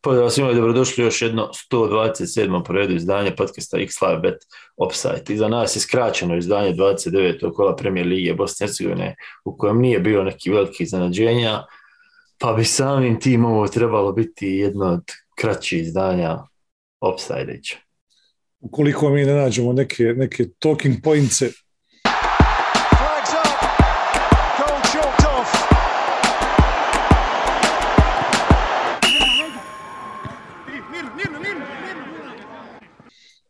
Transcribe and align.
Pozdrav 0.00 0.30
svima 0.30 0.50
i 0.50 0.54
dobrodošli 0.54 1.04
još 1.04 1.22
jedno 1.22 1.50
127. 1.72 2.64
po 2.64 2.72
redu 2.72 2.94
izdanje 2.94 3.36
podcasta 3.36 3.78
x 3.78 3.94
Bet 4.22 4.36
Offside. 4.76 5.34
Iza 5.34 5.48
nas 5.48 5.76
je 5.76 5.80
skraćeno 5.80 6.36
izdanje 6.36 6.74
29. 6.74 7.52
kola 7.52 7.76
premijer 7.76 8.06
Lige 8.06 8.34
Bosne 8.34 8.64
i 8.64 8.66
Hercegovine 8.66 9.16
u 9.44 9.56
kojem 9.56 9.80
nije 9.80 10.00
bilo 10.00 10.24
neki 10.24 10.50
veliki 10.50 10.82
iznenađenja, 10.82 11.64
pa 12.38 12.52
bi 12.52 12.64
samim 12.64 13.20
tim 13.20 13.44
ovo 13.44 13.68
trebalo 13.68 14.12
biti 14.12 14.46
jedno 14.46 14.86
od 14.86 15.04
kraćih 15.38 15.82
izdanja 15.82 16.38
Offside. 17.00 17.60
Ukoliko 18.60 19.10
mi 19.10 19.24
ne 19.24 19.34
nađemo 19.34 19.72
neke, 19.72 20.04
neke 20.04 20.44
talking 20.58 20.96
pointse 21.02 21.50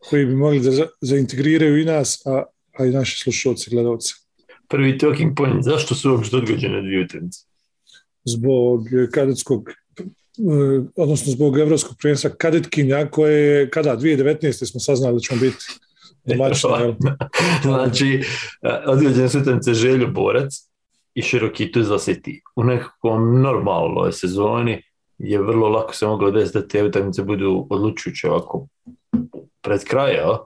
koji 0.09 0.27
bi 0.27 0.35
mogli 0.35 0.61
da 0.61 0.71
zaintegriraju 1.01 1.81
i 1.81 1.85
nas, 1.85 2.27
a, 2.27 2.43
a 2.79 2.87
i 2.87 2.91
naše 2.91 3.19
slušalce 3.19 3.71
i 3.71 3.75
gledalce. 3.75 4.15
Prvi 4.69 4.99
talking 4.99 5.37
point, 5.37 5.65
zašto 5.65 5.95
su 5.95 6.11
uopšte 6.11 6.37
odgođene 6.37 6.83
dvije 6.83 7.05
utakmice? 7.05 7.39
Zbog 8.25 8.87
kadetskog 9.13 9.71
eh, 9.71 10.85
odnosno 10.97 11.33
zbog 11.33 11.59
evropskog 11.59 11.97
prvenstva 12.01 12.31
kadetkinja 12.31 13.07
koje 13.11 13.41
je, 13.41 13.71
kada, 13.71 13.97
2019. 13.97 14.71
smo 14.71 14.81
saznali 14.81 15.15
da 15.15 15.21
ćemo 15.21 15.41
biti 15.41 15.65
domaćini. 16.25 16.97
znači, 17.63 18.23
eh, 18.63 18.83
odgođene 18.87 19.29
su 19.29 19.39
utakmice 19.39 19.75
Želju 19.75 20.13
Borac 20.13 20.53
i 21.15 21.23
Široki 21.23 21.73
Tuzla 21.73 21.99
City. 21.99 22.41
U 22.57 22.65
nekakvom 22.65 23.43
normalnoj 23.43 24.13
sezoni 24.13 24.83
je 25.19 25.43
vrlo 25.43 25.69
lako 25.69 25.95
se 25.95 26.07
moglo 26.07 26.31
desiti 26.31 26.59
da 26.59 26.69
te 26.69 26.85
utakmice 26.85 27.23
budu 27.23 27.67
odlučujuće 27.71 28.31
ovako 28.31 28.69
pred 29.69 29.85
kraja 29.85 30.39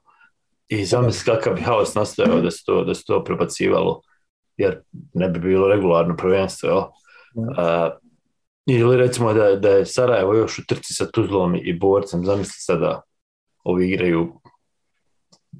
i 0.68 0.84
zamisli 0.84 1.32
kakav 1.32 1.54
bi 1.54 1.62
haos 1.62 1.94
nastojao 1.94 2.40
da 2.40 2.50
se 2.50 2.62
to, 2.66 2.84
da 2.84 2.94
se 2.94 3.04
to 3.06 3.24
prebacivalo 3.24 4.00
jer 4.56 4.80
ne 5.14 5.28
bi 5.28 5.38
bilo 5.40 5.68
regularno 5.68 6.16
prvenstvo 6.16 6.68
jel? 6.68 6.78
Uh, 6.78 7.92
ili 8.66 8.96
recimo 8.96 9.32
da, 9.32 9.56
da 9.56 9.68
je 9.68 9.86
Sarajevo 9.86 10.34
još 10.34 10.58
u 10.58 10.62
trci 10.68 10.94
sa 10.94 11.06
Tuzlom 11.06 11.56
i 11.62 11.78
Borcem, 11.78 12.24
zamisli 12.24 12.56
sada 12.56 13.02
ovi 13.64 13.88
igraju 13.88 14.32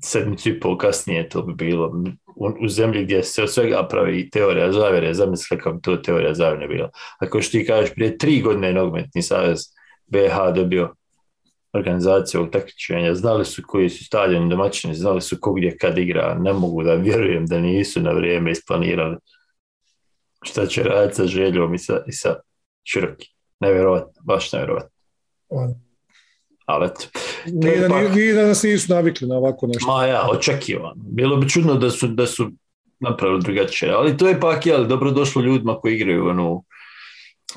sedmicu 0.03 0.49
i 0.49 0.61
pol 0.61 0.79
kasnije, 0.79 1.29
to 1.29 1.43
bi 1.43 1.55
bilo 1.55 2.03
u, 2.37 2.65
u 2.65 2.69
zemlji 2.69 3.05
gdje 3.05 3.23
se 3.23 3.43
od 3.43 3.53
svega 3.53 3.87
pravi 3.89 4.31
teorija 4.31 4.73
zavere, 4.73 5.15
zamisli 5.15 5.59
kakav 5.59 5.81
to 5.81 5.97
teorija 5.97 6.35
zavere 6.35 6.69
bila. 6.69 6.91
Ako 7.19 7.43
što 7.43 7.59
ti 7.59 7.67
kažeš, 7.67 7.95
prije 7.95 8.19
tri 8.19 8.41
godine 8.41 8.73
nogometni 8.73 9.23
savez 9.23 9.61
BH 10.07 10.55
dobio 10.55 10.95
organizacije 11.73 12.41
ovog 12.41 12.53
takmičenja, 12.53 13.15
znali 13.15 13.45
su 13.45 13.63
koji 13.67 13.89
su 13.89 14.05
stavljeni 14.05 14.51
domaćini, 14.51 14.95
znali 14.95 15.21
su 15.21 15.37
ko 15.41 15.53
gdje 15.53 15.77
kad 15.77 15.99
igra, 15.99 16.37
ne 16.41 16.53
mogu 16.53 16.83
da 16.83 16.95
vjerujem 16.95 17.47
da 17.47 17.59
nisu 17.59 18.01
na 18.01 18.13
vrijeme 18.13 18.51
isplanirali 18.51 19.17
šta 20.43 20.67
će 20.67 20.83
raditi 20.83 21.15
sa 21.15 21.27
željom 21.27 21.75
i 21.75 21.79
sa, 21.79 22.03
i 22.07 22.13
sa 22.13 22.37
široki. 22.85 23.29
Nevjerovatno, 23.61 24.23
baš 24.25 24.53
nevjerovatno. 24.53 24.91
Ali 26.67 26.87
eto. 26.87 27.07
Nije 27.47 27.81
da, 27.81 27.89
pak... 27.89 28.15
nije 28.15 28.35
da 28.35 28.47
nas 28.47 28.63
nisu 28.63 28.95
navikli 28.95 29.29
na 29.29 29.37
ovako 29.37 29.67
nešto. 29.67 29.87
Ma 29.87 30.07
ja, 30.07 30.29
očekivano. 30.31 30.95
Bilo 30.97 31.37
bi 31.37 31.49
čudno 31.49 31.75
da 31.75 31.91
su, 31.91 32.07
da 32.07 32.27
su 32.27 32.51
napravili 33.01 33.43
drugačije, 33.43 33.93
ali 33.93 34.17
to 34.17 34.29
je 34.29 34.41
pak, 34.41 34.67
jel, 34.67 34.87
dobro 34.87 35.11
došlo 35.11 35.43
ljudima 35.43 35.79
koji 35.81 35.95
igraju 35.95 36.29
onu 36.29 36.65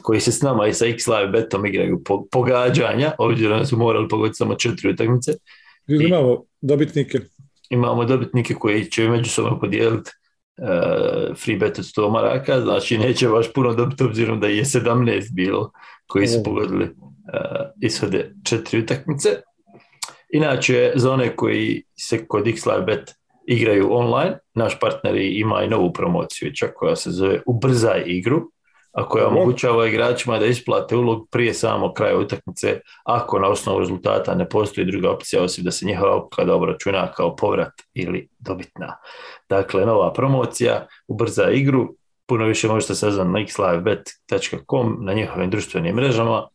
koji 0.01 0.19
se 0.19 0.31
s 0.31 0.41
nama 0.41 0.67
i 0.67 0.73
sa 0.73 0.85
X-Live 0.85 1.31
betom 1.31 1.65
igraju 1.65 2.03
po, 2.03 2.25
pogađanja, 2.31 3.11
obzirom 3.17 3.59
da 3.59 3.65
su 3.65 3.77
morali 3.77 4.07
pogoditi 4.07 4.35
samo 4.35 4.55
četiri 4.55 4.89
utakmice. 4.89 5.31
Imamo 5.87 6.43
dobitnike. 6.61 7.19
Imamo 7.69 8.05
dobitnike 8.05 8.53
koji 8.53 8.85
će 8.85 9.09
međusobno 9.09 9.59
podijeliti 9.59 10.11
uh, 10.58 11.37
free 11.37 11.58
bet 11.58 11.80
od 11.80 11.86
100 11.86 12.11
maraka, 12.11 12.61
znači 12.61 12.97
neće 12.97 13.27
baš 13.27 13.53
puno 13.53 13.73
dobiti 13.73 14.03
obzirom 14.03 14.39
da 14.39 14.47
je 14.47 14.64
17 14.64 15.33
bilo 15.33 15.71
koji 16.08 16.27
su 16.27 16.43
pogodili 16.43 16.83
uh, 16.83 16.91
ishode 17.81 18.33
četiri 18.43 18.80
utakmice. 18.80 19.30
Inače, 20.33 20.91
za 20.95 21.11
one 21.11 21.36
koji 21.36 21.83
se 21.99 22.27
kod 22.27 22.47
X-Live 22.47 22.86
bet 22.86 23.15
igraju 23.47 23.87
online, 23.91 24.37
naš 24.53 24.80
partner 24.80 25.15
ima 25.15 25.64
i 25.64 25.67
novu 25.67 25.93
promociju, 25.93 26.53
čak 26.53 26.73
koja 26.75 26.95
se 26.95 27.11
zove 27.11 27.41
Ubrzaj 27.45 28.03
igru, 28.05 28.52
a 28.95 29.10
koja 29.10 29.28
omogućava 29.28 29.88
igračima 29.88 30.39
da 30.39 30.45
isplate 30.45 30.95
ulog 30.95 31.28
prije 31.32 31.54
samog 31.54 31.94
kraja 31.94 32.17
utakmice 32.17 32.80
ako 33.04 33.39
na 33.39 33.48
osnovu 33.48 33.80
rezultata 33.80 34.36
ne 34.36 34.50
postoji 34.50 34.88
druga 34.88 35.11
opcija 35.11 35.44
osim 35.44 35.64
da 35.64 35.72
se 35.72 35.86
njihova 35.86 36.16
odluka 36.16 36.54
obračuna 36.54 37.11
kao 37.11 37.36
povrat 37.36 37.73
ili 37.94 38.28
dobitna. 38.39 38.98
Dakle, 39.50 39.86
nova 39.86 40.14
promocija, 40.14 40.88
ubrza 41.08 41.50
igru, 41.52 41.95
puno 42.26 42.45
više 42.45 42.67
možete 42.67 42.95
saznati 42.95 43.30
na 43.30 43.45
xlivebet.com, 43.48 44.98
na 45.02 45.14
njihovim 45.14 45.50
društvenim 45.50 45.95
mrežama 45.95 46.48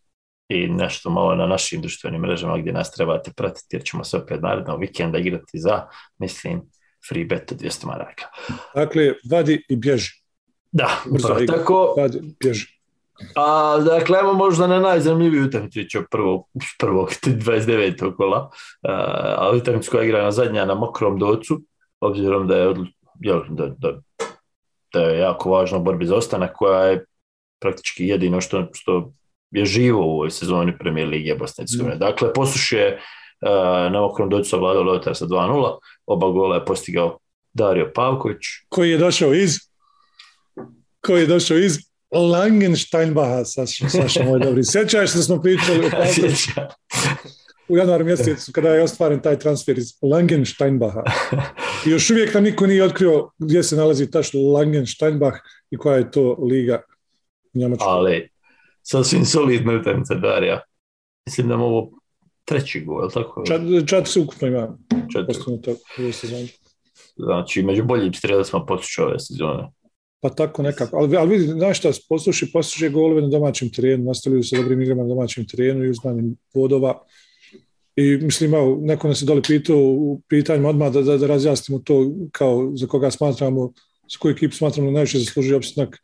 i 0.48 0.68
nešto 0.68 1.10
malo 1.10 1.34
na 1.34 1.46
našim 1.46 1.80
društvenim 1.80 2.20
mrežama 2.20 2.58
gdje 2.58 2.72
nas 2.72 2.90
trebate 2.90 3.30
pratiti 3.36 3.76
jer 3.76 3.82
ćemo 3.82 4.04
se 4.04 4.16
opet 4.16 4.42
narednog 4.42 4.80
vikenda 4.80 5.18
igrati 5.18 5.58
za, 5.58 5.86
mislim, 6.18 6.62
free 7.08 7.24
bet 7.24 7.52
od 7.52 7.60
200 7.60 7.86
maraka. 7.86 8.24
Dakle, 8.74 9.12
vadi 9.30 9.64
i 9.68 9.76
bježi. 9.76 10.19
Da, 10.72 10.90
Brzo, 11.06 11.36
tako... 11.46 11.94
Bježi. 12.40 12.80
A, 13.34 13.78
dakle, 13.78 14.18
evo 14.18 14.32
možda 14.32 14.66
na 14.66 14.80
najzanimljiviju 14.80 15.44
utakmicu 15.44 16.02
prvog, 16.10 16.44
prvog 16.80 17.08
29. 17.08 18.16
kola, 18.16 18.50
a 19.38 19.50
utakmicu 19.56 19.90
koja 19.90 20.02
je 20.02 20.08
igrana 20.08 20.30
zadnja 20.30 20.64
na 20.64 20.74
mokrom 20.74 21.18
docu, 21.18 21.60
obzirom 22.00 22.46
da 22.46 22.56
je, 22.56 22.74
jel, 23.20 23.42
da, 23.48 23.66
da, 23.78 24.00
da 24.92 25.00
je 25.00 25.18
jako 25.18 25.50
važna 25.50 25.78
u 25.78 25.82
borbi 25.82 26.06
za 26.06 26.16
ostanak, 26.16 26.56
koja 26.56 26.84
je 26.84 27.04
praktički 27.60 28.06
jedino 28.06 28.40
što, 28.40 28.68
što 28.72 29.12
je 29.50 29.64
živo 29.64 30.06
u 30.06 30.10
ovoj 30.10 30.30
sezoni 30.30 30.78
Premier 30.78 31.08
Lige 31.08 31.34
Bosne 31.34 31.64
mm. 31.64 31.98
Dakle, 31.98 32.32
poslušuje 32.32 32.94
uh, 32.94 33.92
na 33.92 34.00
mokrom 34.00 34.28
docu 34.28 34.56
ovladao 34.56 34.82
Lotar 34.82 35.16
sa 35.16 35.26
2-0, 35.26 35.78
oba 36.06 36.28
gola 36.28 36.54
je 36.54 36.64
postigao 36.64 37.18
Dario 37.52 37.90
Pavković. 37.94 38.38
Koji 38.68 38.90
je 38.90 38.98
došao 38.98 39.34
iz 39.34 39.69
koji 41.00 41.20
je 41.20 41.26
došao 41.26 41.58
iz 41.58 41.78
Langensteinbaha, 42.10 43.44
Saša, 43.44 44.24
moj 44.24 44.38
dobri. 44.38 44.64
Sjećaš 44.64 45.10
se 45.10 45.18
da 45.18 45.22
smo 45.22 45.42
pričali 45.42 45.90
u 47.68 47.76
januaru 47.76 48.04
mjesecu 48.04 48.52
kada 48.52 48.68
je 48.68 48.82
ostvaren 48.82 49.22
taj 49.22 49.38
transfer 49.38 49.78
iz 49.78 49.92
Langensteinbaha. 50.02 51.02
I 51.86 51.90
još 51.90 52.10
uvijek 52.10 52.34
nam 52.34 52.42
niko 52.42 52.66
nije 52.66 52.84
otkrio 52.84 53.30
gdje 53.38 53.62
se 53.62 53.76
nalazi 53.76 54.10
taš 54.10 54.30
Langensteinbach 54.34 55.36
i 55.70 55.76
koja 55.76 55.96
je 55.96 56.10
to 56.10 56.36
liga 56.50 56.82
u 57.54 57.58
Njemačkoj. 57.58 57.88
Ali, 57.88 58.28
sasvim 58.82 59.24
solidna 59.24 59.72
utakmica 59.72 60.14
Darija. 60.14 60.60
Mislim 61.26 61.48
da 61.48 61.56
ovo 61.56 61.90
treći 62.44 62.80
gol, 62.80 63.04
je 63.04 63.10
tako? 63.14 63.44
Čat, 63.46 63.60
čat 63.86 64.08
se 64.08 64.20
ukupno 64.20 64.48
ima. 64.48 64.78
Četiri. 65.12 65.34
Znači, 67.16 67.62
među 67.62 67.84
boljim 67.84 68.14
strelicama 68.14 68.64
potiču 68.66 69.02
ove 69.02 69.18
sezone. 69.18 69.68
Pa 70.20 70.28
tako 70.28 70.62
nekako. 70.62 70.96
Ali, 70.96 71.16
ali 71.16 71.38
vidi, 71.38 71.52
znaš 71.52 71.78
šta, 71.78 71.90
posluši, 72.08 72.52
posluši 72.52 72.88
golove 72.88 73.22
na 73.22 73.28
domaćem 73.28 73.70
terenu, 73.72 74.04
nastavljaju 74.04 74.42
se 74.42 74.56
dobrim 74.56 74.82
igrama 74.82 75.02
na 75.02 75.08
domaćem 75.08 75.46
terenu 75.46 75.84
i 75.84 75.90
uzmanjem 75.90 76.36
bodova. 76.54 77.02
I 77.96 78.16
mislim, 78.16 78.54
evo, 78.54 78.78
neko 78.82 79.08
nas 79.08 79.22
je 79.22 79.26
doli 79.26 79.42
pitao 79.42 79.78
u 79.78 80.20
pitanjima 80.28 80.68
odmah 80.68 80.92
da, 80.92 81.02
da, 81.02 81.16
da 81.16 81.26
razjasnimo 81.26 81.78
to 81.78 82.12
kao 82.32 82.70
za 82.74 82.86
koga 82.86 83.10
smatramo, 83.10 83.72
s 84.12 84.16
koju 84.16 84.32
ekipu 84.32 84.54
smatramo 84.56 84.90
da 84.90 84.94
najviše 84.94 85.18
zaslužuje 85.18 85.56
opstanak 85.56 85.98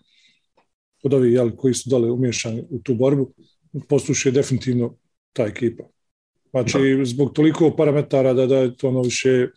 od 1.02 1.14
ovih 1.14 1.32
jel, 1.32 1.50
koji 1.56 1.74
su 1.74 1.90
dole 1.90 2.10
umješani 2.10 2.64
u 2.70 2.78
tu 2.82 2.94
borbu. 2.94 3.32
Posluši 3.88 4.28
je 4.28 4.32
definitivno 4.32 4.94
ta 5.32 5.46
ekipa. 5.46 5.84
Znači, 6.50 6.96
da. 6.98 7.04
zbog 7.04 7.32
toliko 7.32 7.70
parametara 7.76 8.32
da, 8.32 8.46
da 8.46 8.56
je 8.56 8.76
to 8.76 8.88
ono 8.88 9.02
više... 9.02 9.48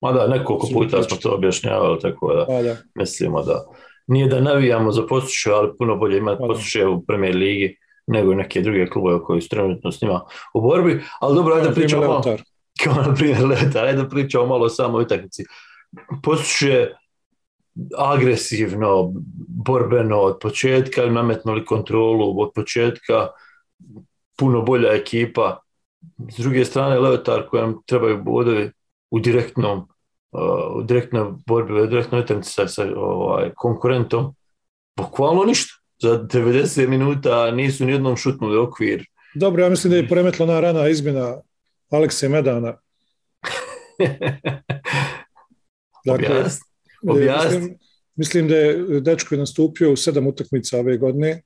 Ma 0.00 0.12
da, 0.12 0.26
nekoliko 0.28 0.68
puta 0.72 1.02
smo 1.02 1.16
to 1.16 1.34
objašnjavali, 1.34 2.00
tako 2.00 2.34
da, 2.34 2.46
pa 2.46 2.62
da. 2.62 2.76
mislimo 2.94 3.42
da 3.42 3.66
nije 4.06 4.28
da 4.28 4.40
navijamo 4.40 4.92
za 4.92 5.06
Posušće, 5.06 5.50
ali 5.50 5.76
puno 5.78 5.96
bolje 5.96 6.18
imati 6.18 6.42
Posušće 6.46 6.86
u 6.86 7.04
premier 7.04 7.36
ligi 7.36 7.76
nego 8.06 8.34
neke 8.34 8.60
druge 8.60 8.86
klubove 8.86 9.22
koji 9.22 9.40
su 9.40 9.48
trenutno 9.48 9.92
s 9.92 10.02
njima 10.02 10.20
u 10.54 10.60
borbi, 10.60 11.02
ali 11.20 11.34
dobro, 11.34 11.54
ajde 11.54 11.68
da 11.68 11.74
pričamo 11.74 12.06
malo, 12.06 12.22
kao 12.84 12.94
na 12.94 13.14
primjer 13.14 13.46
Letar, 13.46 13.84
ajde 13.84 14.02
da 14.02 14.08
pričamo 14.08 14.46
malo 14.46 14.64
o 14.64 14.68
samoj 14.68 15.02
utakmici. 15.02 15.44
Posušće 16.22 16.90
agresivno, 17.98 19.12
borbeno 19.64 20.20
od 20.20 20.38
početka, 20.40 21.06
nametnuli 21.06 21.64
kontrolu 21.64 22.40
od 22.40 22.50
početka, 22.54 23.28
puno 24.36 24.62
bolja 24.62 24.92
ekipa. 24.94 25.60
S 26.30 26.36
druge 26.36 26.64
strane, 26.64 26.98
Leotar 26.98 27.48
kojem 27.48 27.76
trebaju 27.86 28.22
bodovi 28.22 28.70
u 29.10 29.20
direktnom 29.20 29.88
u 30.74 30.82
direktnoj 30.82 31.32
borbi, 31.46 31.80
u 31.80 31.86
direktnoj 31.86 32.20
utakmici 32.20 32.52
sa, 32.52 32.68
sa 32.68 32.86
ovaj, 32.96 33.50
konkurentom, 33.56 34.34
bukvalno 34.96 35.44
ništa. 35.44 35.80
Za 36.02 36.18
90 36.18 36.88
minuta 36.88 37.50
nisu 37.50 37.84
ni 37.84 37.92
jednom 37.92 38.16
šutnuli 38.16 38.58
okvir, 38.58 39.04
Dobro, 39.34 39.62
ja 39.62 39.70
mislim 39.70 39.90
da 39.90 39.96
je 39.96 40.08
poremetila 40.08 40.46
na 40.46 40.60
rana 40.60 40.88
izmjena 40.88 41.40
Alekse 41.90 42.28
Medana. 42.28 42.78
dakle, 46.06 46.44
Mislim, 47.02 47.78
mislim 48.16 48.48
da 48.48 48.56
je 48.56 49.00
dečko 49.00 49.34
je 49.34 49.38
nastupio 49.38 49.92
u 49.92 49.96
sedam 49.96 50.26
utakmica 50.26 50.78
ove 50.78 50.98
godine. 50.98 51.42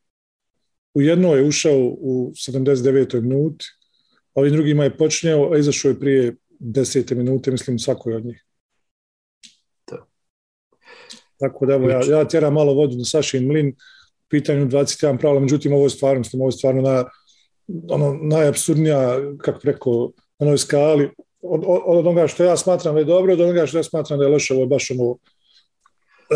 U 0.94 1.02
jednoj 1.02 1.38
je 1.38 1.44
ušao 1.44 1.78
u 1.80 2.32
79. 2.34 3.20
minuti, 3.20 3.66
a 4.34 4.40
ovim 4.40 4.52
drugima 4.52 4.84
je 4.84 4.96
počinjao, 4.96 5.52
a 5.52 5.58
izašao 5.58 5.88
je 5.88 6.00
prije 6.00 6.36
desete 6.58 7.14
minute, 7.14 7.50
mislim, 7.50 7.78
svakoj 7.78 8.14
od 8.14 8.24
njih. 8.24 8.44
Tako 11.38 11.66
da 11.66 11.74
ja, 11.74 12.00
ja 12.18 12.24
tjeram 12.24 12.54
malo 12.54 12.74
vodu 12.74 12.96
na 12.96 13.04
Sašin 13.04 13.46
mlin, 13.46 13.74
pitanju 14.28 14.66
21 14.66 15.18
pravila, 15.18 15.40
međutim 15.40 15.72
ovo 15.72 15.84
je 15.84 15.90
stvarno, 15.90 16.18
mislim, 16.18 16.42
ovo 16.42 16.48
je 16.48 16.52
stvarno 16.52 16.82
na, 16.82 17.04
ono, 17.88 18.18
najabsurdnija, 18.22 19.18
kako 19.38 19.60
preko, 19.60 20.10
onoj 20.38 20.58
skali, 20.58 21.10
od, 21.42 21.62
od, 21.66 22.06
onoga 22.06 22.26
što 22.26 22.44
ja 22.44 22.56
smatram 22.56 22.94
da 22.94 23.00
je 23.00 23.04
dobro, 23.04 23.32
od 23.32 23.40
onoga 23.40 23.66
što 23.66 23.78
ja 23.78 23.82
smatram 23.82 24.18
da 24.18 24.24
je 24.24 24.30
loše, 24.30 24.54
ovo 24.54 24.62
je 24.62 24.66
baš 24.66 24.90
ono, 24.90 25.16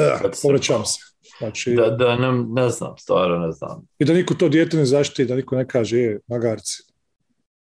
eh, 0.00 0.31
povrećam 0.43 0.84
se. 0.84 0.99
Znači, 1.38 1.75
da, 1.75 1.90
da 1.90 2.16
ne, 2.16 2.44
ne 2.49 2.69
znam, 2.69 2.94
stvarno 2.99 3.38
ne 3.38 3.52
znam. 3.52 3.87
I 3.99 4.04
da 4.04 4.12
niko 4.12 4.34
to 4.34 4.49
dijete 4.49 4.76
ne 4.76 4.84
zaštiti, 4.84 5.25
da 5.25 5.37
niko 5.37 5.56
ne 5.56 5.69
kaže, 5.69 5.99
je, 5.99 6.20
magarci, 6.26 6.82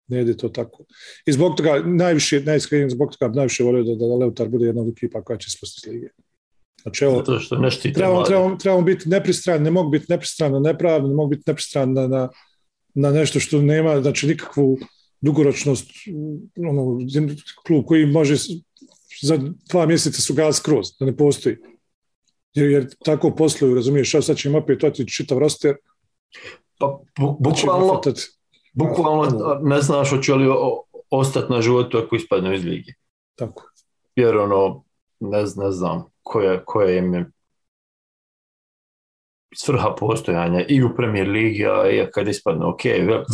ne 0.08 0.22
ide 0.22 0.38
to 0.38 0.50
tako. 0.50 0.84
I 1.26 1.32
zbog 1.32 1.56
toga, 1.58 1.82
najviše, 1.86 2.40
najiskrenije, 2.40 2.90
zbog 2.90 3.16
toga 3.16 3.34
najviše 3.36 3.64
volio 3.64 3.84
da, 3.84 3.96
da 3.96 4.16
Leutar 4.16 4.50
bude 4.50 4.66
jedna 4.66 4.82
od 4.82 4.88
ekipa 4.88 5.22
koja 5.22 5.38
će 5.38 5.52
spustiti 5.52 5.90
lige. 5.90 6.08
Znači, 6.82 7.06
evo, 7.06 7.16
Zato 7.18 7.40
što 7.40 7.58
ne 7.58 7.70
trebamo, 7.94 8.24
trebamo, 8.24 8.56
trebamo, 8.56 8.82
biti 8.82 9.10
nepristrani, 9.10 9.64
ne 9.64 9.72
mogu 9.72 9.90
biti 9.90 10.06
nepristrani 10.10 10.54
na 10.54 10.60
nepravdu, 10.60 11.08
ne 11.08 11.14
mogu 11.14 11.30
biti 11.30 11.44
nepristrani 11.48 11.94
na, 11.94 12.08
na, 12.08 12.30
na, 12.94 13.12
nešto 13.12 13.40
što 13.40 13.62
nema 13.62 14.02
znači, 14.02 14.28
nikakvu 14.28 14.78
dugoročnost, 15.22 15.90
ono, 16.70 17.00
klub 17.68 17.86
koji 17.86 18.06
može 18.06 18.36
za 19.22 19.40
dva 19.70 19.86
mjeseca 19.86 20.22
su 20.22 20.34
gas 20.34 20.58
skroz, 20.58 20.88
da 21.00 21.06
ne 21.06 21.18
postoji. 21.18 21.58
Jer, 22.54 22.72
jer 22.72 22.96
tako 23.06 23.36
posluju, 23.36 23.76
razumiješ, 23.76 24.12
sad 24.22 24.38
ćemo 24.38 24.58
opet 24.58 24.84
otići 24.84 25.14
čitav 25.14 25.38
roster. 25.38 25.76
Pa 26.80 27.00
bu, 27.20 27.38
bukvalno, 27.40 28.02
bukvalno 28.74 29.60
ne 29.62 29.82
znaš 29.82 30.10
hoće 30.10 30.34
li 30.34 30.48
ostati 31.10 31.54
na 31.54 31.62
životu 31.62 31.98
ako 31.98 32.16
ispadne 32.16 32.56
iz 32.56 32.64
lige. 32.64 32.92
Tako. 33.36 33.64
Jer 34.16 34.38
ono, 34.38 34.84
ne, 35.20 35.40
ne 35.56 35.72
znam, 35.72 36.11
koja, 36.24 36.66
koja 36.66 36.98
im 36.98 37.14
je 37.14 37.26
svrha 39.56 39.96
postojanja 40.00 40.66
i 40.68 40.84
u 40.84 40.96
Premier 40.96 41.30
Ligi, 41.30 41.66
a 41.66 42.12
kad 42.14 42.28
ispadne, 42.28 42.66
ok, 42.66 42.82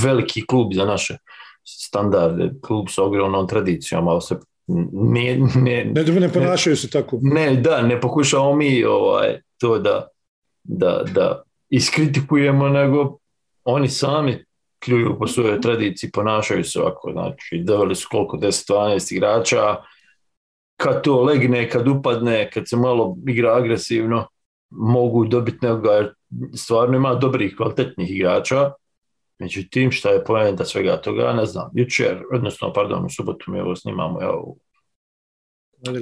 veliki 0.03 0.45
klub 0.47 0.73
za 0.73 0.85
naše 0.85 1.17
standarde, 1.63 2.51
klub 2.61 2.87
sa 2.89 3.03
ogromnom 3.03 3.47
tradicijom, 3.47 4.07
ali 4.07 4.21
se 4.21 4.35
ne, 4.67 5.37
ne, 5.55 5.85
ne, 5.85 6.03
ne 6.19 6.29
ponašaju 6.33 6.77
se 6.77 6.89
tako. 6.89 7.19
Ne, 7.21 7.55
da, 7.55 7.81
ne 7.81 8.01
pokušamo 8.01 8.55
mi 8.55 8.83
ovaj, 8.83 9.41
to 9.57 9.79
da, 9.79 10.07
da, 10.63 11.03
da 11.13 11.43
iskritikujemo, 11.69 12.69
nego 12.69 13.17
oni 13.63 13.89
sami 13.89 14.45
kljuju 14.79 15.15
po 15.19 15.27
svojoj 15.27 15.61
tradiciji, 15.61 16.11
ponašaju 16.11 16.63
se 16.63 16.81
ovako, 16.81 17.11
znači 17.11 17.63
doveli 17.63 17.95
su 17.95 18.07
koliko 18.11 18.37
10-12 18.37 19.15
igrača, 19.15 19.75
kad 20.77 21.03
to 21.03 21.23
legne, 21.23 21.69
kad 21.69 21.87
upadne, 21.87 22.51
kad 22.51 22.69
se 22.69 22.77
malo 22.77 23.17
igra 23.27 23.55
agresivno, 23.55 24.27
mogu 24.69 25.25
dobiti 25.25 25.57
nekoga, 25.61 25.91
jer 25.91 26.13
stvarno 26.55 26.97
ima 26.97 27.15
dobrih, 27.15 27.55
kvalitetnih 27.57 28.11
igrača, 28.11 28.71
međutim, 29.39 29.91
šta 29.91 30.09
je 30.09 30.23
poenta 30.23 30.65
svega 30.65 30.97
toga, 31.01 31.33
ne 31.33 31.45
znam, 31.45 31.69
jučer, 31.73 32.23
odnosno, 32.33 32.73
pardon, 32.73 33.05
u 33.05 33.09
subotu 33.09 33.51
mi 33.51 33.59
ovo 33.59 33.75
snimamo, 33.75 34.21
evo, 34.21 34.55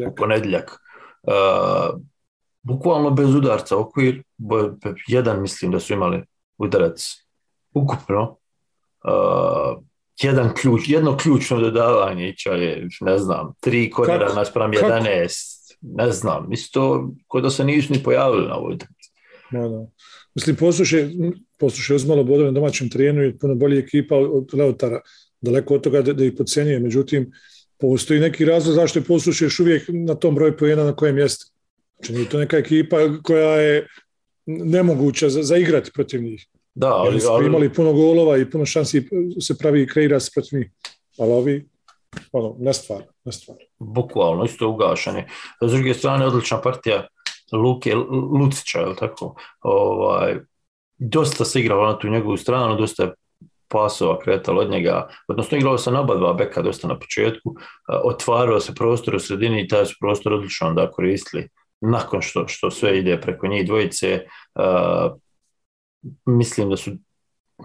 u 0.08 0.16
ponedjeljak, 0.16 0.80
uh, 1.24 2.00
bukvalno 2.62 3.12
bez 3.12 3.36
udarca 3.36 3.78
okvir, 3.78 4.24
jedan 5.08 5.42
mislim 5.42 5.72
da 5.72 5.80
su 5.80 5.94
imali 5.94 6.24
udarac 6.58 7.02
ukupno, 7.74 8.38
uh, 9.04 9.84
jedan 10.22 10.54
ključ, 10.54 10.82
jedno 10.90 11.18
ključno 11.18 11.60
dodavanje 11.60 12.34
je, 12.46 12.88
ne 13.02 13.18
znam, 13.18 13.54
tri 13.60 13.90
kornera 13.90 14.34
naspram 14.34 14.72
11, 14.72 15.76
ne 15.82 16.12
znam, 16.12 16.54
isto 16.54 17.10
kod 17.28 17.44
da 17.44 17.50
se 17.50 17.64
nisu 17.64 17.94
ni 17.94 18.04
pojavili 18.04 18.48
na 18.48 18.56
ovoj 18.56 18.78
no, 19.52 19.70
no. 19.70 19.92
Mislim, 20.36 20.56
poslušaj, 20.56 21.10
poslušaj 21.60 21.96
uzmalo 21.96 22.24
bodove 22.24 22.46
na 22.46 22.52
domaćem 22.52 22.90
trijenu 22.90 23.24
i 23.24 23.38
puno 23.38 23.56
bolji 23.56 23.80
ekipa 23.80 24.16
od 24.16 24.54
Leotara, 24.54 25.02
daleko 25.42 25.76
od 25.76 25.84
toga 25.84 26.02
da, 26.02 26.14
da 26.14 26.26
ih 26.26 26.34
pocenjuje, 26.38 26.80
međutim, 26.80 27.32
postoji 27.78 28.20
neki 28.20 28.46
razlog 28.46 28.76
zašto 28.76 29.00
je 29.00 29.04
poslušaj 29.04 29.46
još 29.46 29.60
uvijek 29.60 29.84
na 29.88 30.16
tom 30.16 30.36
broju 30.36 30.58
pojena 30.58 30.84
na 30.84 30.96
kojem 30.96 31.18
jeste. 31.18 31.46
Znači, 31.96 32.14
nije 32.14 32.30
to 32.30 32.40
neka 32.40 32.58
ekipa 32.58 32.98
koja 33.24 33.56
je 33.56 33.88
nemoguća 34.46 35.30
za, 35.30 35.44
za 35.44 35.58
igrati 35.58 35.92
protiv 35.94 36.24
njih. 36.24 36.46
Da, 36.76 36.94
ali, 36.96 37.22
ali... 37.30 37.46
imali 37.46 37.74
puno 37.74 37.94
golova 37.94 38.38
i 38.38 38.50
puno 38.50 38.66
šansi 38.66 39.10
se 39.42 39.58
pravi 39.58 39.82
i 39.82 39.88
kreira 39.88 40.20
se 40.20 40.32
protiv 40.34 40.60
njih. 40.60 40.72
Ali 41.20 41.32
ovi, 41.32 41.70
ono, 42.32 42.56
ne 42.60 42.74
stvar, 42.74 43.04
ne 43.24 43.32
stvar. 43.32 43.58
Bukvalno, 43.80 44.46
isto 44.46 44.70
ugašeni. 44.70 45.24
S 45.62 45.72
druge 45.72 45.94
strane, 45.94 46.26
odlična 46.26 46.62
partija 46.62 47.08
Luke 47.52 47.96
Lucića, 48.40 48.80
je 48.80 48.96
tako? 48.96 49.36
Ovaj, 49.62 50.40
dosta 50.98 51.46
se 51.46 51.60
igralo 51.60 51.88
na 51.88 52.00
tu 52.00 52.10
njegovu 52.10 52.38
stranu, 52.38 52.76
dosta 52.76 53.04
je 53.04 53.14
pasova 53.68 54.20
kretalo 54.20 54.62
od 54.62 54.70
njega, 54.70 55.08
odnosno 55.28 55.58
igralo 55.58 55.78
se 55.78 55.92
na 55.92 56.02
oba 56.02 56.16
dva 56.16 56.34
beka 56.34 56.62
dosta 56.62 56.88
na 56.88 57.00
početku, 57.00 57.56
otvarao 58.04 58.60
se 58.60 58.76
prostor 58.76 59.16
u 59.16 59.20
sredini 59.20 59.62
i 59.62 59.68
taj 59.68 59.86
su 59.86 59.96
prostor 60.00 60.34
odlično 60.34 60.68
onda 60.68 60.92
koristili 60.92 61.48
nakon 61.82 62.22
što, 62.22 62.48
što 62.48 62.72
sve 62.72 63.00
ide 63.00 63.22
preko 63.22 63.48
njih 63.48 63.66
dvojice, 63.66 64.26
mislim 66.26 66.70
da 66.70 66.78
su 66.78 66.92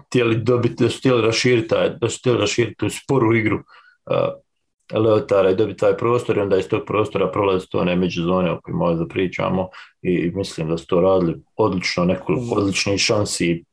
htjeli 0.05 0.35
dobiti, 0.35 0.83
da 0.83 0.89
su 0.89 0.99
htjeli 0.99 1.21
raširiti, 1.21 1.75
da 2.01 2.09
su 2.09 2.19
htjeli 2.19 2.37
raširiti 2.37 2.75
tu 2.75 2.89
sporu 2.89 3.35
igru 3.35 3.55
uh, 3.55 4.99
Leotara 4.99 5.49
i 5.49 5.55
dobiti 5.55 5.79
taj 5.79 5.97
prostor 5.97 6.37
i 6.37 6.39
onda 6.39 6.57
iz 6.57 6.67
tog 6.67 6.81
prostora 6.87 7.31
prolazi 7.31 7.69
to 7.69 7.79
one 7.79 7.95
međuzone 7.95 8.51
o 8.51 8.61
kojima 8.61 8.85
možda 8.85 9.07
pričamo 9.07 9.69
i 10.01 10.31
mislim 10.35 10.69
da 10.69 10.77
su 10.77 10.87
to 10.87 11.01
radili 11.01 11.41
odlično, 11.55 12.05
nekoliko 12.05 12.45
mm. 12.45 12.57
odličnih 12.57 12.99
šansi 12.99 13.63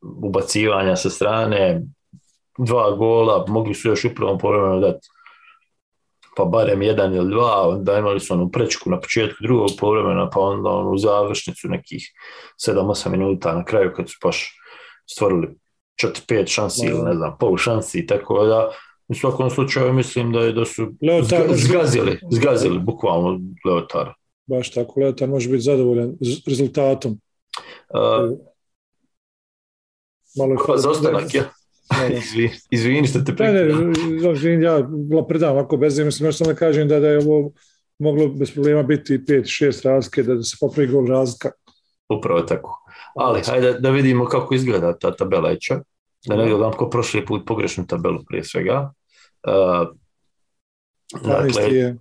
ubacivanja 0.00 0.96
sa 0.96 1.10
strane, 1.10 1.82
dva 2.58 2.90
gola, 2.90 3.44
mogli 3.48 3.74
su 3.74 3.88
još 3.88 4.04
u 4.04 4.14
prvom 4.14 4.38
povremenu 4.38 4.80
dati 4.80 5.08
pa 6.36 6.44
barem 6.44 6.82
jedan 6.82 7.14
ili 7.14 7.30
dva, 7.30 7.68
onda 7.68 7.98
imali 7.98 8.20
su 8.20 8.34
onu 8.34 8.50
prečku 8.50 8.90
na 8.90 9.00
početku 9.00 9.36
drugog 9.42 9.70
povremena, 9.80 10.30
pa 10.30 10.40
onda 10.40 10.70
onu 10.70 10.90
u 10.90 10.98
završnicu 10.98 11.68
nekih 11.68 12.12
7-8 12.68 13.08
minuta 13.08 13.54
na 13.54 13.64
kraju 13.64 13.92
kad 13.96 14.08
su 14.10 14.16
baš 14.22 14.58
stvorili 15.10 15.48
4-5 16.02 16.46
šansi 16.46 16.86
ili 16.86 17.02
ne 17.02 17.14
znam, 17.14 17.36
polu 17.38 17.56
šansi, 17.56 18.06
tako 18.06 18.44
da 18.44 18.70
u 19.08 19.14
svakom 19.14 19.50
slučaju 19.50 19.92
mislim 19.92 20.32
da, 20.32 20.40
je, 20.40 20.52
da 20.52 20.64
su 20.64 20.92
Leotar, 21.02 21.42
zgazili, 21.50 22.18
zgazili 22.32 22.78
bukvalno 22.78 23.40
Leotara. 23.64 24.14
Baš 24.46 24.70
tako, 24.70 25.00
Leotar 25.00 25.28
može 25.28 25.48
biti 25.48 25.62
zadovoljan 25.62 26.16
rezultatom. 26.46 27.20
Uh, 27.88 28.38
Malo 30.38 30.52
je 30.52 30.78
za 30.78 30.90
ostanak, 30.90 31.34
ja. 31.34 31.44
Izvini, 32.10 32.50
izvini 32.70 33.06
što 33.06 33.20
te 33.20 33.36
prekidam. 33.36 33.92
Ne, 34.44 34.56
ne, 34.56 34.64
ja 34.64 34.88
predam 35.28 35.52
ovako 35.52 35.76
bez 35.76 35.98
mislim, 35.98 36.32
samo 36.32 36.52
da 36.52 36.58
kažem 36.58 36.88
da, 36.88 37.00
da 37.00 37.08
je 37.08 37.18
ovo 37.18 37.52
moglo 37.98 38.28
bez 38.28 38.52
problema 38.52 38.82
biti 38.82 39.18
5-6 39.18 39.84
razlike, 39.84 40.22
da, 40.22 40.34
da 40.34 40.42
se 40.42 40.56
popravi 40.60 40.88
gol 40.88 41.06
razlika. 41.06 41.50
Upravo 42.08 42.40
tako. 42.40 42.82
Ali, 43.14 43.42
hajde 43.46 43.72
da 43.72 43.90
vidimo 43.90 44.26
kako 44.26 44.54
izgleda 44.54 44.98
ta 44.98 45.16
tabela 45.16 45.52
ića. 45.52 45.80
Da 46.26 46.36
ne 46.36 46.48
gledam 46.48 46.72
ko 46.72 46.90
prošli 46.90 47.26
put 47.26 47.46
pogrešnu 47.46 47.86
tabelu 47.86 48.18
prije 48.28 48.44
svega. 48.44 48.92
Uh, 49.46 49.88
dakle, 51.22 51.62
je... 51.62 51.96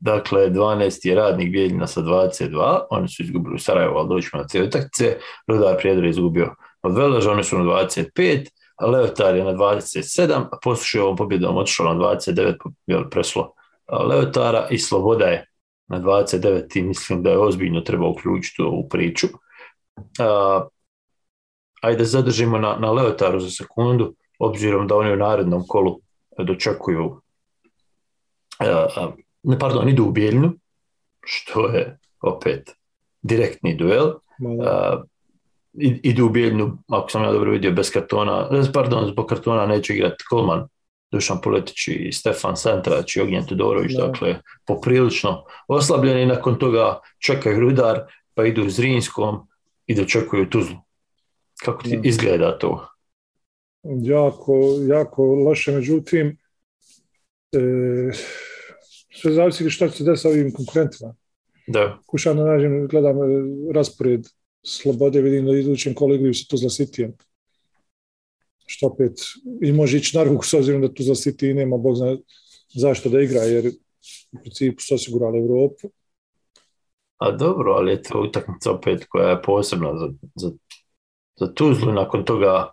dakle, 0.00 0.50
12 0.50 1.08
je 1.08 1.14
radnik 1.14 1.52
Bijeljina 1.52 1.86
sa 1.86 2.00
22, 2.00 2.80
oni 2.90 3.08
su 3.08 3.22
izgubili 3.22 3.54
u 3.54 3.58
Sarajevo, 3.58 3.98
ali 3.98 4.08
doćemo 4.08 4.42
na 4.42 4.48
cijeli 4.48 4.70
takce. 4.70 5.16
Rudar 5.46 5.76
Prijedor 5.78 6.04
je 6.04 6.10
izgubio 6.10 6.54
od 6.86 6.96
Veleža, 6.96 7.32
oni 7.32 7.44
su 7.44 7.58
na 7.58 7.64
25, 7.64 8.48
a 8.76 8.86
Leotar 8.86 9.36
je 9.36 9.44
na 9.44 9.52
27, 9.54 10.32
a 10.52 10.58
poslušaj 10.62 11.00
ovom 11.00 11.16
pobjedom 11.16 11.56
otišao 11.56 11.94
na 11.94 12.00
29, 12.00 12.56
jel, 12.86 13.10
preslo 13.10 13.52
Leotara 14.08 14.68
i 14.70 14.78
Sloboda 14.78 15.26
je 15.26 15.46
na 15.88 16.00
29 16.00 16.78
i 16.78 16.82
mislim 16.82 17.22
da 17.22 17.30
je 17.30 17.38
ozbiljno 17.38 17.80
treba 17.80 18.08
uključiti 18.08 18.62
u 18.62 18.66
ovu 18.66 18.88
priču. 18.88 19.26
A, 20.18 20.66
ajde 21.82 22.04
zadržimo 22.04 22.58
na, 22.58 22.76
na 22.80 22.92
Leotaru 22.92 23.40
za 23.40 23.50
sekundu, 23.50 24.14
obzirom 24.38 24.86
da 24.86 24.96
oni 24.96 25.12
u 25.12 25.16
narednom 25.16 25.64
kolu 25.68 26.00
dočekuju 26.38 27.20
ne, 29.42 29.58
pardon, 29.58 29.88
idu 29.88 30.04
u 30.04 30.10
Bijeljnu, 30.10 30.52
što 31.24 31.66
je 31.66 31.98
opet 32.22 32.70
direktni 33.22 33.76
duel. 33.76 34.12
A, 34.66 35.02
idu 35.78 36.26
u 36.26 36.28
Bijeljnu, 36.28 36.78
ako 36.88 37.10
sam 37.10 37.22
ja 37.22 37.32
dobro 37.32 37.52
vidio, 37.52 37.72
bez 37.72 37.90
kartona, 37.90 38.48
pardon, 38.74 39.08
zbog 39.08 39.26
kartona 39.26 39.66
neće 39.66 39.94
igrati 39.94 40.24
Kolman, 40.28 40.68
Dušan 41.12 41.40
Poletić 41.42 41.88
i 41.88 42.12
Stefan 42.12 42.56
Santrač 42.56 43.16
i 43.16 43.20
Ognjen 43.20 43.46
Todorović, 43.46 43.92
dakle, 43.92 44.40
poprilično 44.66 45.44
oslabljeni, 45.68 46.26
nakon 46.26 46.58
toga 46.58 47.00
čekaju 47.18 47.60
Rudar, 47.60 48.00
pa 48.34 48.44
idu 48.44 48.64
u 48.64 48.70
Zrinskom 48.70 49.48
i 49.86 49.94
dočekuju 49.94 50.50
Tuzlu. 50.50 50.76
Kako 51.64 51.82
ti 51.82 52.00
izgleda 52.04 52.58
to? 52.58 52.88
Jako, 54.02 54.60
jako 54.88 55.24
loše, 55.24 55.72
međutim, 55.72 56.38
e, 57.52 57.58
sve 59.14 59.32
zavisi 59.32 59.70
što 59.70 59.88
će 59.88 59.96
se 59.96 60.04
desiti 60.04 60.22
sa 60.22 60.28
ovim 60.28 60.52
konkurentima. 60.52 61.14
Da. 61.66 61.98
Kušam 62.06 62.36
da 62.36 62.44
nađem, 62.44 62.86
gledam 62.86 63.16
e, 63.22 63.26
raspored 63.74 64.26
slobode, 64.66 65.22
vidim 65.22 65.46
da 65.46 65.56
idućem 65.56 65.94
kolu 65.94 66.14
igraju 66.14 66.34
sa 66.34 66.44
Tuzla 66.48 66.68
City. 66.68 67.10
Što 68.66 68.86
opet 68.86 69.12
i 69.62 69.72
može 69.72 69.96
ići 69.96 70.16
na 70.16 70.24
ruku 70.24 70.46
s 70.46 70.54
obzirom 70.54 70.82
da 70.82 70.94
Tuzla 70.94 71.14
City 71.14 71.54
nema 71.54 71.76
bog 71.76 71.96
zna 71.96 72.16
zašto 72.74 73.08
da 73.08 73.20
igra, 73.20 73.40
jer 73.40 73.66
u 74.32 74.38
principu 74.40 74.82
su 74.82 74.94
osigurali 74.94 75.38
Europu. 75.38 75.90
A 77.18 77.30
dobro, 77.30 77.72
ali 77.72 77.92
je 77.92 78.02
to 78.02 78.20
utakmica 78.28 78.72
opet 78.72 79.04
koja 79.08 79.30
je 79.30 79.42
posebna 79.42 79.98
za, 79.98 80.12
za, 80.34 80.50
za 81.40 81.54
Tuzlu. 81.54 81.92
Nakon 81.92 82.24
toga 82.24 82.72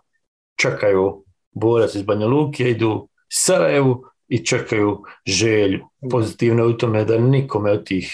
čekaju 0.60 1.24
borac 1.52 1.94
iz 1.94 2.02
Banja 2.02 2.26
Luke, 2.26 2.70
idu 2.70 3.08
Sarajevu 3.32 4.04
i 4.28 4.44
čekaju 4.44 5.02
želju. 5.26 5.80
Pozitivno 6.10 6.66
u 6.66 6.72
tome 6.72 7.04
da 7.04 7.18
nikome 7.18 7.72
od 7.72 7.86
tih 7.86 8.12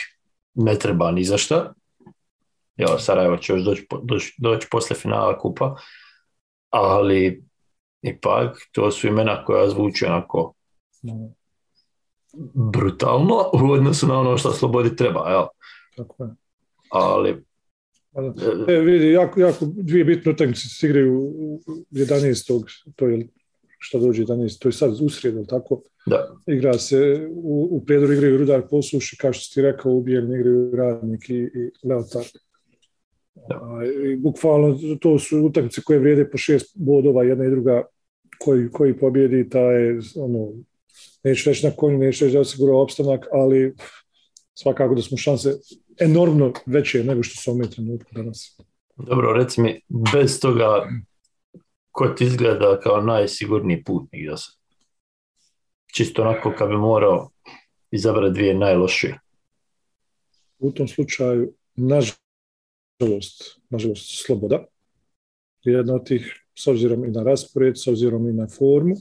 ne 0.55 0.79
treba 0.79 1.11
ni 1.11 1.25
za 1.25 1.39
šta. 1.39 1.73
Ja, 2.81 2.99
Sarajevo 2.99 3.37
će 3.37 3.53
još 3.53 3.63
doći, 3.63 3.87
doći, 4.03 4.35
doći 4.39 4.69
posle 4.71 4.97
finala 4.97 5.39
kupa, 5.39 5.77
ali 6.71 7.45
ipak 8.03 8.57
to 8.73 8.91
su 8.91 9.07
imena 9.07 9.45
koja 9.45 9.69
zvuče 9.69 10.07
onako 10.07 10.55
brutalno 12.73 13.51
u 13.53 13.71
odnosu 13.71 14.07
na 14.07 14.21
ono 14.21 14.39
što 14.39 14.53
slobodi 14.53 14.97
treba, 14.97 15.31
jel? 15.31 15.47
Tako 15.97 16.25
je. 16.25 16.31
Ali 16.91 17.45
E, 18.69 18.81
vidi, 18.81 19.11
jako, 19.11 19.41
jako 19.41 19.67
dvije 19.67 20.05
bitne 20.05 20.33
utakmice 20.33 20.69
se 20.69 20.87
igraju 20.87 21.33
11. 21.91 22.65
to 22.97 23.09
je 23.09 23.29
što 23.79 23.99
dođe 23.99 24.25
11. 24.25 24.63
to 24.63 24.69
je 24.69 24.73
sad 24.73 25.01
usred, 25.01 25.35
tako? 25.49 25.83
Da. 26.07 26.35
Igra 26.47 26.79
se, 26.79 27.29
u, 27.31 27.69
u 27.71 27.85
prijedoru 27.85 28.13
igraju 28.13 28.39
Rudar 28.39 28.63
Posuši, 28.71 29.17
kao 29.17 29.33
što 29.33 29.55
ti 29.55 29.63
rekao, 29.63 29.93
u 29.93 30.03
Bijeljni 30.03 30.35
igraju 30.37 30.71
Radnik 30.77 31.31
i, 31.31 31.35
i 31.35 31.89
Leotar. 31.89 32.25
I 34.13 34.17
bukvalno 34.17 34.79
to 35.01 35.19
su 35.19 35.39
utakmice 35.39 35.81
koje 35.85 35.99
vrijede 35.99 36.31
po 36.31 36.39
šest 36.39 36.77
bodova, 36.79 37.25
jedna 37.25 37.45
i 37.45 37.51
druga, 37.51 37.83
koji, 38.39 38.71
koji 38.71 38.99
pobjedi, 38.99 39.49
taj 39.49 39.83
je, 39.83 40.01
ono, 40.17 40.53
neću 41.25 41.51
reći 41.51 41.67
na 41.67 41.73
konju, 41.77 41.99
neću 41.99 42.25
reći 42.25 42.35
da 42.35 42.41
osigura 42.41 42.77
opstanak, 42.77 43.27
ali 43.33 43.75
svakako 44.55 44.95
da 44.95 45.03
smo 45.03 45.17
šanse 45.17 45.51
enormno 46.01 46.53
veće 46.67 47.05
nego 47.05 47.23
što 47.23 47.43
su 47.43 47.51
ome 47.51 47.71
trenutku 47.71 48.11
danas. 48.13 48.61
Dobro, 48.97 49.33
reci 49.33 49.61
mi, 49.61 49.81
bez 50.13 50.41
toga 50.41 50.89
ko 51.91 52.09
ti 52.09 52.25
izgleda 52.25 52.81
kao 52.81 53.03
najsigurniji 53.03 53.85
putnik 53.85 54.29
da 54.31 54.37
se 54.37 54.51
čisto 55.95 56.23
onako 56.23 56.53
kad 56.59 56.69
bi 56.69 56.77
morao 56.77 57.31
izabrati 57.91 58.35
dvije 58.35 58.55
najlošije. 58.55 59.21
U 60.59 60.71
tom 60.71 60.89
slučaju, 60.89 61.53
nažalost, 61.77 62.20
nažalost, 63.71 64.25
sloboda. 64.27 64.65
Jedna 65.65 65.95
od 65.95 66.07
tih, 66.07 66.35
s 66.59 66.67
obzirom 66.67 67.05
i 67.05 67.11
na 67.11 67.23
raspored, 67.23 67.79
s 67.79 67.87
obzirom 67.87 68.29
i 68.29 68.33
na 68.33 68.49
formu. 68.49 68.97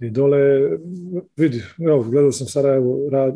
I 0.00 0.10
dole, 0.10 0.38
vidi, 1.36 1.62
evo, 1.78 2.02
gledao 2.02 2.32
sam 2.32 2.46
Sarajevo, 2.46 3.08
rad, 3.10 3.34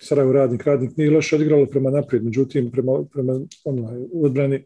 Sarajevo 0.00 0.32
radnik, 0.32 0.62
radnik 0.62 0.96
nije 0.96 1.10
loše 1.10 1.36
odigralo 1.36 1.66
prema 1.66 1.90
naprijed, 1.90 2.24
međutim 2.24 2.70
prema, 2.70 3.04
prema 3.12 3.40
ono, 3.64 4.06
odbrani 4.14 4.64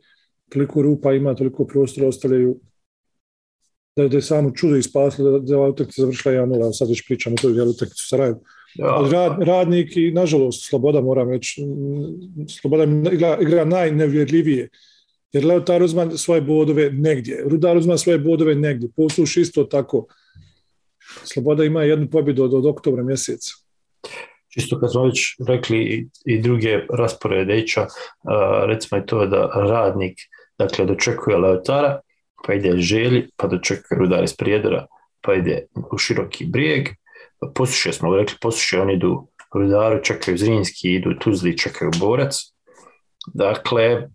toliko 0.48 0.82
rupa 0.82 1.12
ima, 1.12 1.34
toliko 1.34 1.66
prostora 1.66 2.08
ostavljaju 2.08 2.60
da, 3.96 4.08
da 4.08 4.16
je 4.16 4.22
samo 4.22 4.50
čudo 4.50 4.76
ispaslo 4.76 5.30
da, 5.30 5.38
da 5.38 5.58
ova 5.58 5.68
utakmica 5.68 6.02
završila 6.02 6.34
1-0, 6.34 6.72
sad 6.72 6.88
već 6.88 7.06
pričamo 7.06 7.34
o 7.34 7.42
toj 7.42 7.52
dijelu 7.52 7.70
utakmicu 7.70 8.08
Sarajevo. 8.08 8.40
Rad, 9.12 9.42
radnik 9.42 9.96
i 9.96 10.10
nažalost 10.10 10.68
Sloboda 10.68 11.00
moram 11.00 11.30
reći, 11.30 11.62
Sloboda 12.60 13.10
igra, 13.12 13.38
igra 13.40 13.64
najnevjerljivije. 13.64 14.68
Jer 15.32 15.44
Leotar 15.44 15.82
uzma 15.82 16.10
svoje 16.10 16.40
bodove 16.40 16.90
negdje, 16.90 17.44
Rudar 17.46 17.76
uzma 17.76 17.96
svoje 17.98 18.18
bodove 18.18 18.54
negdje, 18.54 18.88
posluš 18.96 19.36
isto 19.36 19.64
tako. 19.64 20.06
Sloboda 21.24 21.64
ima 21.64 21.82
jednu 21.82 22.10
pobjedu 22.10 22.44
od, 22.44 22.54
od 22.54 22.66
oktobra 22.66 23.02
mjeseca. 23.02 23.52
Čisto 24.48 24.80
kad 24.80 24.92
smo 24.92 25.04
već 25.04 25.36
rekli 25.48 25.78
i, 25.78 26.08
i 26.24 26.42
druge 26.42 26.78
rasporede 26.90 27.58
ića, 27.58 27.82
uh, 27.82 27.88
recimo 28.66 29.00
i 29.00 29.06
to 29.06 29.26
da 29.26 29.46
radnik 29.54 30.18
dakle 30.58 30.84
dočekuje 30.84 31.36
Leotara, 31.36 32.00
pa 32.46 32.54
ide 32.54 32.76
Želji, 32.76 33.28
pa 33.36 33.46
dočekuje 33.46 33.98
Rudar 33.98 34.24
iz 34.24 34.36
Prijedora, 34.36 34.86
pa 35.20 35.34
ide 35.34 35.66
u 35.92 35.98
široki 35.98 36.46
brijeg, 36.46 36.88
posuše 37.54 37.92
smo 37.92 38.16
rekli, 38.16 38.36
posuše 38.40 38.80
oni 38.80 38.94
idu 38.94 39.26
Rudaru, 39.54 40.02
čekaju 40.02 40.38
Zrinski, 40.38 40.94
idu 40.94 41.14
Tuzli, 41.20 41.58
čekaju 41.58 41.90
Borac. 42.00 42.36
Dakle, 43.34 44.08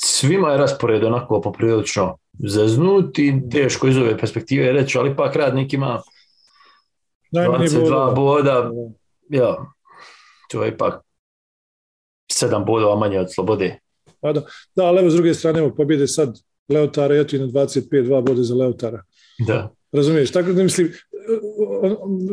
svima 0.00 0.52
je 0.52 0.58
raspored 0.58 1.04
onako 1.04 1.40
poprilično 1.40 2.16
zaznuti, 2.38 3.42
teško 3.50 3.88
iz 3.88 3.96
ove 3.96 4.18
perspektive 4.18 4.72
reći, 4.72 4.98
ali 4.98 5.16
pak 5.16 5.36
radnik 5.36 5.72
ima 5.72 6.02
22 7.32 8.14
boda, 8.14 8.70
ja, 9.28 9.56
to 10.50 10.64
je 10.64 10.68
ipak 10.68 11.02
sedam 12.32 12.64
bodova 12.64 12.96
manje 12.96 13.20
od 13.20 13.34
slobode. 13.34 13.78
Pa 14.20 14.32
da, 14.32 14.42
da, 14.76 14.84
ali 14.84 15.00
evo 15.00 15.10
s 15.10 15.14
druge 15.14 15.34
strane, 15.34 15.58
evo 15.58 15.74
pobjede 15.74 16.06
sad 16.06 16.38
Leotara, 16.68 17.14
i 17.16 17.18
na 17.18 17.46
25, 17.46 18.04
dva 18.04 18.20
bode 18.20 18.42
za 18.42 18.54
Leotara. 18.54 19.02
Da. 19.46 19.70
Razumiješ, 19.92 20.32
tako 20.32 20.52
da 20.52 20.62
mislim, 20.62 20.92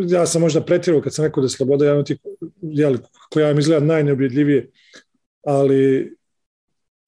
ja 0.08 0.26
sam 0.26 0.42
možda 0.42 0.62
pretjerao 0.62 1.02
kad 1.02 1.14
sam 1.14 1.26
rekao 1.26 1.42
da 1.42 1.46
je 1.46 1.50
sloboda 1.50 1.86
javno 1.86 2.04
ti, 2.04 2.18
jel, 2.62 2.98
koja 3.30 3.48
vam 3.48 3.60
izgleda 3.60 3.86
najneobjedljivije, 3.86 4.70
ali 5.46 6.14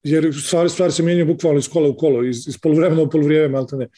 jer 0.02 0.34
stvari, 0.44 0.68
stvari 0.68 0.92
se 0.92 1.02
mijenjaju 1.02 1.26
bukvalno 1.26 1.58
iz 1.58 1.68
kola 1.68 1.88
u 1.88 1.96
kolo, 1.96 2.24
iz, 2.24 2.48
iz 2.48 2.58
poluvremena 2.58 3.02
u 3.02 3.10
poluvrijeme, 3.10 3.48
malte 3.48 3.76
ne. 3.76 3.88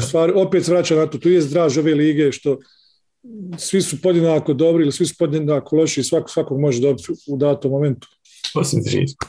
Stvari, 0.00 0.32
opet 0.36 0.64
se 0.64 0.72
vraća 0.72 0.96
na 0.96 1.06
to, 1.06 1.18
tu 1.18 1.28
je 1.30 1.40
zdraž 1.40 1.78
ove 1.78 1.94
lige 1.94 2.32
što 2.32 2.58
svi 3.58 3.82
su 3.82 4.02
podjednako 4.02 4.52
dobri 4.52 4.82
ili 4.82 4.92
svi 4.92 5.06
su 5.06 5.14
podjednako 5.18 5.76
loši 5.76 6.00
i 6.00 6.04
svako, 6.04 6.28
svakog 6.28 6.60
može 6.60 6.80
dobiti 6.80 7.12
u 7.28 7.36
datom 7.36 7.70
momentu. 7.70 8.08
Osim 8.60 8.82
Zrinskog. 8.82 9.28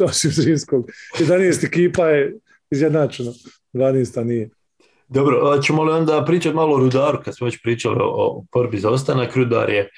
Osim 0.08 0.30
Zrinskog. 0.30 0.90
11 1.20 1.66
ekipa 1.66 2.08
je 2.08 2.38
izjednačeno, 2.70 3.32
12 3.72 4.24
nije. 4.24 4.50
Dobro, 5.10 5.62
ćemo 5.62 5.84
li 5.84 5.92
onda 5.92 6.24
pričati 6.24 6.56
malo 6.56 6.76
o 6.76 6.78
Rudaru, 6.78 7.18
kad 7.24 7.36
smo 7.36 7.44
već 7.44 7.62
pričali 7.62 7.96
o, 8.00 8.44
porbi 8.52 8.78
za 8.78 8.90
ostanak. 8.90 9.36
Rudar 9.36 9.70
je 9.70 9.90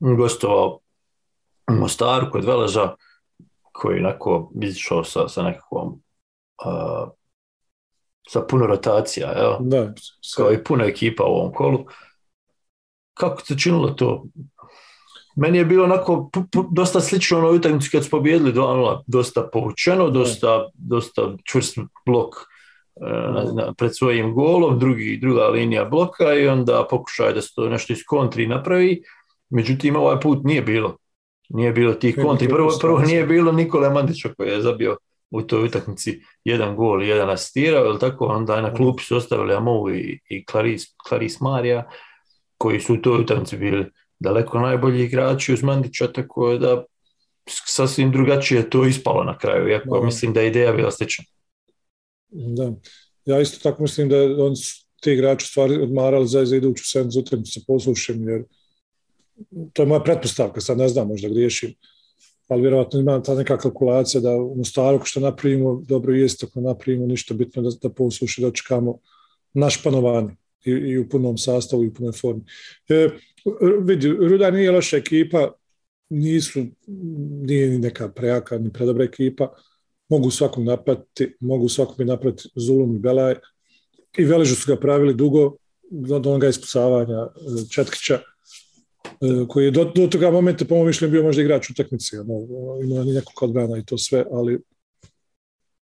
gostovao 0.00 0.78
u 1.70 1.74
Mostaru 1.74 2.30
kod 2.30 2.44
Veleža, 2.44 2.94
koji 3.72 3.96
je 3.96 4.06
onako 4.06 4.52
izišao 4.62 5.04
sa, 5.04 5.28
sa 5.28 5.42
nekakvom 5.42 5.88
uh, 5.88 7.08
sa 8.28 8.40
puno 8.40 8.66
rotacija, 8.66 9.32
evo. 9.36 9.58
Da, 9.60 9.92
kao 10.36 10.52
i 10.52 10.64
puno 10.64 10.84
ekipa 10.84 11.24
u 11.24 11.34
ovom 11.34 11.52
kolu 11.52 11.86
kako 13.14 13.40
se 13.40 13.58
činilo 13.58 13.90
to? 13.90 14.24
Meni 15.36 15.58
je 15.58 15.64
bilo 15.64 15.84
onako 15.84 16.30
dosta 16.70 17.00
slično 17.00 17.38
ono 17.38 17.50
utakmici 17.50 17.90
kad 17.90 18.04
su 18.04 18.10
pobijedili 18.10 18.52
2-0, 18.52 19.02
dosta 19.06 19.48
povučeno, 19.52 20.10
dosta, 20.10 20.68
dosta 20.74 21.36
čvrst 21.44 21.78
blok 22.06 22.34
pred 23.78 23.96
svojim 23.96 24.34
golom, 24.34 24.78
drugi, 24.78 25.18
druga 25.22 25.46
linija 25.46 25.84
bloka 25.84 26.34
i 26.34 26.48
onda 26.48 26.86
pokušaj 26.90 27.32
da 27.32 27.42
se 27.42 27.54
to 27.54 27.68
nešto 27.68 27.92
iz 27.92 27.98
kontri 28.06 28.46
napravi. 28.46 29.02
Međutim, 29.50 29.96
ovaj 29.96 30.20
put 30.20 30.44
nije 30.44 30.62
bilo. 30.62 30.96
Nije 31.48 31.72
bilo 31.72 31.94
tih 31.94 32.18
kontri. 32.22 32.48
Prvo, 32.48 32.70
prvo 32.80 32.98
nije 32.98 33.26
bilo 33.26 33.52
Nikola 33.52 33.90
Mandića 33.90 34.28
koji 34.36 34.50
je 34.50 34.62
zabio 34.62 34.96
u 35.30 35.42
toj 35.42 35.64
utakmici 35.64 36.20
jedan 36.44 36.76
gol 36.76 37.02
i 37.02 37.08
jedan 37.08 37.30
asistirao, 37.30 37.84
ili 37.84 37.98
tako, 37.98 38.26
onda 38.26 38.60
na 38.60 38.74
klupi 38.74 39.04
su 39.04 39.16
ostavili 39.16 39.54
Amou 39.54 39.90
i, 39.90 40.20
i 40.28 40.44
Claris, 40.50 40.82
Claris 41.08 41.40
Marija 41.40 41.88
koji 42.58 42.80
su 42.80 42.94
u 42.94 42.96
toj 42.96 43.20
utakmici 43.20 43.56
bili 43.56 43.86
daleko 44.18 44.60
najbolji 44.60 45.04
igrači 45.04 45.52
uz 45.52 45.62
Mandića, 45.62 46.12
tako 46.12 46.56
da 46.56 46.84
sasvim 47.46 48.12
drugačije 48.12 48.70
to 48.70 48.84
ispalo 48.84 49.24
na 49.24 49.38
kraju, 49.38 49.68
iako 49.68 50.02
mislim 50.02 50.32
da 50.32 50.40
je 50.40 50.48
ideja 50.48 50.72
bila 50.72 50.90
slična. 50.90 51.24
Da, 52.32 52.72
ja 53.24 53.40
isto 53.40 53.70
tako 53.70 53.82
mislim 53.82 54.08
da 54.08 54.16
on 54.38 54.54
ti 55.00 55.12
igrači 55.12 55.46
stvari 55.46 55.82
odmarali 55.82 56.28
za, 56.28 56.44
za 56.44 56.56
iduću 56.56 56.84
sedmicu 56.86 57.20
utakmicu 57.20 57.52
sa 57.52 57.60
poslušem, 57.66 58.28
jer 58.28 58.44
to 59.72 59.82
je 59.82 59.86
moja 59.86 60.00
pretpostavka, 60.00 60.60
sad 60.60 60.78
ne 60.78 60.88
znam, 60.88 61.08
možda 61.08 61.28
griješim, 61.28 61.74
ali 62.48 62.60
vjerojatno 62.60 63.00
ima 63.00 63.22
ta 63.22 63.34
neka 63.34 63.58
kalkulacija 63.58 64.20
da 64.20 64.36
u 64.36 64.56
Mostaru 64.56 65.00
što 65.04 65.20
napravimo, 65.20 65.82
dobro 65.88 66.14
jest 66.14 66.44
ako 66.44 66.60
napravimo 66.60 67.06
ništa 67.06 67.34
bitno 67.34 67.62
da, 67.62 67.70
da 67.82 67.90
posluši 67.90 68.40
dočekamo 68.40 68.98
naš 69.54 69.82
panovanje 69.82 70.36
i, 70.64 70.70
i, 70.70 70.98
u 70.98 71.08
punom 71.08 71.38
sastavu 71.38 71.84
i 71.84 71.88
u 71.88 71.94
punoj 71.94 72.12
formi. 72.12 72.42
E, 72.88 73.08
vidi, 73.82 74.08
Rudar 74.08 74.52
nije 74.52 74.70
loša 74.70 74.96
ekipa, 74.96 75.52
nisu, 76.08 76.64
nije 77.42 77.68
ni 77.68 77.78
neka 77.78 78.08
prejaka, 78.08 78.58
ni 78.58 78.72
predobra 78.72 79.04
ekipa, 79.04 79.54
mogu 80.12 80.30
svakom 80.30 80.64
napati, 80.64 81.34
mogu 81.40 81.68
svakom 81.68 82.06
napraviti 82.06 82.48
Zulum 82.56 82.96
i 82.96 82.98
Belaj. 82.98 83.34
I 84.18 84.24
Veležu 84.24 84.56
su 84.56 84.68
ga 84.68 84.80
pravili 84.80 85.14
dugo, 85.14 85.56
do 85.90 86.16
onoga 86.16 86.48
ispucavanja 86.48 87.22
e, 87.22 87.68
Četkića, 87.70 88.18
e, 88.18 89.46
koji 89.48 89.64
je 89.64 89.70
do, 89.70 89.84
do 89.84 90.06
toga 90.06 90.30
momenta, 90.30 90.64
po 90.64 90.74
mojom 90.74 90.86
mišljenju, 90.86 91.12
bio 91.12 91.22
možda 91.22 91.42
igrač 91.42 91.70
utakmice, 91.70 92.20
ono, 92.20 92.82
imao 92.84 93.04
ni 93.04 93.12
nekog 93.12 93.42
odbrana 93.42 93.78
i 93.78 93.84
to 93.84 93.98
sve, 93.98 94.24
ali 94.30 94.58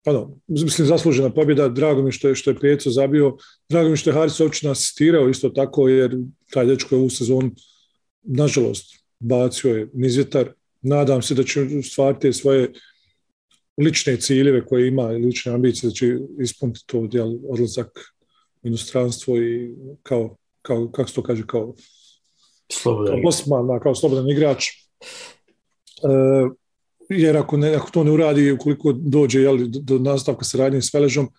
ono, 0.06 0.38
mislim, 0.48 0.88
zaslužena 0.88 1.30
pobjeda, 1.30 1.70
drago 1.70 2.02
mi 2.02 2.12
što 2.12 2.30
je, 2.30 2.36
što 2.36 2.50
je 2.50 2.60
Peco 2.60 2.90
zabio, 2.90 3.36
drago 3.70 3.90
mi 3.90 3.98
što 3.98 4.10
je 4.10 4.14
Haris 4.14 4.40
Ovčina 4.40 4.72
asistirao 4.72 5.30
isto 5.30 5.50
tako, 5.50 5.88
jer 5.90 6.18
taj 6.54 6.66
dečko 6.66 6.96
je 6.96 7.02
u 7.02 7.10
sezonu, 7.10 7.52
nažalost, 8.24 8.96
bacio 9.20 9.76
je 9.76 9.90
nizvjetar, 9.94 10.54
nadam 10.82 11.22
se 11.22 11.36
da 11.36 11.44
će 11.44 11.66
stvariti 11.84 12.34
svoje 12.34 12.72
lične 13.82 14.18
ciljeve 14.18 14.66
koje 14.66 14.88
ima, 14.88 15.04
lične 15.04 15.54
ambicije 15.54 15.90
da 15.90 15.94
će 15.94 16.18
ispuniti 16.40 16.84
to 16.86 17.08
djel, 17.08 17.34
odlazak 17.50 17.88
u 18.62 18.68
inostranstvo 18.68 19.38
i 19.38 19.76
kao, 20.04 20.36
kao, 20.62 20.88
kako 20.92 21.10
se 21.10 21.16
to 21.16 21.24
kaže, 21.24 21.44
kao 21.48 21.74
slobodan, 22.72 23.22
kao, 23.22 23.30
Osman, 23.30 23.80
kao 23.84 23.96
slobodan 23.96 24.30
igrač. 24.30 24.66
E, 24.68 24.72
jer 27.10 27.38
ako, 27.38 27.58
ne, 27.58 27.76
ako 27.76 27.92
to 27.92 28.04
ne 28.04 28.12
uradi, 28.12 28.52
ukoliko 28.52 28.94
dođe 28.94 29.42
jel, 29.42 29.58
do, 29.58 29.80
do 29.80 30.00
nastavka 30.00 30.44
saradnje 30.46 30.82
s 30.82 30.94
Veležom, 30.94 31.30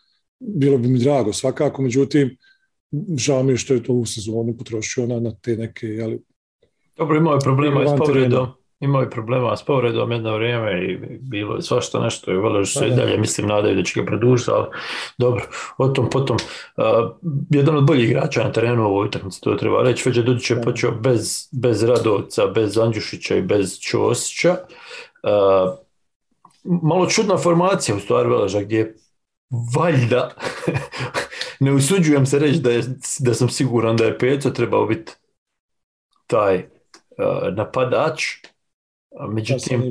bilo 0.41 0.79
bi 0.79 0.89
mi 0.89 0.99
drago 0.99 1.33
svakako, 1.33 1.83
međutim, 1.83 2.37
žao 3.17 3.43
mi 3.43 3.53
je 3.53 3.57
što 3.57 3.75
je 3.75 3.83
to 3.83 3.93
u 3.93 4.07
sezonu 4.07 4.57
potrošio 4.59 5.07
na, 5.07 5.21
na 5.21 5.35
te 5.43 5.57
neke, 5.57 5.87
jel, 5.87 6.19
Dobro, 6.97 7.17
imao 7.17 7.35
je 7.35 7.41
problema 7.41 7.89
s 7.89 7.99
povredom, 7.99 8.49
imao 8.83 9.03
je 9.03 9.11
problema 9.11 9.57
s 9.57 9.63
povredom 9.65 10.13
jedno 10.13 10.37
vrijeme 10.37 10.85
i 10.85 10.99
bilo 11.21 11.55
je 11.57 11.63
svašta 11.63 12.01
nešto 12.01 12.33
i 12.33 12.37
vele 12.37 12.67
se 12.67 12.89
i 12.89 12.91
dalje 12.91 13.19
mislim 13.19 13.47
nadaju 13.47 13.77
da 13.77 13.83
će 13.83 14.01
ga 14.01 14.07
produžiti, 14.07 14.51
ali 14.51 14.67
dobro, 15.19 15.45
o 15.79 15.89
tom 15.89 16.11
potom. 16.11 16.37
Uh, 16.77 16.85
jedan 17.51 17.77
od 17.77 17.87
boljih 17.87 18.11
igrača 18.11 18.45
na 18.45 18.53
terenu 18.53 18.83
u 18.83 18.87
ovoj 18.87 19.07
utakmici, 19.07 19.41
to 19.41 19.55
treba 19.55 19.83
reći, 19.83 20.03
Feđa 20.03 20.23
Dudić 20.23 20.51
je 20.51 20.63
počeo 20.63 20.91
bez, 20.91 21.49
bez 21.53 21.83
Radovca, 21.83 22.47
bez 22.47 22.79
Andjušića 22.79 23.37
i 23.37 23.43
bez 23.43 23.79
Ćosića. 23.81 24.57
Uh, 25.23 25.79
malo 26.83 27.07
čudna 27.07 27.37
formacija 27.39 27.97
u 27.97 28.01
stvari 28.01 28.29
Veleža 28.29 28.61
gdje 28.61 28.97
valjda 29.77 30.31
ne 31.61 31.73
usuđujem 31.73 32.27
se 32.27 32.39
reći 32.39 32.61
da, 32.61 32.71
je, 32.71 32.83
da 33.19 33.35
sam 33.35 33.49
siguran 33.49 33.97
da 33.97 34.05
je 34.05 34.19
Peco 34.19 34.51
trebao 34.51 34.87
biti 34.87 35.13
taj 36.27 36.57
uh, 36.57 37.55
napadač, 37.57 38.23
međutim... 39.29 39.83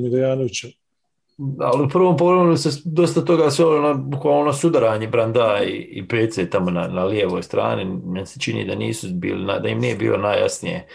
Ali 1.60 1.82
u 1.84 1.88
prvom 1.88 2.16
pogledu 2.16 2.56
se 2.56 2.82
dosta 2.84 3.24
toga 3.24 3.50
svelo 3.50 3.80
na 3.80 3.94
bukvalno 3.94 4.44
na 4.44 4.52
sudaranje 4.52 5.06
Branda 5.08 5.60
i, 5.64 5.70
i 5.70 6.08
PC 6.08 6.50
tamo 6.50 6.70
na, 6.70 6.88
na 6.88 7.04
lijevoj 7.04 7.42
strani. 7.42 7.84
Meni 8.04 8.26
se 8.26 8.40
čini 8.40 8.64
da 8.64 8.74
nisu 8.74 9.06
bili, 9.12 9.60
da 9.62 9.68
im 9.68 9.78
nije 9.78 9.96
bilo 9.96 10.16
najjasnije 10.16 10.88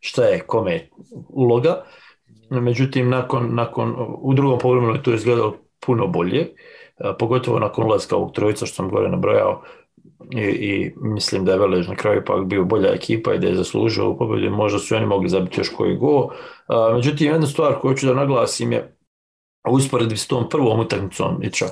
šta 0.00 0.24
je 0.24 0.40
kome 0.40 0.88
uloga. 1.28 1.84
Međutim, 2.50 3.10
nakon, 3.10 3.54
nakon, 3.54 3.94
u 4.18 4.34
drugom 4.34 4.58
pogledu 4.58 4.94
je 4.94 5.02
to 5.02 5.14
izgledalo 5.14 5.56
puno 5.86 6.06
bolje, 6.06 6.48
pogotovo 7.18 7.58
nakon 7.58 7.84
ulaska 7.84 8.16
ovog 8.16 8.32
trojica 8.32 8.66
što 8.66 8.74
sam 8.74 8.90
gore 8.90 9.08
nabrojao, 9.08 9.62
i, 10.30 10.40
i 10.40 10.92
mislim 10.96 11.44
da 11.44 11.52
je 11.52 11.58
Velež 11.58 11.88
na 11.88 11.96
kraju 11.96 12.22
pak 12.26 12.44
bio 12.44 12.64
bolja 12.64 12.94
ekipa 12.94 13.34
i 13.34 13.38
da 13.38 13.46
je 13.46 13.54
zaslužio 13.54 14.10
u 14.10 14.18
pobjedu 14.18 14.56
možda 14.56 14.78
su 14.78 14.96
oni 14.96 15.06
mogli 15.06 15.28
zabiti 15.28 15.60
još 15.60 15.68
koji 15.68 15.96
go. 15.96 16.28
A, 16.66 16.92
međutim, 16.94 17.26
jedna 17.26 17.46
stvar 17.46 17.74
koju 17.80 17.96
ću 17.96 18.06
da 18.06 18.14
naglasim 18.14 18.72
je 18.72 18.96
usporedbi 19.70 20.16
s 20.16 20.26
tom 20.26 20.48
prvom 20.48 20.80
utakmicom 20.80 21.42
Iča, 21.42 21.66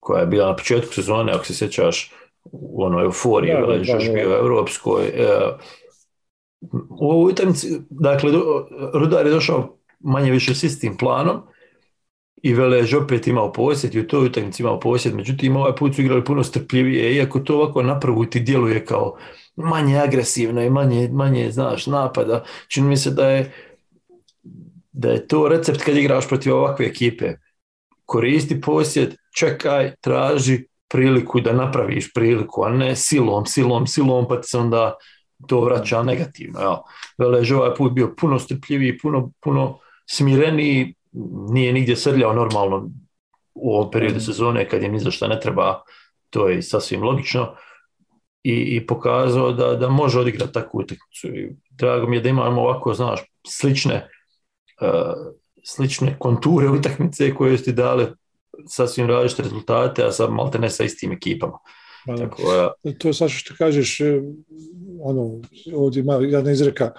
koja 0.00 0.20
je 0.20 0.26
bila 0.26 0.48
na 0.48 0.56
početku 0.56 0.94
sezone, 0.94 1.32
ako 1.32 1.44
se 1.44 1.54
sjećaš 1.54 2.12
u 2.52 2.84
onoj 2.84 3.04
euforiji, 3.04 3.52
da, 3.52 3.60
Velež 3.60 3.88
još 3.88 4.10
bio 4.12 4.30
u 4.30 4.32
Evropskoj. 4.32 5.04
E, 5.04 5.28
u 7.00 7.10
ovoj 7.10 7.32
utakmici, 7.32 7.80
dakle, 7.90 8.32
Rudar 8.94 9.26
je 9.26 9.32
došao 9.32 9.78
manje 10.00 10.30
više 10.30 10.54
s 10.54 10.62
istim 10.62 10.96
planom, 10.96 11.42
i 12.42 12.54
Velež 12.54 12.94
opet 12.94 13.26
imao 13.26 13.52
posjed 13.52 13.94
i 13.94 14.00
u 14.00 14.06
toj 14.06 14.26
utakmici 14.26 14.62
imao 14.62 14.80
posjed, 14.80 15.14
međutim 15.14 15.56
ovaj 15.56 15.76
put 15.76 15.94
su 15.94 16.02
igrali 16.02 16.24
puno 16.24 16.44
strpljivije, 16.44 17.14
iako 17.14 17.40
to 17.40 17.56
ovako 17.56 17.82
na 17.82 18.00
prvu 18.00 18.24
ti 18.24 18.40
djeluje 18.40 18.84
kao 18.84 19.16
manje 19.56 19.98
agresivno 19.98 20.62
i 20.62 20.70
manje, 20.70 21.08
manje 21.12 21.50
znaš, 21.50 21.86
napada. 21.86 22.44
Čini 22.68 22.88
mi 22.88 22.96
se 22.96 23.10
da 23.10 23.28
je, 23.28 23.52
da 24.92 25.10
je 25.10 25.28
to 25.28 25.48
recept 25.48 25.82
kad 25.82 25.96
igraš 25.96 26.28
protiv 26.28 26.54
ovakve 26.54 26.86
ekipe. 26.86 27.32
Koristi 28.04 28.60
posjed, 28.60 29.16
čekaj, 29.38 29.94
traži 30.00 30.64
priliku 30.88 31.40
da 31.40 31.52
napraviš 31.52 32.12
priliku, 32.12 32.64
a 32.64 32.70
ne 32.70 32.96
silom, 32.96 33.46
silom, 33.46 33.86
silom, 33.86 34.28
pa 34.28 34.40
ti 34.40 34.48
se 34.48 34.58
onda 34.58 34.94
to 35.48 35.60
vraća 35.60 36.02
negativno. 36.02 36.60
Evo. 36.60 36.84
Velež 37.18 37.52
ovaj 37.52 37.74
put 37.74 37.92
bio 37.92 38.14
puno 38.20 38.38
strpljiviji, 38.38 38.98
puno, 38.98 39.30
puno 39.40 39.78
smireniji, 40.06 40.94
nije 41.52 41.72
nigdje 41.72 41.96
srljao 41.96 42.32
normalno 42.32 42.90
u 43.54 43.74
ovom 43.74 43.90
periodu 43.90 44.20
sezone 44.20 44.68
kad 44.68 44.82
je 44.82 44.88
ni 44.88 44.98
za 44.98 45.10
šta 45.10 45.28
ne 45.28 45.40
treba, 45.40 45.82
to 46.30 46.48
je 46.48 46.62
sasvim 46.62 47.02
logično 47.02 47.54
i, 48.42 48.52
i 48.52 48.86
pokazao 48.86 49.52
da, 49.52 49.74
da 49.74 49.88
može 49.88 50.20
odigrati 50.20 50.52
takvu 50.52 50.80
utakmicu. 50.80 51.28
Drago 51.70 52.06
mi 52.06 52.16
je 52.16 52.22
da 52.22 52.28
imamo 52.28 52.62
ovako, 52.62 52.94
znaš, 52.94 53.20
slične 53.46 54.08
uh, 54.80 55.34
slične 55.64 56.16
konture 56.18 56.68
utakmice 56.68 57.34
koje 57.34 57.58
su 57.58 57.64
ti 57.64 57.72
dale 57.72 58.06
sasvim 58.68 59.06
različite 59.06 59.42
rezultate, 59.42 60.04
a 60.04 60.12
sad 60.12 60.32
malte 60.32 60.58
ne 60.58 60.70
sa 60.70 60.84
istim 60.84 61.12
ekipama. 61.12 61.58
Hvala. 62.04 62.20
Tako, 62.20 62.42
ja. 62.52 62.92
To 62.98 63.08
je 63.08 63.14
sad 63.14 63.30
što 63.30 63.54
kažeš, 63.58 64.00
e, 64.00 64.20
ono, 65.02 65.40
ovdje 65.74 66.00
ima 66.00 66.14
jedna 66.14 66.52
izreka, 66.52 66.92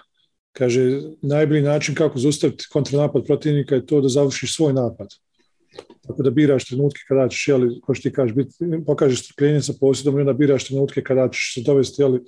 Kaže, 0.57 1.01
najbolji 1.21 1.61
način 1.61 1.95
kako 1.95 2.19
zaustaviti 2.19 2.65
kontranapad 2.71 3.25
protivnika 3.25 3.75
je 3.75 3.85
to 3.85 4.01
da 4.01 4.09
završiš 4.09 4.55
svoj 4.55 4.73
napad. 4.73 5.07
Tako 6.07 6.23
da 6.23 6.29
biraš 6.29 6.67
trenutke 6.67 6.99
kada 7.07 7.29
ćeš, 7.29 7.47
jeli, 7.47 7.79
ko 7.81 7.93
što 7.93 8.09
ti 8.09 8.13
kažeš, 8.15 8.35
bit, 8.35 8.47
pokažeš 8.85 9.23
strpljenje 9.23 9.61
sa 9.61 9.73
posjedom 9.79 10.17
i 10.17 10.21
onda 10.21 10.33
biraš 10.33 10.67
trenutke 10.67 11.03
kada 11.03 11.29
ćeš 11.29 11.53
se 11.53 11.61
dovesti, 11.65 12.01
jeli, 12.01 12.21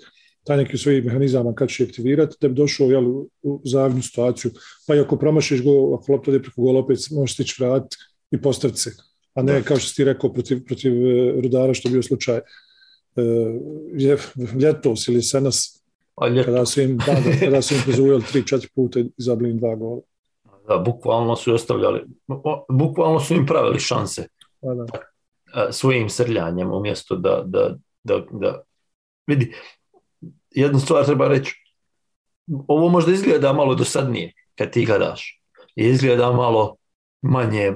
taj 0.44 0.58
neki 0.58 0.78
svojih 0.78 1.06
mehanizama 1.06 1.56
kad 1.56 1.70
ćeš 1.70 1.88
aktivirati, 1.88 2.36
da 2.42 2.48
bi 2.48 2.56
došao 2.56 2.92
jeli, 2.92 3.08
u 3.44 3.62
zavidnu 3.66 4.02
situaciju. 4.02 4.52
Pa 4.88 4.96
i 4.96 5.00
ako 5.00 5.18
promašiš 5.18 5.64
go, 5.64 5.96
ako 5.96 6.12
lopta 6.12 6.32
ide 6.32 6.42
preko 6.42 6.62
gola, 6.62 6.80
opet 6.80 7.00
možeš 7.12 7.34
stići 7.34 7.64
vratiti 7.64 7.98
i 8.32 8.42
postaviti 8.42 8.80
se. 8.80 8.92
A 9.34 9.42
ne, 9.42 9.64
kao 9.64 9.78
što 9.78 9.90
si 9.90 9.96
ti 9.96 10.04
rekao, 10.04 10.34
protiv, 10.34 10.66
protiv 10.66 10.94
e, 11.08 11.32
Rudara, 11.42 11.74
što 11.74 11.90
je 11.90 11.92
bio 11.92 12.04
slučaj, 12.04 12.38
uh, 12.38 12.44
ljetos 14.62 15.08
ili 15.08 15.22
senas, 15.22 15.84
Pa 16.20 16.28
kada 16.46 16.66
su 16.66 16.82
im, 16.82 16.98
da, 16.98 17.14
da, 17.14 17.40
kada 17.40 17.62
su 17.62 17.74
im 17.74 17.82
pozuvali 17.86 18.24
tri, 18.24 18.48
četiri 18.48 18.70
puta 18.76 19.00
i 19.00 19.10
zabili 19.18 19.54
dva 19.54 19.76
gola. 19.76 20.02
Da, 20.68 20.78
bukvalno 20.78 21.36
su 21.36 21.54
ostavljali, 21.54 22.04
bukvalno 22.70 23.20
su 23.20 23.34
im 23.34 23.46
pravili 23.46 23.80
šanse 23.80 24.28
pa 24.62 24.74
da. 24.74 25.72
svojim 25.72 26.10
srljanjem 26.10 26.74
umjesto 26.74 27.16
da, 27.16 27.44
da, 27.46 27.78
da, 28.04 28.24
da, 28.32 28.62
vidi, 29.28 29.54
jednu 30.52 30.80
stvar 30.80 31.06
treba 31.06 31.28
reći, 31.28 31.56
ovo 32.68 32.90
možda 32.90 33.12
izgleda 33.12 33.54
malo 33.54 33.76
dosadnije 33.76 34.34
kad 34.56 34.72
ti 34.72 34.86
gledaš, 34.86 35.42
izgleda 35.76 36.32
malo 36.32 36.76
manje 37.22 37.74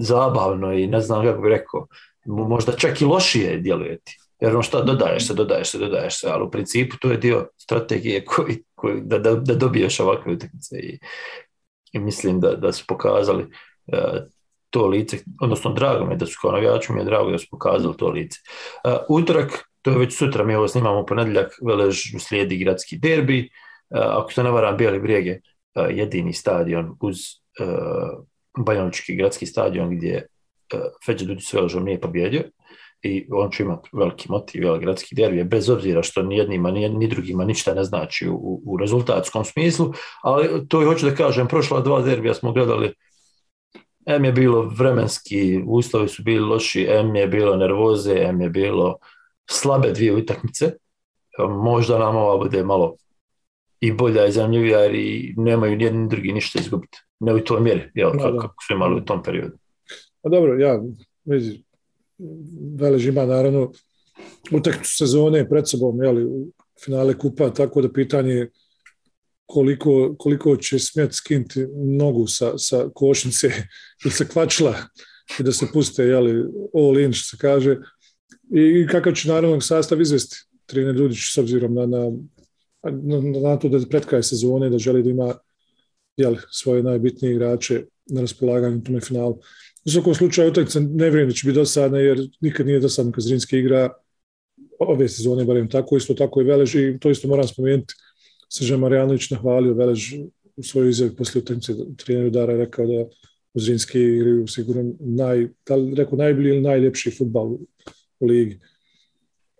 zabavno 0.00 0.72
i 0.72 0.86
ne 0.86 1.00
znam 1.00 1.24
kako 1.24 1.40
bi 1.40 1.48
rekao, 1.48 1.86
možda 2.26 2.72
čak 2.72 3.00
i 3.00 3.04
lošije 3.04 3.58
djeluje 3.58 3.98
ti. 4.04 4.18
Jer 4.40 4.52
ono 4.52 4.62
šta 4.62 4.82
dodaješ 4.82 5.26
se, 5.26 5.34
dodaješ 5.34 5.70
se, 5.70 5.78
dodaješ 5.78 6.20
se, 6.20 6.28
ali 6.30 6.44
u 6.44 6.50
principu 6.50 6.96
to 7.00 7.10
je 7.10 7.16
dio 7.16 7.48
strategije 7.56 8.24
koji, 8.24 8.56
koji, 8.74 9.00
da, 9.00 9.18
da, 9.18 9.34
da 9.34 9.54
dobiješ 9.54 10.00
ovakve 10.00 10.32
utakmice 10.32 10.78
i, 10.78 10.98
i 11.92 11.98
mislim 11.98 12.40
da, 12.40 12.54
da 12.54 12.72
su 12.72 12.84
pokazali 12.88 13.42
uh, 13.42 14.18
to 14.70 14.86
lice, 14.86 15.18
odnosno 15.40 15.72
drago 15.72 16.04
mi 16.04 16.12
je 16.12 16.16
da 16.16 16.26
su 16.26 16.38
kao 16.42 16.52
navijaču 16.52 16.92
mi 16.92 17.00
je 17.00 17.04
drago 17.04 17.30
da 17.30 17.38
su 17.38 17.46
pokazali 17.50 17.96
to 17.96 18.08
lice. 18.08 18.38
Uh, 18.84 18.92
utorak, 19.08 19.70
to 19.82 19.90
je 19.90 19.98
već 19.98 20.18
sutra, 20.18 20.44
mi 20.44 20.54
ovo 20.54 20.68
snimamo 20.68 21.06
ponedjeljak, 21.06 21.52
Velež 21.66 22.02
slijedi 22.18 22.56
gradski 22.56 22.98
derbi, 22.98 23.50
uh, 23.90 24.00
ako 24.00 24.32
se 24.32 24.42
ne 24.42 24.50
varam, 24.50 24.76
Bijeli 24.76 25.00
brijeg 25.00 25.26
je 25.26 25.40
uh, 25.74 25.96
jedini 25.96 26.32
stadion 26.32 26.96
uz 27.00 27.16
Bajonički 28.58 29.16
gradski 29.16 29.46
stadion 29.46 29.96
gdje 29.96 30.26
uh, 30.74 30.80
Feđe 31.06 31.24
Dudić 31.24 31.48
s 31.48 31.52
Veležom 31.52 31.84
nije 31.84 32.00
pobjedio, 32.00 32.42
i 33.02 33.26
on 33.32 33.50
će 33.50 33.62
imati 33.62 33.88
veliki 33.92 34.26
motiv 34.30 34.62
jel, 34.62 34.78
gradski 34.78 35.14
derbi, 35.14 35.44
bez 35.44 35.70
obzira 35.70 36.02
što 36.02 36.22
ni 36.22 36.36
jednima 36.36 36.70
ni, 36.70 36.88
ni 36.88 37.08
drugima 37.08 37.44
ništa 37.44 37.74
ne 37.74 37.84
znači 37.84 38.28
u, 38.28 38.62
u 38.64 38.76
rezultatskom 38.76 39.44
smislu, 39.44 39.92
ali 40.22 40.68
to 40.68 40.82
i 40.82 40.84
hoću 40.84 41.06
da 41.06 41.14
kažem, 41.14 41.48
prošla 41.48 41.80
dva 41.80 42.02
derbija 42.02 42.34
smo 42.34 42.52
gledali 42.52 42.94
M 44.06 44.24
je 44.24 44.32
bilo 44.32 44.62
vremenski, 44.62 45.62
uslovi 45.66 46.08
su 46.08 46.22
bili 46.22 46.40
loši, 46.40 46.86
M 46.90 47.16
je 47.16 47.26
bilo 47.26 47.56
nervoze, 47.56 48.14
M 48.14 48.40
je 48.40 48.48
bilo 48.48 48.96
slabe 49.50 49.92
dvije 49.92 50.14
utakmice. 50.14 50.72
Možda 51.48 51.98
nam 51.98 52.16
ova 52.16 52.36
bude 52.36 52.64
malo 52.64 52.96
i 53.80 53.92
bolja 53.92 54.26
i 54.26 54.32
zanimljivija 54.32 54.78
jer 54.78 54.94
i 54.94 55.34
nemaju 55.36 55.76
nijedni 55.76 56.08
drugi 56.08 56.32
ništa 56.32 56.58
izgubiti. 56.60 56.98
Ne 57.20 57.34
u 57.34 57.40
toj 57.40 57.60
mjeri, 57.60 57.90
jel, 57.94 58.10
kako, 58.10 58.38
kako 58.38 58.54
su 58.66 58.74
imali 58.74 58.96
u 58.96 59.04
tom 59.04 59.22
periodu. 59.22 59.58
Pa 60.22 60.28
dobro, 60.28 60.58
ja, 60.58 60.80
vidi, 61.24 61.64
Velež 62.78 63.06
ima 63.06 63.26
naravno 63.26 63.72
utakmicu 64.52 64.96
sezone 64.96 65.48
pred 65.48 65.68
sobom, 65.68 66.02
jeli, 66.02 66.24
u 66.24 66.48
finale 66.84 67.18
kupa, 67.18 67.50
tako 67.54 67.82
da 67.82 67.92
pitanje 67.92 68.32
je 68.32 68.50
koliko, 69.46 70.14
koliko 70.18 70.56
će 70.56 70.78
smjeti 70.78 71.14
skinuti 71.14 71.66
nogu 71.98 72.26
sa, 72.26 72.58
sa 72.58 72.88
košnice 72.94 73.48
ili 74.04 74.12
sa 74.12 74.24
kvačla 74.24 74.74
i 75.40 75.42
da 75.42 75.52
se 75.52 75.66
puste 75.72 76.04
jeli, 76.04 76.44
all 76.74 76.98
in, 76.98 77.12
što 77.12 77.36
se 77.36 77.40
kaže. 77.40 77.76
I 78.50 78.86
kakav 78.86 79.12
će 79.12 79.28
naravno 79.28 79.60
sastav 79.60 80.00
izvesti 80.00 80.36
trener 80.66 80.94
Dudić 80.94 81.18
s 81.34 81.38
obzirom 81.38 81.74
na, 81.74 81.86
na, 81.86 82.10
na, 82.82 83.40
na 83.40 83.56
to 83.56 83.68
da 83.68 83.76
je 83.76 83.88
pred 83.88 84.06
kraj 84.06 84.22
sezone, 84.22 84.70
da 84.70 84.78
želi 84.78 85.02
da 85.02 85.10
ima 85.10 85.34
jeli, 86.16 86.38
svoje 86.50 86.82
najbitnije 86.82 87.32
igrače 87.32 87.84
na 88.06 88.20
raspolaganju 88.20 88.78
u 88.78 88.82
tome 88.82 89.00
finalu. 89.00 89.38
U 89.88 89.90
svakom 89.90 90.14
slučaju 90.14 90.50
utakmica 90.50 90.80
ne 90.80 91.04
vjerujem 91.04 91.28
da 91.28 91.34
će 91.34 91.46
biti 91.46 91.58
dosadna 91.58 91.98
jer 91.98 92.28
nikad 92.40 92.66
nije 92.66 92.80
dosadno 92.80 93.12
kad 93.12 93.24
Zrinski 93.24 93.58
igra 93.58 93.88
ove 94.78 95.08
sezone, 95.08 95.44
barem 95.44 95.70
tako, 95.70 95.96
isto 95.96 96.14
tako 96.14 96.40
i 96.40 96.44
Velež 96.44 96.74
i 96.74 96.98
to 97.00 97.10
isto 97.10 97.28
moram 97.28 97.48
spomenuti. 97.48 97.94
Sržan 98.52 98.80
Marjanović 98.80 99.30
nahvalio 99.30 99.74
Velež 99.74 100.12
u 100.56 100.62
svojoj 100.62 100.90
izjavi 100.90 101.16
poslije 101.16 101.42
utakmice 101.42 101.72
trener 101.96 102.30
Dara 102.30 102.52
je 102.52 102.58
rekao 102.58 102.86
da 102.86 103.06
u 103.54 103.60
Zrinski 103.60 104.00
igraju 104.00 104.46
sigurno 104.46 104.92
naj, 105.00 105.48
da 105.66 105.76
li 105.76 105.94
rekao 105.94 106.18
najbolji 106.18 106.48
ili 106.48 106.60
najljepši 106.60 107.10
futbal 107.18 107.46
u, 107.46 107.66
ligi. 108.26 108.60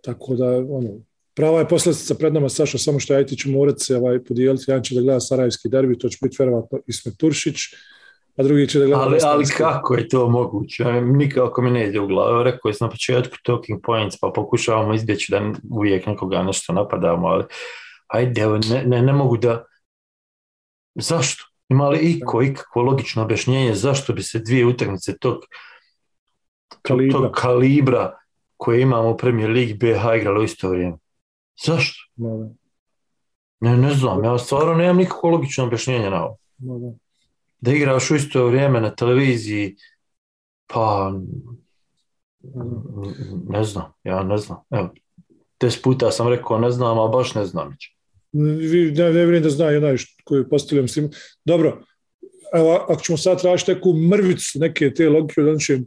Tako 0.03 0.37
da, 0.37 0.59
ono, 0.59 1.01
prava 1.35 1.59
je 1.59 1.69
poslastica 1.69 2.15
pred 2.15 2.35
nama, 2.35 2.49
Saša, 2.49 2.79
samo 2.79 3.01
što 3.01 3.15
ajti 3.15 3.37
ću 3.37 3.51
morat 3.51 3.81
se 3.81 3.97
ovaj, 3.97 4.25
podijeliti, 4.25 4.65
jedan 4.69 4.85
će 4.85 4.95
da 4.95 5.01
gleda 5.01 5.21
Sarajevski 5.21 5.69
derbi, 5.69 5.99
to 5.99 6.09
će 6.09 6.19
biti 6.23 6.37
verovatno 6.39 6.81
Ismet 6.87 7.17
Turšić, 7.17 7.57
a 8.39 8.43
drugi 8.43 8.69
će 8.69 8.79
da 8.79 8.87
gleda... 8.87 9.03
Ali, 9.03 9.19
ali 9.25 9.45
kako 9.47 9.95
je 9.95 10.09
to 10.09 10.29
moguće? 10.29 10.85
Nikako 11.01 11.63
mi 11.63 11.71
ne 11.71 11.89
ide 11.89 12.01
u 12.01 12.07
glavu. 12.07 12.43
Rekao 12.43 12.73
sam 12.73 12.87
na 12.87 12.91
početku 12.91 13.37
talking 13.43 13.81
points, 13.83 14.17
pa 14.21 14.33
pokušavamo 14.35 14.95
izbjeći 14.95 15.33
da 15.33 15.53
uvijek 15.71 16.07
nekoga 16.07 16.43
nešto 16.43 16.73
napadamo, 16.73 17.27
ali 17.27 17.45
ajde, 18.07 18.47
ne, 18.47 18.83
ne, 18.87 19.03
ne 19.03 19.13
mogu 19.13 19.37
da... 19.37 19.65
Zašto? 20.95 21.45
Ima 21.69 21.89
li 21.89 21.99
iko 21.99 22.43
ikakvo 22.43 22.83
logično 22.83 23.23
objašnjenje 23.23 23.75
zašto 23.75 24.13
bi 24.13 24.23
se 24.23 24.39
dvije 24.39 24.67
utakmice 24.67 25.19
tog 25.19 25.37
Kalibra. 26.83 27.19
tog 27.19 27.33
kalibra 27.33 28.19
koje 28.57 28.83
imamo 28.83 29.11
u 29.11 29.17
Premier 29.17 29.51
League 29.51 29.75
BH 29.75 30.21
igralo 30.21 30.41
u 30.41 30.45
isto 30.45 30.69
vrijeme? 30.69 30.97
Zašto? 31.65 31.99
Ne, 33.61 33.77
ne 33.77 33.95
znam, 33.95 34.25
ja 34.25 34.39
stvarno 34.39 34.75
nemam 34.75 34.97
nikakvo 34.97 35.31
logično 35.31 35.65
objašnjenje 35.65 36.11
na 36.11 36.25
ovo. 36.25 36.37
Da 37.61 37.73
igraš 37.73 38.11
u 38.11 38.17
isto 38.17 38.47
vrijeme 38.47 38.81
na 38.81 38.95
televiziji, 38.95 39.77
pa 40.67 41.13
ne 43.49 43.65
znam, 43.65 43.93
ja 44.05 44.23
ne 44.23 44.39
znam. 44.39 44.59
Evo, 44.71 44.91
deset 45.61 45.83
puta 45.83 46.11
sam 46.11 46.29
rekao 46.29 46.59
ne 46.59 46.71
znam, 46.71 46.99
a 46.99 47.09
baš 47.09 47.35
ne 47.35 47.45
znam. 47.45 47.77
Ne, 48.33 48.91
ne 48.93 49.11
vjerujem 49.11 49.43
da 49.43 49.51
zna 49.51 49.73
i 49.73 49.77
onaj 49.77 49.97
koji 50.25 50.49
postavljam 50.49 50.85
mislim. 50.85 51.11
Dobro, 51.45 51.83
evo, 52.55 52.73
ako 52.89 53.03
ćemo 53.03 53.19
sad 53.19 53.41
tražiti 53.41 53.75
neku 53.75 53.93
mrvicu, 53.93 54.59
neke 54.59 54.95
te 54.95 55.09
logike, 55.09 55.43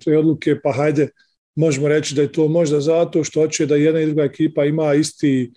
te 0.06 0.18
odluke, 0.18 0.60
pa 0.64 0.72
hajde, 0.72 1.10
možemo 1.56 1.88
reći 1.88 2.16
da 2.16 2.22
je 2.22 2.32
to 2.32 2.48
možda 2.48 2.80
zato 2.82 3.24
što 3.24 3.42
hoće 3.42 3.66
da 3.66 3.76
jedna 3.76 4.00
i 4.00 4.06
druga 4.06 4.24
ekipa 4.24 4.66
ima 4.66 4.94
isti 4.94 5.52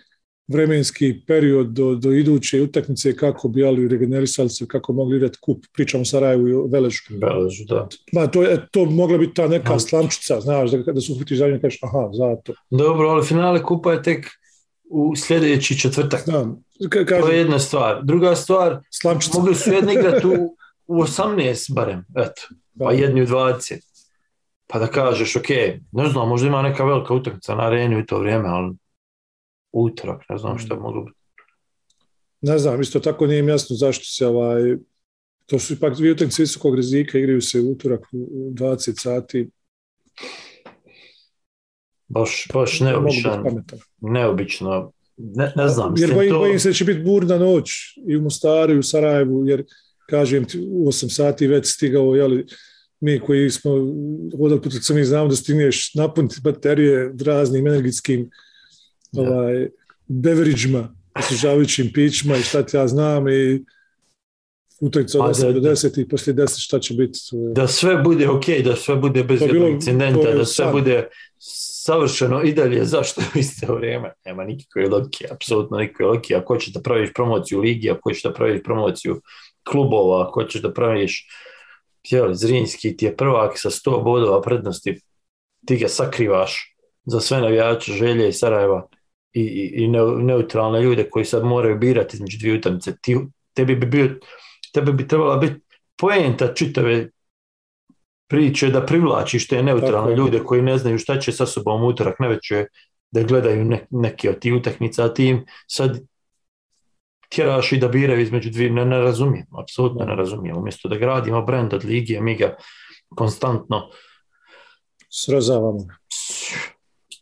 vremenski 0.49 1.21
period 1.27 1.67
do, 1.67 1.95
do 1.95 2.13
iduće 2.13 2.63
utakmice 2.63 3.17
kako 3.17 3.49
bi 3.49 3.65
ali 3.65 3.89
regenerisali 3.89 4.49
se, 4.49 4.67
kako 4.67 4.93
mogli 4.93 5.17
igrati 5.17 5.39
kup. 5.41 5.65
Pričamo 5.73 6.03
o 6.03 6.05
Sarajevu 6.05 6.49
i 6.49 6.53
o 6.53 6.67
Veležu. 6.67 7.65
Da. 7.69 7.89
Ma, 8.13 8.27
to, 8.27 8.43
je, 8.43 8.67
to 8.71 8.85
mogla 8.85 9.19
biti 9.19 9.35
ta 9.35 9.49
neka 9.49 9.79
slamčica, 9.79 10.41
znaš, 10.41 10.71
da, 10.71 10.93
da 10.93 11.01
se 11.01 11.13
uhvatiš 11.13 11.39
za 11.39 11.49
nju 11.49 11.57
i 11.57 11.61
kažeš, 11.61 11.79
aha, 11.83 12.11
zato. 12.13 12.53
Dobro, 12.71 13.09
ali 13.09 13.27
finale 13.27 13.63
kupa 13.63 13.93
je 13.93 14.03
tek 14.03 14.27
u 14.91 15.17
sljedeći 15.17 15.79
četvrtak. 15.79 16.21
Znam, 16.25 16.65
Ka- 16.81 16.91
To 16.91 16.99
je 16.99 17.07
kažem, 17.07 17.37
jedna 17.37 17.59
stvar. 17.59 18.01
Druga 18.05 18.35
stvar, 18.35 18.81
slamčica. 18.91 19.39
mogli 19.39 19.55
su 19.55 19.73
jedni 19.73 19.93
igrati 19.93 20.27
u, 20.27 20.57
u 20.97 21.03
18 21.03 21.75
barem, 21.75 22.05
eto, 22.17 22.43
pa 22.79 22.93
jedni 22.93 23.23
u 23.23 23.27
20. 23.27 23.79
Pa 24.67 24.79
da 24.79 24.87
kažeš, 24.87 25.37
ok, 25.37 25.49
ne 25.93 26.09
znam, 26.09 26.29
možda 26.29 26.47
ima 26.49 26.63
neka 26.63 26.85
velika 26.85 27.15
utakmica 27.15 27.55
na 27.55 27.63
areni 27.63 27.97
u 27.97 28.07
to 28.07 28.19
vrijeme, 28.19 28.49
ali 28.49 28.75
utorak, 29.75 30.23
ne 30.29 30.39
znam 30.39 30.59
što 30.59 30.75
je 30.75 30.81
moglo 30.81 31.05
biti. 31.05 31.19
Ne 32.41 32.59
znam, 32.59 32.81
isto 32.81 33.01
tako 33.01 33.27
nije 33.27 33.43
mi 33.43 33.51
jasno 33.51 33.77
zašto 33.77 34.05
se 34.05 34.27
ovaj, 34.27 34.77
to 35.47 35.59
su 35.59 35.73
ipak 35.73 35.97
dvije 35.97 36.13
utakmice 36.13 36.43
visokog 36.43 36.75
rizika, 36.75 37.19
igraju 37.19 37.41
se 37.41 37.61
utorak 37.61 38.01
u 38.13 38.19
u 38.19 38.55
20 38.55 39.03
sati. 39.03 39.51
Baš, 42.09 42.49
baš 42.53 42.81
ne 42.81 42.93
mogu 42.93 43.09
neobičan, 43.25 43.65
neobično, 44.01 44.93
ne, 45.17 45.53
ne 45.57 45.69
znam, 45.69 45.95
Jer 45.97 46.15
bojim, 46.15 46.33
to, 46.33 46.39
bojim 46.39 46.59
se 46.59 46.69
da 46.69 46.75
će 46.75 46.85
biti 46.85 47.03
burna 47.03 47.39
noć 47.39 47.71
i 48.09 48.17
u 48.17 48.23
Mostaru 48.23 48.75
i 48.75 48.79
u 48.79 48.83
Sarajevu, 48.83 49.47
jer 49.47 49.65
kažem 50.09 50.45
ti, 50.45 50.59
u 50.71 50.87
8 50.87 51.09
sati 51.09 51.47
već 51.47 51.67
stigao, 51.67 52.15
jeli, 52.15 52.47
mi 53.01 53.21
koji 53.21 53.51
smo 53.51 53.71
hodali 54.39 54.61
put 54.61 54.73
mi 54.95 55.05
znamo 55.05 55.29
da 55.29 55.37
stigneš 55.37 55.95
napuniti 55.95 56.41
baterije 56.43 57.13
raznim 57.25 57.67
energetskim. 57.67 58.31
Ovaj, 59.17 59.69
beverage'ima, 60.09 60.89
osvežavajućim 61.15 61.91
pićima 61.95 62.37
i 62.37 62.43
šta 62.43 62.63
ti 62.63 62.77
ja 62.77 62.89
znam 62.89 63.29
i 63.29 63.65
utakmica 64.81 65.19
od 65.19 65.25
da- 65.25 65.49
8 65.49 65.53
do 65.53 65.61
10 65.61 66.01
i 66.01 66.09
poslije 66.09 66.35
10 66.35 66.59
šta 66.59 66.79
će 66.81 66.95
biti. 66.95 67.19
da 67.55 67.67
sve 67.67 67.97
bude 67.97 68.29
ok, 68.29 68.45
da 68.65 68.77
sve 68.77 68.97
bude 68.97 69.25
bez 69.25 69.43
jednog 69.43 69.71
incidenta, 69.71 70.33
da 70.33 70.45
sve 70.45 70.65
san. 70.65 70.73
bude 70.73 71.09
savršeno 71.85 72.43
i 72.43 72.53
dalje, 72.53 72.85
zašto 72.95 73.21
u 73.35 73.39
isto 73.39 73.75
vrijeme? 73.75 74.13
Nema 74.25 74.45
nikakve 74.45 74.89
logike, 74.89 75.27
apsolutno 75.31 75.79
nikakve 75.79 76.07
logike. 76.07 76.35
Ako 76.35 76.55
hoćeš 76.55 76.73
da 76.75 76.81
praviš 76.81 77.11
promociju 77.15 77.61
ligi, 77.61 77.91
ako 77.91 78.11
hoćeš 78.11 78.23
da 78.23 78.33
praviš 78.33 78.63
promociju 78.65 79.21
klubova, 79.71 80.29
ako 80.29 80.43
hoćeš 80.43 80.63
da 80.63 80.73
praviš 80.73 81.29
jeli, 82.11 82.35
Zrinski 82.35 82.97
ti 82.97 83.05
je 83.05 83.17
prvak 83.17 83.53
sa 83.55 83.71
100 83.71 84.05
bodova 84.05 84.43
prednosti, 84.43 85.01
ti 85.67 85.77
ga 85.77 85.89
sakrivaš 85.89 86.77
za 87.07 87.21
sve 87.21 87.41
navijače 87.41 87.93
želje 87.93 88.29
iz 88.29 88.39
Sarajeva 88.39 88.89
i, 89.35 89.41
i, 89.41 89.85
i 89.85 89.89
neu- 89.89 90.23
neutralne 90.23 90.83
ljude 90.83 91.11
koji 91.11 91.25
sad 91.25 91.45
moraju 91.45 91.79
birati 91.79 92.17
između 92.17 92.39
dvije 92.39 92.59
utakmice. 92.59 92.97
Ti, 93.01 93.19
tebi 93.55 93.77
bi 93.77 93.87
bio, 93.87 94.11
tebi 94.73 94.93
bi 94.93 95.09
trebala 95.09 95.37
biti 95.37 95.61
poenta 95.97 96.55
čitave 96.55 97.09
priče 98.29 98.71
da 98.71 98.87
privlačiš 98.87 99.49
te 99.49 99.63
neutralne 99.63 100.11
Tako 100.11 100.23
ljude 100.23 100.45
koji 100.45 100.63
ne 100.63 100.79
znaju 100.79 100.99
šta 100.99 101.19
će 101.21 101.33
sa 101.33 101.47
sobom 101.47 101.85
utorak 101.85 102.19
navečer 102.19 102.67
da 103.11 103.23
gledaju 103.23 103.65
ne, 103.65 103.87
neke 103.91 104.31
od 104.31 104.39
tih 104.39 104.55
utakmica, 104.55 105.05
a 105.05 105.15
ti 105.15 105.27
im 105.27 105.45
sad 105.67 106.01
tjeraš 107.29 107.73
i 107.73 107.79
da 107.79 107.89
biraju 107.89 108.21
između 108.21 108.51
dvije, 108.51 108.71
ne, 108.71 108.85
ne 108.85 109.01
razumijem, 109.01 109.47
apsolutno 109.63 110.05
ne 110.05 110.15
razumijem. 110.15 110.57
Umjesto 110.57 110.89
da 110.89 110.97
gradimo 110.97 111.43
brand 111.43 111.75
od 111.75 111.85
Ligije, 111.85 112.21
mi 112.21 112.37
ga 112.37 112.57
konstantno 113.17 113.91
Srozavamo. 115.17 115.87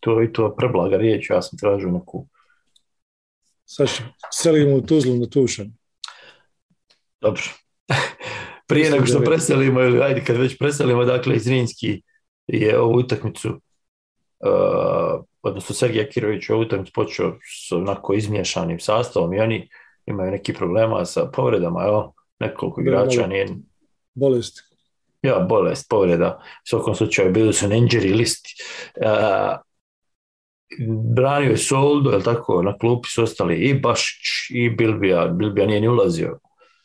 To 0.03 0.23
i 0.23 0.33
to 0.33 0.55
preblaga 0.57 0.97
riječ, 0.97 1.31
ja 1.31 1.43
sam 1.43 1.59
tražio 1.59 1.91
neku 1.91 2.27
Sad 3.65 3.89
će- 3.89 4.03
selimo 4.33 4.77
u 4.77 4.81
Tuzlu 4.81 5.15
na 5.15 5.27
Tušan. 5.27 5.73
Dobro. 7.21 7.43
Prije 8.69 8.91
nego 8.91 9.07
što 9.07 9.19
je- 9.19 9.25
preselimo, 9.25 9.81
ili 9.81 10.03
ajde 10.03 10.25
kad 10.25 10.37
već 10.37 10.59
preselimo, 10.59 11.05
dakle 11.05 11.39
Zrinski 11.39 12.03
je 12.47 12.79
ovu 12.81 12.95
utakmicu, 12.95 13.49
uh, 13.49 13.61
odnosno 15.43 15.75
Sergej 15.75 16.09
Kirović 16.09 16.49
je 16.49 16.55
ovu 16.55 16.63
utakmicu 16.63 16.93
počeo 16.95 17.39
s 17.69 17.73
onako 17.73 18.15
izmiješanim 18.15 18.81
sastavom 18.81 19.35
i 19.35 19.41
oni 19.41 19.69
imaju 20.07 20.31
neki 20.31 20.55
problema 20.55 21.05
sa 21.05 21.27
povredama, 21.27 21.85
evo, 21.85 22.13
nekoliko 22.39 22.81
igrača 22.81 23.27
nije, 23.27 23.49
Bolesti. 24.15 24.61
ja, 25.23 25.39
bolest, 25.41 25.87
povreda, 25.91 26.39
u 26.41 26.67
svakom 26.67 26.95
slučaju 26.95 27.33
bili 27.33 27.53
su 27.53 27.69
na 27.69 27.75
injury 27.75 28.17
listi. 28.17 28.55
Uh, 28.97 29.61
branio 31.15 31.51
je 31.51 31.57
Soldo, 31.57 32.11
je 32.11 32.23
tako, 32.23 32.63
na 32.63 32.79
klupi 32.79 33.09
su 33.09 33.23
ostali 33.23 33.57
i 33.57 33.75
Bašić, 33.75 34.51
i 34.51 34.71
Bilbija, 34.71 35.27
Bilbija 35.27 35.67
nije 35.67 35.81
ni 35.81 35.89
ulazio, 35.89 36.39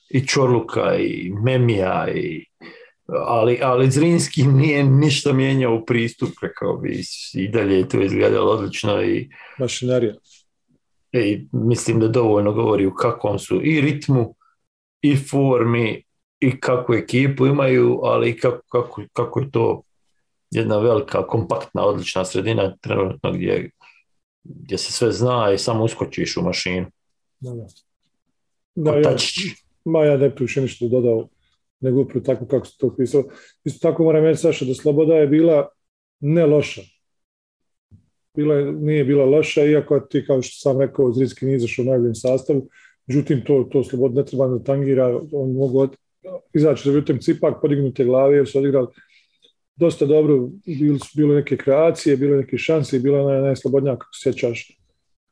i 0.09 0.27
Čorluka, 0.27 0.95
i 0.95 1.31
Memija, 1.43 2.07
i, 2.15 2.45
ali, 3.07 3.59
ali 3.61 3.91
Zrinski 3.91 4.43
nije 4.43 4.83
ništa 4.83 5.33
mijenjao 5.33 5.75
u 5.75 5.85
pristup, 5.85 6.29
rekao 6.41 6.77
bi, 6.77 7.01
i 7.33 7.47
dalje 7.47 7.77
je 7.77 7.89
to 7.89 8.01
izgledalo 8.01 8.51
odlično 8.51 9.03
i, 9.03 9.29
Mašinerija. 9.59 10.13
i 11.11 11.47
mislim 11.51 11.99
da 11.99 12.07
dovoljno 12.07 12.53
govori 12.53 12.85
u 12.85 12.93
kakvom 12.93 13.39
su 13.39 13.61
i 13.63 13.81
ritmu, 13.81 14.35
i 15.01 15.15
formi, 15.15 16.03
i 16.39 16.59
kakvu 16.59 16.95
ekipu 16.95 17.47
imaju, 17.47 17.99
ali 18.03 18.29
i 18.29 18.37
kako, 18.37 18.61
kako, 18.71 19.01
kako 19.13 19.39
je 19.39 19.51
to 19.51 19.81
jedna 20.51 20.77
velika, 20.77 21.27
kompaktna, 21.27 21.85
odlična 21.85 22.25
sredina 22.25 22.75
trenutno 22.81 23.31
gdje, 23.31 23.69
gdje 24.49 24.77
se 24.77 24.91
sve 24.91 25.11
zna 25.11 25.51
i 25.53 25.57
samo 25.57 25.83
uskočiš 25.83 26.37
u 26.37 26.41
mašinu. 26.41 26.85
Da, 27.39 27.51
da. 27.51 27.67
Da, 28.75 28.91
ja, 28.91 29.15
ma 29.85 30.05
ja 30.05 30.17
ne 30.17 30.31
više 30.39 30.61
ništa 30.61 30.87
dodao, 30.87 31.27
nego 31.79 32.01
upravo 32.01 32.25
tako 32.25 32.45
kako 32.45 32.65
se 32.65 32.77
to 32.77 32.95
pisao. 32.95 33.23
Isto 33.63 33.89
tako 33.89 34.03
moram 34.03 34.23
reći, 34.23 34.41
Saša, 34.41 34.65
da 34.65 34.73
Sloboda 34.73 35.13
je 35.13 35.27
bila 35.27 35.67
ne 36.19 36.45
loša. 36.45 36.81
Bila 38.35 38.55
je, 38.55 38.71
nije 38.71 39.05
bila 39.05 39.25
loša, 39.25 39.65
iako 39.65 39.99
ti, 39.99 40.25
kao 40.25 40.41
što 40.41 40.69
sam 40.69 40.81
rekao, 40.81 41.13
Zrinski 41.13 41.45
nije 41.45 41.55
izašao 41.55 41.83
u 41.83 41.87
najboljem 41.87 42.15
sastavu, 42.15 42.67
međutim, 43.07 43.43
to, 43.45 43.69
to 43.71 43.83
Sloboda 43.83 44.21
ne 44.21 44.25
treba 44.25 44.47
da 44.47 44.63
tangira, 44.63 45.21
on 45.31 45.51
mogu 45.51 45.79
od, 45.79 45.95
izaći 46.53 46.91
za 46.91 46.99
utakmicu 46.99 47.31
ipak 47.31 47.61
podignute 47.61 48.05
glave, 48.05 48.37
jer 48.37 48.47
su 48.47 48.59
odigrali 48.59 48.87
dosta 49.77 50.05
dobro, 50.05 50.49
bili 50.65 50.99
su 50.99 51.11
bile 51.15 51.35
neke 51.35 51.57
kreacije, 51.57 52.17
bile 52.17 52.37
neke 52.37 52.57
šanse 52.57 52.97
i 52.97 52.99
bila 52.99 53.33
je 53.33 53.41
najslobodnija, 53.41 53.97
kako 53.97 54.13
se 54.13 54.21
sjećaš, 54.23 54.79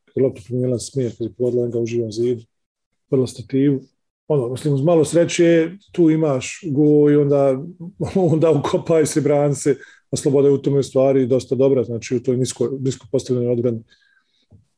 kad 0.05 0.13
je 0.15 0.23
lopta 0.23 0.41
promijenila 0.47 0.79
smjer, 0.79 1.11
kad 1.17 1.27
je 1.27 1.33
pogodila 1.37 1.67
ga 1.67 1.79
u 1.79 1.85
živom 1.85 2.11
zidu, 2.11 2.41
vrlo 3.11 3.27
stativu. 3.27 3.81
Ono, 4.27 4.49
mislim, 4.49 4.73
uz 4.73 4.81
malo 4.81 5.05
sreće, 5.05 5.71
tu 5.91 6.09
imaš 6.09 6.59
go 6.71 7.09
i 7.11 7.15
onda, 7.15 7.63
onda 8.33 8.51
ukopaj 8.51 9.05
se 9.05 9.21
brance, 9.21 9.75
a 10.11 10.17
sloboda 10.17 10.47
je 10.47 10.53
u 10.53 10.61
tome 10.61 10.83
stvari 10.83 11.27
dosta 11.27 11.55
dobra, 11.55 11.83
znači 11.83 12.15
u 12.15 12.23
toj 12.23 12.37
nisko, 12.37 12.69
nisko 12.79 13.07
postavljenoj 13.11 13.51
odbrani. 13.51 13.83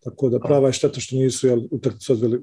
Tako 0.04 0.30
da 0.30 0.40
prava 0.40 0.68
je 0.68 0.74
šteta 0.74 1.00
što 1.00 1.16
nisu 1.16 1.48
jel, 1.48 1.62
utakmicu 1.72 2.14
odveli 2.14 2.42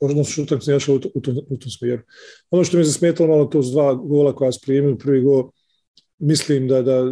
odnosno 0.00 0.42
utakmicu 0.42 0.70
nije 0.70 0.80
u, 0.88 0.94
u, 0.94 1.20
u 1.48 1.56
tom 1.56 1.70
smjeru. 1.70 2.02
Ono 2.50 2.64
što 2.64 2.76
mi 2.76 2.80
je 2.80 2.84
zasmetalo 2.84 3.28
malo 3.28 3.44
to 3.44 3.62
s 3.62 3.70
dva 3.70 3.94
gola 3.94 4.34
koja 4.34 4.52
su 4.52 4.60
primili, 4.64 4.98
prvi 4.98 5.22
gol 5.22 5.50
mislim 6.18 6.68
da, 6.68 6.82
da, 6.82 7.02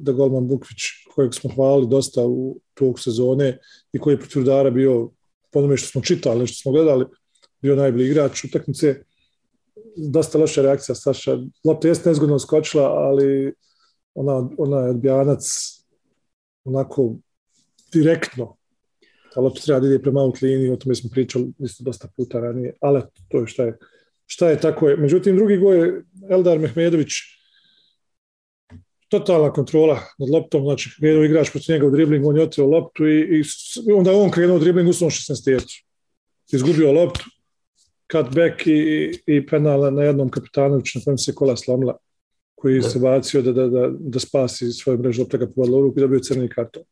da 0.00 0.12
golman 0.12 0.46
Bukvić, 0.48 0.80
kojeg 1.14 1.34
smo 1.34 1.50
hvalili 1.54 1.88
dosta 1.88 2.26
u 2.26 2.60
tog 2.74 3.00
sezone 3.00 3.58
i 3.92 3.98
koji 3.98 4.14
je 4.14 4.20
protiv 4.20 4.42
Dara 4.42 4.70
bio, 4.70 5.10
po 5.50 5.58
onome 5.58 5.76
što 5.76 5.88
smo 5.88 6.00
čitali, 6.00 6.46
što 6.46 6.62
smo 6.62 6.72
gledali, 6.72 7.04
bio 7.62 7.76
najbolji 7.76 8.06
igrač 8.06 8.44
utakmice. 8.44 9.02
Dosta 9.96 10.38
loša 10.38 10.62
reakcija 10.62 10.94
Saša. 10.94 11.38
Lopta 11.64 11.88
jeste 11.88 12.08
nezgodno 12.08 12.38
skočila, 12.38 12.84
ali 12.84 13.52
ona, 14.14 14.48
ona 14.58 14.78
je 14.78 14.90
odbijanac 14.90 15.44
onako 16.64 17.14
direktno. 17.92 18.56
Ta 19.34 19.40
lopta 19.40 19.60
treba 19.60 19.80
da 19.80 19.86
ide 19.86 20.02
prema 20.02 20.20
out 20.20 20.42
liniji, 20.42 20.70
o 20.70 20.76
tome 20.76 20.94
smo 20.94 21.10
pričali 21.10 21.52
isto 21.58 21.84
dosta 21.84 22.08
puta 22.16 22.40
ranije, 22.40 22.76
ali 22.80 23.02
to 23.28 23.40
je 23.40 23.46
šta 23.46 23.64
je, 23.64 23.78
šta 24.26 24.50
je 24.50 24.60
tako 24.60 24.88
je. 24.88 24.96
Međutim, 24.96 25.36
drugi 25.36 25.56
goj 25.56 25.78
je 25.78 26.04
Eldar 26.30 26.58
Mehmedović, 26.58 27.12
totalna 29.08 29.52
kontrola 29.52 30.00
nad 30.18 30.30
loptom, 30.30 30.62
znači 30.62 30.90
krenuo 30.98 31.24
igrač 31.24 31.50
protiv 31.50 31.72
njega 31.72 31.86
u 31.86 31.90
dribling, 31.90 32.26
on 32.26 32.36
je 32.36 32.42
oteo 32.42 32.66
loptu 32.66 33.06
i, 33.06 33.42
i 33.88 33.92
onda 33.92 34.12
on 34.12 34.30
krenuo 34.30 34.56
u 34.56 34.60
dribling 34.60 34.88
u 34.88 34.92
svom 34.92 35.10
16 35.10 35.82
Izgubio 36.52 36.92
loptu, 36.92 37.24
cutback 38.12 38.66
i, 38.66 39.12
i 39.26 39.46
penal 39.46 39.94
na 39.94 40.02
jednom 40.02 40.30
kapitanoviću 40.30 40.98
na 40.98 41.04
kojem 41.04 41.18
se 41.18 41.34
kola 41.34 41.56
slomila, 41.56 41.98
koji 42.54 42.82
se 42.82 42.98
bacio 42.98 43.42
da, 43.42 43.52
da, 43.52 43.66
da, 43.68 43.88
da 43.98 44.20
spasi 44.20 44.72
svoju 44.72 44.98
mrežu, 44.98 45.22
lopta 45.22 45.36
ga 45.36 45.46
u 45.56 45.66
ruku 45.66 45.98
i 45.98 46.00
dobio 46.00 46.20
crni 46.20 46.48
karton. 46.48 46.82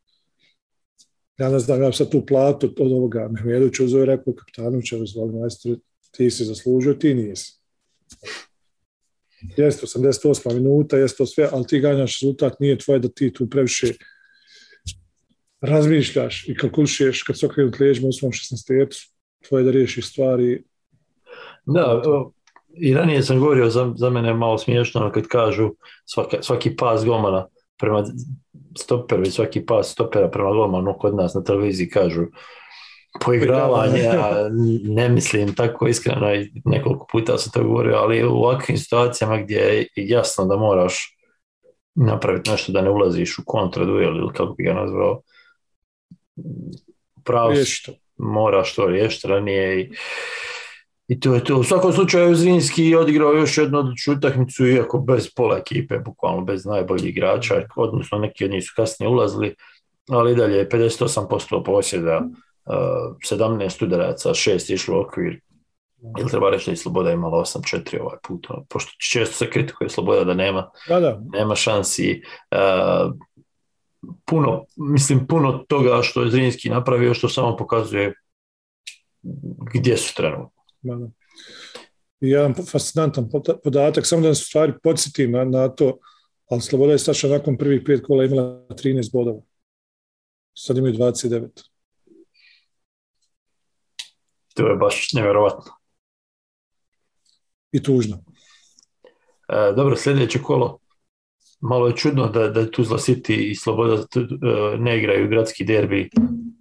Ja 1.38 1.48
ne 1.48 1.58
znam, 1.58 1.82
ja 1.82 1.92
sad 1.92 2.10
tu 2.10 2.26
platu 2.26 2.74
od 2.78 2.92
ovoga 2.92 3.28
Mehmedovića 3.28 3.84
uzeo 3.84 4.02
i 4.02 4.06
rekao 4.06 4.34
kapitanovića, 4.34 4.96
zvali 5.06 5.32
majstor, 5.32 5.76
ti 6.10 6.30
si 6.30 6.44
zaslužio, 6.44 6.94
ti 6.94 7.14
nisi 7.14 7.56
jeste 9.56 9.86
88 9.86 10.54
minuta, 10.54 10.96
jeste 10.96 11.16
to 11.16 11.26
sve, 11.26 11.48
ali 11.52 11.66
ti 11.66 11.80
ganjaš 11.80 12.20
rezultat, 12.20 12.60
nije 12.60 12.78
tvoje 12.78 12.98
da 12.98 13.08
ti 13.08 13.32
tu 13.32 13.50
previše 13.50 13.92
razmišljaš 15.60 16.48
i 16.48 16.54
kalkulišeš 16.54 17.22
kad 17.22 17.38
se 17.38 17.46
okrenut 17.46 17.80
leđima 17.80 18.08
u 18.08 18.12
svom 18.12 18.32
16 18.32 19.06
tvoje 19.48 19.64
da 19.64 19.70
riješiš 19.70 20.10
stvari. 20.10 20.62
Da, 21.66 22.02
i 22.74 22.94
ranije 22.94 23.22
sam 23.22 23.38
govorio, 23.38 23.70
za, 23.70 23.92
za 23.96 24.10
mene 24.10 24.34
malo 24.34 24.58
smiješno 24.58 25.12
kad 25.14 25.26
kažu 25.26 25.70
svaki, 26.04 26.36
svaki 26.40 26.76
pas 26.76 27.04
gomana 27.04 27.46
prema 27.78 28.04
stoperu 28.78 29.22
i 29.22 29.30
svaki 29.30 29.66
pas 29.66 29.92
stopera 29.92 30.28
prema 30.30 30.50
golmanu 30.50 30.94
kod 30.98 31.14
nas 31.14 31.34
na 31.34 31.44
televiziji 31.44 31.88
kažu 31.88 32.26
poigravanje, 33.24 34.10
ne 34.84 35.08
mislim 35.08 35.54
tako 35.54 35.88
iskreno 35.88 36.34
i 36.34 36.52
nekoliko 36.64 37.06
puta 37.12 37.38
sam 37.38 37.52
to 37.52 37.68
govorio, 37.68 37.96
ali 37.96 38.24
u 38.24 38.32
ovakvim 38.32 38.78
situacijama 38.78 39.36
gdje 39.36 39.58
je 39.58 39.86
jasno 39.96 40.44
da 40.44 40.56
moraš 40.56 41.18
napraviti 41.94 42.50
nešto 42.50 42.72
da 42.72 42.80
ne 42.82 42.90
ulaziš 42.90 43.38
u 43.38 43.42
kontraduel 43.46 44.16
ili 44.16 44.32
kako 44.32 44.52
bi 44.52 44.64
ga 44.64 44.74
nazvao, 44.74 45.22
pravo 47.24 47.52
moraš 48.16 48.74
to 48.74 48.86
riješiti 48.86 49.28
ranije 49.28 49.80
i 49.80 49.90
i 51.08 51.20
to 51.20 51.34
je 51.34 51.44
to. 51.44 51.56
U 51.56 51.64
svakom 51.64 51.92
slučaju 51.92 52.34
Zrinski 52.34 52.84
je 52.84 52.98
odigrao 52.98 53.32
još 53.32 53.58
jednu 53.58 53.78
odličnu 53.78 54.14
utakmicu, 54.14 54.66
iako 54.66 54.98
bez 54.98 55.28
pola 55.36 55.58
ekipe, 55.58 55.98
bukvalno 55.98 56.44
bez 56.44 56.64
najboljih 56.64 57.06
igrača, 57.06 57.62
odnosno 57.76 58.18
neki 58.18 58.44
od 58.44 58.50
njih 58.50 58.64
su 58.64 58.72
kasnije 58.76 59.08
ulazili, 59.08 59.54
ali 60.08 60.36
dalje 60.36 60.68
58% 60.68 61.64
posjeda, 61.64 62.22
17 62.66 63.84
udaraca, 63.84 64.28
6 64.28 64.72
išlo 64.72 64.98
u 64.98 65.00
okvir. 65.00 65.40
Ili 66.20 66.30
treba 66.30 66.50
reći 66.50 66.66
da 66.66 66.72
je 66.72 66.76
Sloboda 66.76 67.10
imala 67.10 67.38
8-4 67.38 68.00
ovaj 68.00 68.16
put, 68.28 68.46
pošto 68.68 68.92
često 69.10 69.36
se 69.36 69.50
kritikuje 69.50 69.90
Sloboda 69.90 70.24
da 70.24 70.34
nema, 70.34 70.70
da, 70.88 71.00
da. 71.00 71.20
nema 71.32 71.54
šansi. 71.54 72.22
Uh, 72.50 73.14
puno, 74.24 74.64
mislim, 74.76 75.26
puno 75.26 75.64
toga 75.68 76.02
što 76.02 76.22
je 76.22 76.30
Zrinski 76.30 76.68
napravio, 76.68 77.14
što 77.14 77.28
samo 77.28 77.56
pokazuje 77.56 78.14
gdje 79.74 79.96
su 79.96 80.14
trenutno. 80.16 80.62
Da, 80.82 80.94
da. 80.94 81.06
I 82.20 82.30
jedan 82.30 82.54
fascinantan 82.70 83.30
podatak, 83.64 84.06
samo 84.06 84.22
da 84.22 84.28
nas 84.28 84.38
stvari 84.38 84.72
podsjetim 84.82 85.30
na, 85.30 85.44
na 85.44 85.68
to, 85.68 85.98
ali 86.50 86.60
Sloboda 86.60 86.92
je 86.92 86.98
Staša 86.98 87.28
nakon 87.28 87.56
prvih 87.56 87.82
pet 87.86 88.00
kola 88.06 88.24
imala 88.24 88.66
13 88.68 89.12
bodova. 89.12 89.40
Sad 90.54 90.76
imaju 90.76 90.94
29. 90.94 91.75
To 94.56 94.68
je 94.68 94.76
baš 94.76 95.12
nevjerovatno. 95.12 95.72
I 97.72 97.82
tužno. 97.82 98.16
E, 99.48 99.72
dobro, 99.76 99.96
sljedeće 99.96 100.42
kolo. 100.42 100.78
Malo 101.60 101.86
je 101.86 101.96
čudno 101.96 102.26
da, 102.26 102.48
da 102.48 102.70
Tuzla 102.70 102.98
City 102.98 103.50
i 103.50 103.54
Sloboda 103.54 103.94
e, 103.94 104.78
ne 104.78 104.98
igraju 104.98 105.28
gradski 105.28 105.64
derbi 105.64 106.10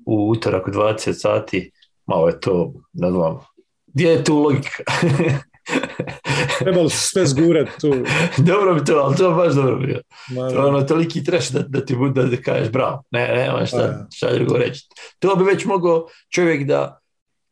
u 0.05 0.29
utorak 0.29 0.67
u 0.67 0.71
20 0.71 1.13
sati. 1.13 1.71
Malo 2.05 2.27
je 2.27 2.39
to, 2.39 2.73
ne 2.93 3.11
znam, 3.11 3.39
gdje 3.87 4.07
je 4.07 4.23
tu 4.23 4.37
logika? 4.37 4.83
Trebalo 6.59 6.89
sve 6.89 7.25
zgurat 7.25 7.67
tu. 7.81 7.93
dobro 8.37 8.73
bi 8.73 8.85
to, 8.85 8.93
ali 8.93 9.15
to 9.15 9.31
baš 9.31 9.53
dobro 9.53 9.75
bilo. 9.75 9.99
To 10.35 10.59
je 10.59 10.65
ono 10.65 10.81
toliki 10.81 11.23
treš 11.23 11.49
da, 11.49 11.59
da 11.59 11.85
ti 11.85 11.95
bude 11.95 12.23
da 12.23 12.37
kažeš 12.37 12.71
bravo. 12.71 13.03
Ne, 13.11 13.27
nema 13.35 13.65
šta, 13.65 14.07
šta 14.15 14.33
drugo 14.33 14.57
reći. 14.57 14.87
To 15.19 15.35
bi 15.35 15.43
već 15.43 15.65
mogao 15.65 16.07
čovjek 16.33 16.67
da 16.67 16.99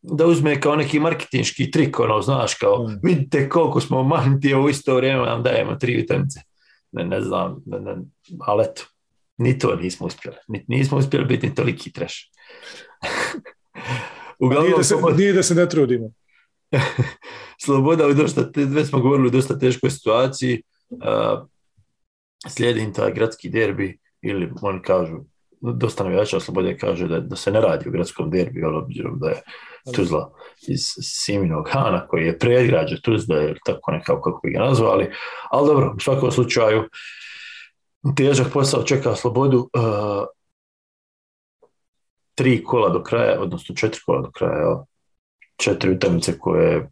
da 0.03 0.25
uzme 0.25 0.61
kao 0.61 0.75
neki 0.75 0.99
marketinški 0.99 1.71
trik, 1.71 1.99
ono, 1.99 2.21
znaš, 2.21 2.55
kao, 2.55 2.87
mm. 2.87 2.99
vidite 3.03 3.49
koliko 3.49 3.81
smo 3.81 4.03
manti, 4.03 4.55
u 4.55 4.69
isto 4.69 4.95
vrijeme 4.95 5.25
nam 5.25 5.43
dajemo 5.43 5.75
tri 5.75 5.95
vitaminice. 5.95 6.39
Ne, 6.91 7.05
ne 7.05 7.21
znam, 7.21 7.61
ne, 7.65 7.79
ne, 7.79 7.95
ali 8.39 8.63
eto, 8.63 8.81
ni 9.37 9.59
to 9.59 9.75
nismo 9.75 10.07
uspjeli. 10.07 10.37
Ni, 10.47 10.65
nismo 10.67 10.97
uspjeli 10.97 11.25
biti 11.25 11.47
ni 11.47 11.55
toliki 11.55 11.91
treš. 11.91 12.31
Uglavnom, 14.39 14.65
nije, 14.67 14.77
da 14.77 14.83
se, 14.83 14.95
nije 15.17 15.33
da 15.33 15.43
se 15.43 15.55
ne 15.55 15.69
trudimo. 15.69 16.11
Sloboda 17.65 18.07
u 18.07 18.13
dosta, 18.13 18.49
već 18.55 18.89
smo 18.89 18.99
govorili 18.99 19.27
u 19.27 19.31
dosta 19.31 19.59
teškoj 19.59 19.89
situaciji, 19.89 20.61
uh, 20.89 21.47
slijedi 22.47 22.93
taj 22.93 23.13
gradski 23.13 23.49
derbi, 23.49 23.99
ili 24.21 24.51
oni 24.61 24.81
kažu, 24.81 25.17
dosta 25.61 26.03
navijača 26.03 26.39
Slobode 26.39 26.77
kaže 26.77 27.07
da, 27.07 27.19
da 27.19 27.35
se 27.35 27.51
ne 27.51 27.61
radi 27.61 27.89
o 27.89 27.91
gradskom 27.91 28.29
derbi, 28.29 28.63
obzirom 28.63 29.19
da 29.19 29.29
je 29.29 29.41
Tuzla 29.91 30.31
iz 30.67 30.81
Siminog 31.01 31.69
Hana, 31.71 32.07
koji 32.07 32.25
je 32.25 32.39
predgrađe 32.39 33.01
Tuzla, 33.01 33.41
ili 33.41 33.59
tako 33.65 33.91
nekako 33.91 34.21
kako 34.21 34.39
bi 34.43 34.53
ga 34.53 34.59
nazvali, 34.59 35.11
ali 35.51 35.67
dobro, 35.67 35.93
u 35.97 35.99
svakom 35.99 36.31
slučaju 36.31 36.83
težak 38.15 38.47
posao 38.53 38.83
čeka 38.83 39.15
Slobodu 39.15 39.57
uh, 39.57 40.25
tri 42.35 42.63
kola 42.63 42.89
do 42.89 43.03
kraja, 43.03 43.41
odnosno 43.41 43.75
četiri 43.75 44.01
kola 44.05 44.21
do 44.21 44.31
kraja, 44.31 44.83
četiri 45.57 45.91
utakmice 45.91 46.39
koje 46.39 46.89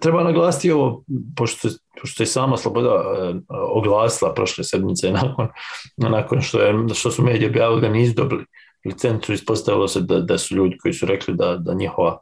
treba 0.00 0.22
naglasiti 0.22 0.70
ovo, 0.70 1.04
pošto, 1.36 1.68
pošto 2.00 2.22
je 2.22 2.26
sama 2.26 2.56
Sloboda 2.56 2.94
uh, 2.94 3.36
oglasila 3.48 4.34
prošle 4.34 4.64
sedmice 4.64 5.10
nakon, 5.12 5.48
nakon 5.96 6.40
što, 6.40 6.60
je, 6.60 6.74
što 6.94 7.10
su 7.10 7.22
mediji 7.22 7.48
objavili 7.48 7.80
da 7.80 7.88
nisu 7.88 8.14
dobili 8.14 8.44
licencu, 8.84 9.32
ispostavilo 9.32 9.88
se 9.88 10.00
da, 10.00 10.20
da 10.20 10.38
su 10.38 10.54
ljudi 10.54 10.78
koji 10.78 10.94
su 10.94 11.06
rekli 11.06 11.34
da, 11.34 11.56
da 11.56 11.74
njihova 11.74 12.18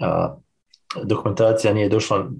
a, 0.00 0.36
dokumentacija 1.04 1.74
nije 1.74 1.88
došla 1.88 2.30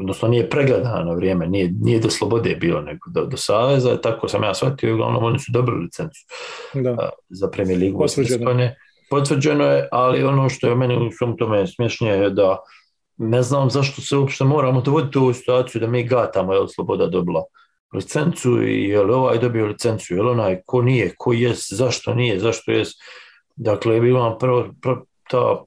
odnosno 0.00 0.28
nije 0.28 0.50
pregledana 0.50 1.04
na 1.04 1.12
vrijeme, 1.12 1.46
nije, 1.46 1.72
nije 1.80 2.00
do 2.00 2.10
slobode 2.10 2.56
bilo 2.56 2.80
nego 2.80 3.10
do, 3.10 3.24
do 3.26 3.36
Saveza, 3.36 4.00
tako 4.00 4.28
sam 4.28 4.42
ja 4.42 4.54
shvatio, 4.54 4.94
uglavnom 4.94 5.24
oni 5.24 5.38
su 5.38 5.52
dobili 5.52 5.82
licencu 5.82 6.20
Da. 6.74 7.08
za 7.28 7.50
Premier 7.50 7.78
Ligu. 7.78 7.98
Potvrđeno. 7.98 8.70
Potvrđeno. 9.10 9.64
Je, 9.64 9.88
ali 9.92 10.24
ono 10.24 10.48
što 10.48 10.68
je 10.68 10.74
meni 10.74 11.06
u 11.06 11.10
svom 11.10 11.36
tome 11.36 11.66
smješnije 11.66 12.14
je 12.14 12.30
da 12.30 12.58
ne 13.16 13.42
znam 13.42 13.70
zašto 13.70 14.02
se 14.02 14.16
uopšte 14.16 14.44
moramo 14.44 14.80
dovoditi 14.80 15.18
u 15.18 15.22
ovu 15.22 15.34
situaciju 15.34 15.80
da 15.80 15.86
mi 15.86 16.06
gatamo 16.06 16.54
je 16.54 16.68
Sloboda 16.68 17.06
dobila 17.06 17.44
licencu 17.92 18.62
i 18.62 18.88
je 18.88 19.02
li 19.02 19.12
ovaj 19.12 19.38
dobio 19.38 19.66
licencu, 19.66 20.14
je 20.14 20.22
li 20.22 20.30
onaj 20.30 20.62
ko 20.66 20.82
nije, 20.82 21.14
ko 21.18 21.32
jes, 21.32 21.72
zašto 21.72 22.14
nije, 22.14 22.38
zašto 22.38 22.72
jes. 22.72 22.88
Dakle, 23.56 24.00
bila 24.00 24.38
prvo, 24.38 24.74
prvo, 24.82 25.04
ta 25.30 25.64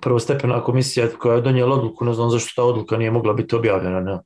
prvostepena 0.00 0.64
komisija 0.64 1.08
koja 1.18 1.34
je 1.34 1.42
donijela 1.42 1.76
odluku, 1.76 2.04
ne 2.04 2.14
znam 2.14 2.30
zašto 2.30 2.52
ta 2.56 2.64
odluka 2.64 2.96
nije 2.96 3.10
mogla 3.10 3.32
biti 3.32 3.56
objavljena 3.56 4.00
na, 4.00 4.22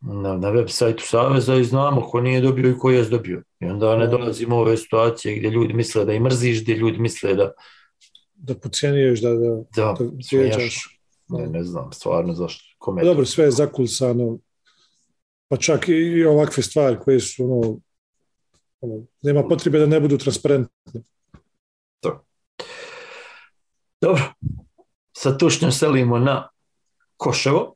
na, 0.00 0.36
na 0.36 0.50
web 0.50 0.68
sajtu 0.68 1.04
Saveza 1.06 1.54
i 1.54 1.64
znamo 1.64 2.00
ko 2.00 2.20
nije 2.20 2.40
dobio 2.40 2.70
i 2.70 2.78
ko 2.78 2.90
je 2.90 3.04
dobio. 3.04 3.42
I 3.60 3.66
onda 3.66 3.96
ne 3.96 4.06
dolazimo 4.06 4.56
u 4.56 4.60
ove 4.60 4.76
situacije 4.76 5.36
gdje 5.36 5.50
ljudi 5.50 5.74
misle 5.74 6.04
da 6.04 6.12
i 6.12 6.20
mrziš, 6.20 6.62
gdje 6.62 6.74
ljudi 6.74 6.98
misle 6.98 7.34
da 7.34 7.52
Da 8.34 8.54
pocijenjuješ, 8.54 9.20
da, 9.20 9.30
da, 9.30 9.64
da, 9.76 9.94
da. 9.98 11.38
Ne, 11.38 11.46
ne 11.46 11.64
znam 11.64 11.92
stvarno 11.92 12.34
zašto. 12.34 12.64
Kome 12.78 13.04
Dobro, 13.04 13.24
sve 13.24 13.44
je 13.44 13.50
zakulsano. 13.50 14.38
Pa 15.48 15.56
čak 15.56 15.88
i 15.88 16.24
ovakve 16.24 16.62
stvari 16.62 16.96
koje 17.04 17.20
su 17.20 17.44
ono, 17.44 17.78
ono, 18.80 19.06
nema 19.22 19.42
potrebe 19.48 19.78
da 19.78 19.86
ne 19.86 20.00
budu 20.00 20.18
transparentne. 20.18 21.02
Dobro, 24.00 24.22
sa 25.16 25.38
tušnjom 25.38 25.72
selimo 25.72 26.18
na 26.18 26.48
Koševo. 27.16 27.74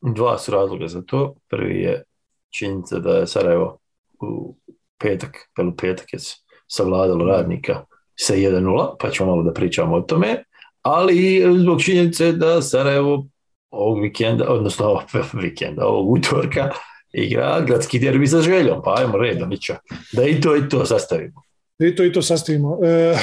Dva 0.00 0.38
su 0.38 0.52
razloga 0.52 0.88
za 0.88 1.02
to. 1.02 1.34
Prvi 1.48 1.80
je 1.80 2.02
činjenica 2.50 2.98
da 2.98 3.10
je 3.10 3.26
Sarajevo 3.26 3.78
u 4.20 4.56
petak, 4.98 5.50
pel 5.56 5.68
u 5.68 5.76
petak 5.76 6.12
je 6.12 6.18
savladalo 6.66 7.24
radnika 7.24 7.84
sa 8.14 8.34
1-0, 8.34 8.96
pa 9.00 9.10
ćemo 9.10 9.30
malo 9.30 9.42
da 9.42 9.52
pričamo 9.52 9.96
o 9.96 10.00
tome, 10.00 10.44
ali 10.82 11.44
zbog 11.58 11.82
činjenice 11.82 12.32
da 12.32 12.62
Sarajevo 12.62 13.26
ovog 13.72 14.02
vikenda, 14.02 14.48
odnosno 14.48 14.86
ovog 14.86 15.02
vikenda, 15.42 15.86
ovog 15.86 16.10
utorka, 16.10 16.70
igra 17.12 17.64
gradski 17.66 17.98
derbi 17.98 18.26
sa 18.26 18.40
željom, 18.40 18.80
pa 18.84 18.94
ajmo 18.98 19.18
redom, 19.18 19.48
Mića, 19.48 19.76
da 20.12 20.24
i 20.24 20.40
to 20.40 20.56
i 20.56 20.68
to 20.68 20.86
sastavimo. 20.86 21.42
I 21.78 21.96
to 21.96 22.04
i 22.04 22.12
to 22.12 22.22
sastavimo. 22.22 22.78
E, 22.84 23.16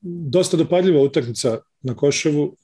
dosta 0.00 0.56
dopadljiva 0.56 1.02
utakmica 1.02 1.58
na 1.82 1.94
Koševu, 1.94 2.56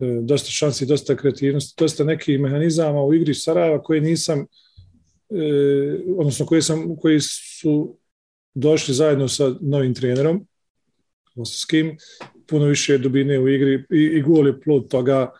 e, 0.00 0.18
dosta 0.22 0.50
šansi, 0.50 0.86
dosta 0.86 1.16
kreativnosti, 1.16 1.74
dosta 1.82 2.04
nekih 2.04 2.40
mehanizama 2.40 3.02
u 3.02 3.14
igri 3.14 3.34
Sarajeva 3.34 3.82
koje 3.82 4.00
nisam, 4.00 4.40
e, 4.40 4.46
odnosno 6.18 6.46
koji, 6.46 6.62
sam, 6.62 6.96
koji 6.96 7.20
su 7.20 7.96
došli 8.54 8.94
zajedno 8.94 9.28
sa 9.28 9.54
novim 9.60 9.94
trenerom, 9.94 10.46
s 11.44 11.64
kim, 11.64 11.96
puno 12.46 12.66
više 12.66 12.98
dubine 12.98 13.38
u 13.38 13.48
igri 13.48 13.84
i, 13.90 14.02
i 14.02 14.22
gol 14.22 14.46
je 14.46 14.60
plod 14.60 14.88
toga 14.88 15.32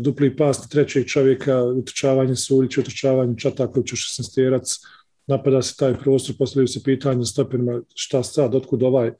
dupli 0.00 0.36
pas 0.36 0.68
trećeg 0.68 1.06
čovjeka, 1.06 1.62
utrčavanje 1.62 2.36
Sulića, 2.36 2.80
utrčavanje 2.80 3.38
Čatakovića, 3.38 3.96
16-terac, 3.96 4.78
napada 5.26 5.62
se 5.62 5.76
taj 5.76 5.94
prostor, 5.98 6.36
postavljaju 6.38 6.68
se 6.68 6.82
pitanja 6.82 7.24
stoperima 7.24 7.80
šta 7.94 8.22
sad, 8.22 8.54
otkud 8.54 8.82
ovaj 8.82 9.12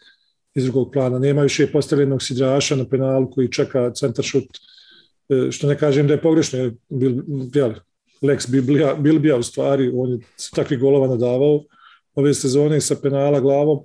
iz 0.55 0.65
drugog 0.65 0.93
plana. 0.93 1.19
Nema 1.19 1.43
više 1.43 1.67
postavljenog 1.73 2.23
sidraša 2.23 2.77
na 2.77 2.89
penalu 2.89 3.31
koji 3.31 3.53
čeka 3.53 3.93
centar 3.95 4.25
šut, 4.25 4.45
e, 5.29 5.51
što 5.51 5.69
ne 5.69 5.79
kažem 5.79 6.07
da 6.07 6.15
je 6.15 6.23
pogrešno, 6.23 6.59
jer 6.59 6.73
bil, 6.89 7.23
jel, 7.55 7.73
Lex 8.23 8.51
Biblija, 8.51 8.95
Bilbija 8.95 9.37
u 9.37 9.43
stvari, 9.43 9.91
on 9.95 10.11
je 10.11 10.19
takvih 10.55 10.79
golova 10.79 11.09
nadavao 11.09 11.65
ove 12.15 12.35
sezone 12.35 12.81
sa 12.81 12.97
penala 13.03 13.41
glavom, 13.41 13.79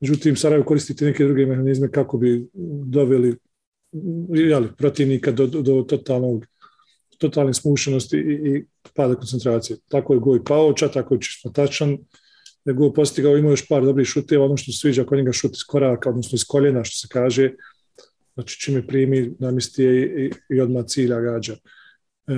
međutim 0.00 0.36
Sarajevo 0.36 0.64
koristiti 0.64 1.04
neke 1.04 1.24
druge 1.24 1.46
mehanizme 1.46 1.90
kako 1.90 2.18
bi 2.18 2.48
doveli 2.86 3.36
jeli, 4.34 4.68
protivnika 4.78 5.32
do, 5.32 5.46
do, 5.46 5.82
totalnog 5.88 6.46
totalne 7.20 7.54
smušenosti 7.54 8.16
i, 8.16 8.34
i 8.50 8.64
pada 8.94 9.14
koncentracije. 9.14 9.76
Tako 9.88 10.14
je 10.14 10.20
Goj 10.20 10.44
pao, 10.44 10.72
tako 10.72 11.14
je 11.14 11.20
čisto 11.20 11.50
tačan, 11.50 11.98
je 12.64 12.72
Go 12.74 12.92
postigao, 12.92 13.36
imao 13.36 13.52
još 13.52 13.68
par 13.68 13.84
dobrih 13.84 14.06
šuteva, 14.06 14.44
ono 14.44 14.56
što 14.56 14.72
se 14.72 14.78
sviđa 14.78 15.04
kod 15.04 15.18
njega 15.18 15.32
šut 15.32 15.52
iz 15.52 15.64
koraka, 15.66 16.10
odnosno 16.10 16.36
iz 16.36 16.44
koljena, 16.44 16.84
što 16.84 16.96
se 16.96 17.08
kaže, 17.12 17.50
znači 18.34 18.60
čime 18.60 18.86
primi, 18.86 19.32
namisti 19.38 19.82
je 19.82 20.02
i, 20.02 20.24
i, 20.24 20.56
i 20.56 20.60
odmah 20.60 20.84
cilja 20.86 21.20
gađa. 21.20 21.52
E, 21.52 22.34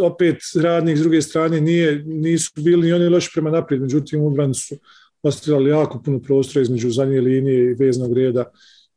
opet 0.00 0.36
radnik 0.62 0.98
s 0.98 1.00
druge 1.00 1.22
strane 1.22 1.60
nije, 1.60 2.02
nisu 2.04 2.50
bili 2.56 2.86
ni 2.86 2.92
oni 2.92 3.08
loši 3.08 3.30
prema 3.34 3.50
naprijed, 3.50 3.82
međutim 3.82 4.22
u 4.22 4.54
su 4.54 4.76
ostavljali 5.22 5.70
jako 5.70 6.02
puno 6.02 6.20
prostora 6.22 6.62
između 6.62 6.90
zadnje 6.90 7.20
linije 7.20 7.70
i 7.70 7.74
veznog 7.74 8.12
reda 8.12 8.44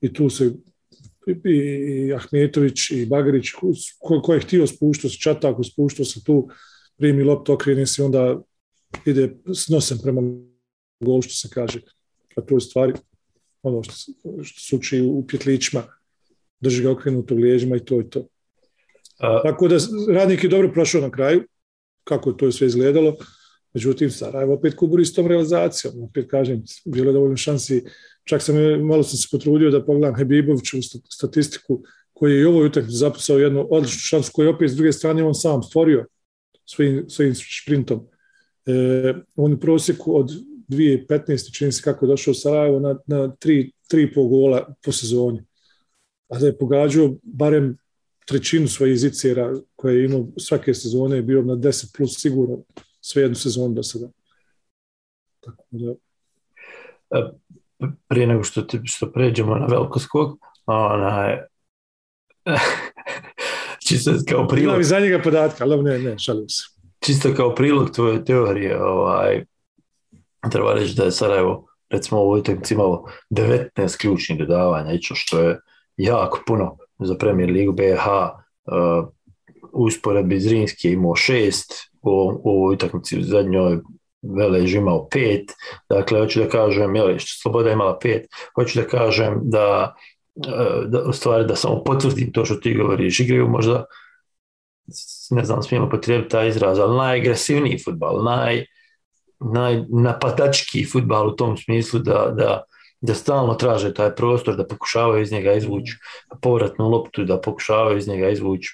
i 0.01 0.13
tu 0.13 0.29
se 0.29 0.51
i, 1.31 1.49
i 1.49 2.13
Ahmetović 2.13 2.91
i 2.91 3.05
Bagarić 3.05 3.51
ko, 3.99 4.21
ko 4.21 4.33
je 4.33 4.39
htio 4.39 4.67
spuštao 4.67 5.09
se 5.09 5.17
Čatak, 5.17 5.55
spuštao 5.71 6.05
se 6.05 6.23
tu 6.23 6.49
primi 6.97 7.23
lopt, 7.23 7.49
okrene 7.49 7.87
se 7.87 8.03
onda 8.03 8.41
ide 9.05 9.35
s 9.53 9.69
nosem 9.69 9.97
prema 10.03 10.21
golu 10.99 11.21
što 11.21 11.33
se 11.33 11.49
kaže 11.53 11.79
a 12.39 12.41
to 12.41 12.55
je 12.55 12.61
stvari. 12.61 12.93
Ono 13.63 13.83
što, 13.83 13.93
što 14.43 14.59
se 14.59 14.75
uči 14.75 15.01
u 15.01 15.27
pjetlićima 15.27 15.83
drži 16.59 16.83
ga 16.83 16.91
okrenuto 16.91 17.35
u 17.35 17.37
liježima 17.37 17.75
i 17.75 17.85
to 17.85 17.99
je 17.99 18.09
to. 18.09 18.27
A... 19.19 19.41
Tako 19.43 19.67
da 19.67 19.77
radnik 20.13 20.43
je 20.43 20.49
dobro 20.49 20.71
prošao 20.73 21.01
na 21.01 21.11
kraju, 21.11 21.43
kako 22.03 22.29
je 22.29 22.37
to 22.37 22.51
sve 22.51 22.67
izgledalo, 22.67 23.15
međutim 23.73 24.11
Sarajevo 24.11 24.53
opet 24.53 24.75
kuburi 24.75 25.05
s 25.05 25.13
tom 25.13 25.27
realizacijom, 25.27 26.03
opet 26.03 26.29
kažem, 26.29 26.63
bilo 26.85 27.09
je 27.09 27.13
dovoljno 27.13 27.37
šansi, 27.37 27.83
čak 28.23 28.41
sam 28.41 28.55
malo 28.81 29.03
sam 29.03 29.17
se 29.17 29.27
potrudio 29.31 29.71
da 29.71 29.85
pogledam 29.85 30.15
Hebiboviću 30.15 30.77
statistiku 31.09 31.83
koji 32.13 32.33
je 32.33 32.41
i 32.41 32.45
ovoj 32.45 32.67
utakmici 32.67 32.97
zapisao 32.97 33.37
jednu 33.37 33.67
odličnu 33.71 33.99
šansu 33.99 34.31
koju 34.33 34.45
je 34.45 34.53
opet 34.55 34.71
s 34.71 34.75
druge 34.75 34.91
strane 34.91 35.23
on 35.23 35.35
sam 35.35 35.63
stvorio 35.63 36.05
svojim, 36.65 37.09
svojim 37.09 37.33
šprintom. 37.35 38.07
E, 38.65 39.13
on 39.35 39.53
u 39.53 39.59
prosjeku 39.59 40.17
od 40.17 40.31
2015. 40.69 41.57
čini 41.57 41.71
se 41.71 41.81
kako 41.81 42.05
je 42.05 42.07
došao 42.07 42.31
u 42.31 42.35
Sarajevo 42.35 42.79
na, 42.79 42.99
na 43.07 43.17
3,5 43.27 44.29
gola 44.29 44.73
po 44.85 44.91
sezoni. 44.91 45.43
A 46.29 46.39
da 46.39 46.45
je 46.45 46.57
pogađao 46.57 47.15
barem 47.23 47.77
trećinu 48.25 48.67
svojih 48.67 48.97
zicera 48.97 49.53
koje 49.75 49.95
je 49.95 50.05
imao 50.05 50.27
svake 50.37 50.73
sezone 50.73 51.15
je 51.15 51.21
bio 51.21 51.41
na 51.41 51.55
10 51.55 51.97
plus 51.97 52.21
sigurno 52.21 52.63
sve 53.01 53.21
jednu 53.21 53.35
sezonu 53.35 53.73
do 53.73 53.83
sada. 53.83 54.07
Tako 55.39 55.63
da... 55.71 55.93
Prije 58.07 58.27
nego 58.27 58.43
što, 58.43 58.61
ti, 58.61 58.79
što 58.83 59.11
pređemo 59.11 59.55
na 59.55 59.65
veliko 59.65 59.99
skog, 59.99 60.39
onaj, 60.65 61.37
čisto 63.87 64.11
kao 64.29 64.47
prilog... 64.47 64.73
Imam 64.73 64.83
za 64.83 64.99
njega 64.99 65.21
podatka, 65.23 65.63
ali 65.63 65.83
ne, 65.83 65.99
ne, 65.99 66.19
šalim 66.19 66.49
se. 66.49 66.63
Čisto 66.99 67.33
kao 67.35 67.55
prilog 67.55 67.91
tvoje 67.91 68.25
teorije, 68.25 68.83
ovaj, 68.83 69.45
treba 70.51 70.73
reći 70.73 70.95
da 70.95 71.03
je 71.03 71.11
Sarajevo, 71.11 71.67
recimo 71.89 72.21
u 72.21 72.23
ovoj 72.23 72.39
utakmici 72.39 72.73
imalo 72.73 73.05
19 73.29 73.97
ključnih 73.97 74.39
dodavanja, 74.39 74.93
i 74.93 74.99
što 75.01 75.39
je 75.39 75.59
jako 75.97 76.43
puno 76.47 76.77
za 76.99 77.15
Premier 77.15 77.49
Ligu 77.49 77.73
BH 77.73 78.07
uh, 78.07 79.07
usporedbi 79.73 80.39
Zrinski 80.39 80.87
je 80.87 80.93
imao 80.93 81.15
šest, 81.15 81.73
u, 82.01 82.41
ovoj 82.43 82.73
utakmici 82.73 83.19
u 83.19 83.23
zadnjoj 83.23 83.79
Velež 84.21 84.73
imao 84.75 85.07
pet, 85.11 85.51
dakle 85.89 86.19
hoću 86.19 86.39
da 86.39 86.49
kažem, 86.49 86.95
jel, 86.95 87.15
Sloboda 87.19 87.71
imala 87.71 87.99
pet, 87.99 88.27
hoću 88.55 88.79
da 88.79 88.87
kažem 88.87 89.39
da, 89.43 89.95
da 90.85 91.03
u 91.03 91.13
stvari 91.13 91.45
da 91.45 91.55
samo 91.55 91.83
potvrdim 91.83 92.31
to 92.31 92.45
što 92.45 92.55
ti 92.55 92.73
govoriš, 92.73 93.19
igraju 93.19 93.47
možda 93.49 93.85
ne 95.29 95.45
znam, 95.45 95.63
smijemo 95.63 95.89
potrebiti 95.89 96.29
taj 96.29 96.47
izraz, 96.49 96.79
ali 96.79 96.97
najagresivniji 96.97 97.79
futbal, 97.85 98.23
naj, 98.23 98.65
najnapadačkiji 99.39 100.85
futbal 100.85 101.27
u 101.27 101.35
tom 101.35 101.57
smislu 101.57 101.99
da, 101.99 102.33
da, 102.37 102.63
da 103.01 103.13
stalno 103.13 103.53
traže 103.53 103.93
taj 103.93 104.15
prostor, 104.15 104.55
da 104.55 104.67
pokušavaju 104.67 105.21
iz 105.21 105.31
njega 105.31 105.53
izvući 105.53 105.97
povratnu 106.41 106.89
loptu, 106.89 107.23
da 107.23 107.41
pokušavaju 107.41 107.97
iz 107.97 108.07
njega 108.07 108.29
izvući 108.29 108.73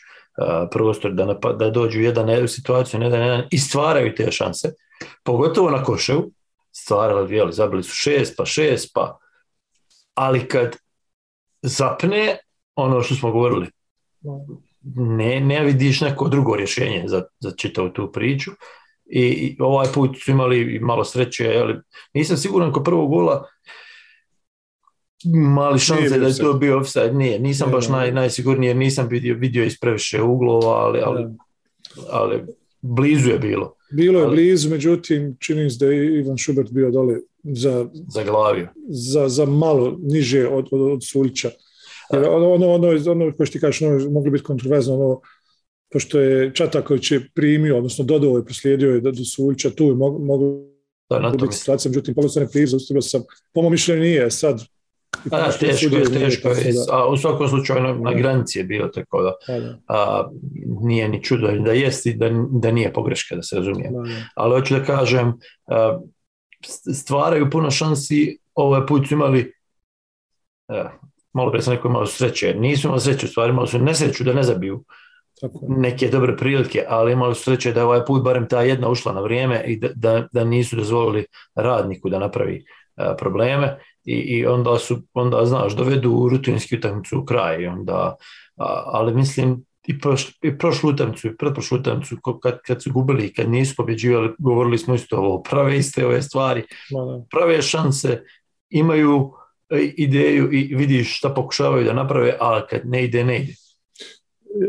prostor, 0.71 1.13
da, 1.13 1.25
napad, 1.25 1.57
da 1.59 1.69
dođu 1.69 2.01
jedan 2.01 2.43
u 2.43 2.47
situaciju, 2.47 2.99
ne 2.99 3.09
da 3.09 3.17
jedan, 3.17 3.43
i 3.51 3.57
stvaraju 3.57 4.15
te 4.15 4.31
šanse. 4.31 4.73
Pogotovo 5.23 5.69
na 5.69 5.83
koševu, 5.83 6.31
stvarali, 6.71 7.35
jeli, 7.35 7.53
zabili 7.53 7.83
su 7.83 7.93
šest, 7.95 8.33
pa 8.37 8.45
šest, 8.45 8.91
pa 8.93 9.17
ali 10.13 10.47
kad 10.47 10.75
zapne 11.61 12.37
ono 12.75 13.01
što 13.01 13.15
smo 13.15 13.31
govorili, 13.31 13.67
ne, 14.95 15.39
ne 15.39 15.63
vidiš 15.63 16.01
neko 16.01 16.27
drugo 16.27 16.55
rješenje 16.55 17.03
za, 17.05 17.23
za 17.39 17.51
čitavu 17.51 17.89
tu 17.89 18.11
priču 18.11 18.51
i, 19.05 19.57
ovaj 19.59 19.87
put 19.93 20.17
su 20.23 20.31
imali 20.31 20.79
malo 20.79 21.03
sreće, 21.03 21.57
ali 21.61 21.75
nisam 22.13 22.37
siguran 22.37 22.71
kod 22.71 22.83
prvog 22.83 23.09
gola 23.09 23.47
mali 25.23 25.79
šanse 25.79 26.19
da 26.19 26.27
je 26.27 26.37
to 26.37 26.53
bio 26.53 26.77
offside. 26.77 27.13
Nije, 27.13 27.39
nisam 27.39 27.71
baš 27.71 27.89
naj, 27.89 28.11
najsigurniji 28.11 28.67
jer 28.67 28.77
nisam 28.77 29.07
vidio, 29.09 29.35
vidio 29.35 29.63
iz 29.63 29.79
previše 29.79 30.21
uglova, 30.21 30.73
ali, 30.73 30.99
ali, 31.03 31.25
ali 32.09 32.43
blizu 32.81 33.29
je 33.29 33.39
bilo. 33.39 33.75
Bilo 33.91 34.21
je 34.21 34.27
blizu, 34.27 34.69
međutim, 34.69 35.37
čini 35.39 35.69
se 35.69 35.85
da 35.85 35.91
je 35.91 36.19
Ivan 36.19 36.37
Šubert 36.37 36.71
bio 36.71 36.91
dole 36.91 37.15
za, 37.43 37.87
za 38.07 38.23
glavio. 38.23 38.67
Za, 38.89 39.29
za 39.29 39.45
malo 39.45 39.97
niže 40.01 40.47
od, 40.47 40.67
od, 40.71 40.81
od 40.81 41.07
Suljića. 41.07 41.51
ono, 42.09 42.51
ono, 42.51 42.73
ono, 42.73 42.87
ono, 43.11 43.31
ko 43.37 43.45
što 43.45 43.53
ti 43.53 43.59
kažeš, 43.59 43.81
ono, 43.81 44.09
moglo 44.09 44.31
biti 44.31 44.43
kontroverzno, 44.43 44.93
ono, 44.93 45.21
pošto 45.91 46.19
je 46.19 46.53
Čataković 46.53 47.11
je 47.11 47.29
primio, 47.35 47.77
odnosno 47.77 48.05
dodao 48.05 48.37
je, 48.37 48.45
proslijedio 48.45 48.91
je 48.91 49.01
do, 49.01 49.11
do 49.11 49.23
Suljića, 49.23 49.69
tu 49.69 49.85
je 49.85 49.95
moglo 49.95 50.61
da, 51.09 51.19
na 51.19 51.29
biti 51.29 51.55
situacija, 51.55 51.89
međutim, 51.89 52.15
pogledao 52.15 52.29
sam 52.29 52.43
reprizu, 52.43 52.71
zaustavio 52.71 53.01
sam, 53.01 53.23
po 53.53 53.61
mom 53.61 53.71
mišljenju 53.71 54.01
nije, 54.01 54.31
sad 54.31 54.63
a, 55.31 55.37
da, 55.37 55.51
teško 55.51 55.95
je, 55.95 56.05
teško 56.05 56.47
je. 56.47 56.73
A 56.91 57.07
u 57.07 57.17
svakom 57.17 57.47
slučaju 57.47 57.83
na, 57.83 57.93
na 57.93 58.13
granici 58.13 58.59
je 58.59 58.63
bio, 58.63 58.87
tako 58.87 59.21
da 59.21 59.33
a, 59.87 60.29
nije 60.81 61.09
ni 61.09 61.23
čudo 61.23 61.51
da 61.51 61.71
jest 61.71 62.05
i 62.05 62.13
da, 62.13 62.29
da 62.51 62.71
nije 62.71 62.93
pogreška, 62.93 63.35
da 63.35 63.43
se 63.43 63.55
razumije. 63.55 63.91
Ali 64.35 64.59
hoću 64.59 64.73
da 64.73 64.83
kažem, 64.83 65.33
a, 65.67 65.99
stvaraju 66.95 67.49
puno 67.49 67.71
šansi, 67.71 68.37
ovaj 68.53 68.85
put 68.85 69.07
su 69.07 69.13
imali 69.13 69.53
a, 70.67 70.89
malo 71.33 71.51
pre 71.51 71.61
sam 71.61 71.73
neko 71.73 71.87
imao 71.87 72.05
sreće, 72.05 72.53
nisu 72.53 72.87
imali 72.87 73.01
sreću, 73.01 73.27
stvari 73.27 73.51
imali 73.51 73.67
su 73.67 73.79
nesreću 73.79 74.23
da 74.23 74.33
ne 74.33 74.43
zabiju 74.43 74.83
tako. 75.41 75.59
neke 75.67 76.07
dobre 76.07 76.37
prilike, 76.37 76.85
ali 76.87 77.11
imali 77.11 77.35
su 77.35 77.43
sreće 77.43 77.71
da 77.71 77.79
je 77.79 77.85
ovaj 77.85 78.05
put 78.05 78.23
barem 78.23 78.47
ta 78.47 78.61
jedna 78.61 78.89
ušla 78.89 79.13
na 79.13 79.21
vrijeme 79.21 79.63
i 79.67 79.79
da, 79.79 79.89
da, 79.95 80.27
da 80.31 80.43
nisu 80.43 80.75
dozvolili 80.75 81.25
radniku 81.55 82.09
da 82.09 82.19
napravi 82.19 82.65
probleme 83.17 83.77
i, 84.05 84.13
i 84.13 84.45
onda 84.45 84.79
su, 84.79 85.01
onda 85.13 85.45
znaš, 85.45 85.75
dovedu 85.75 86.29
rutinski 86.31 86.77
utakmicu 86.77 87.19
u 87.19 87.25
kraj 87.25 87.61
i 87.61 87.67
onda, 87.67 88.15
a, 88.55 88.83
ali 88.85 89.13
mislim 89.13 89.65
i, 89.87 89.99
proš, 89.99 90.37
i 90.41 90.57
prošlu 90.57 90.89
utakmicu 90.89 91.27
i 91.27 91.37
pretprošlu 91.37 91.77
utakmicu 91.77 92.17
kad, 92.43 92.59
kad 92.61 92.83
su 92.83 92.91
gubili 92.91 93.33
kad 93.33 93.49
nisu 93.49 93.75
pobjeđivali, 93.77 94.29
govorili 94.39 94.77
smo 94.77 94.95
isto 94.95 95.17
ovo, 95.17 95.43
prave 95.43 95.77
iste 95.77 96.05
ove 96.05 96.21
stvari, 96.21 96.63
prave 97.31 97.61
šanse, 97.61 98.21
imaju 98.69 99.31
e, 99.69 99.91
ideju 99.97 100.53
i 100.53 100.75
vidiš 100.75 101.17
šta 101.17 101.29
pokušavaju 101.29 101.85
da 101.85 101.93
naprave, 101.93 102.37
ali 102.39 102.61
kad 102.69 102.81
ne 102.85 103.03
ide, 103.03 103.23
ne 103.23 103.43
ide. 103.43 103.53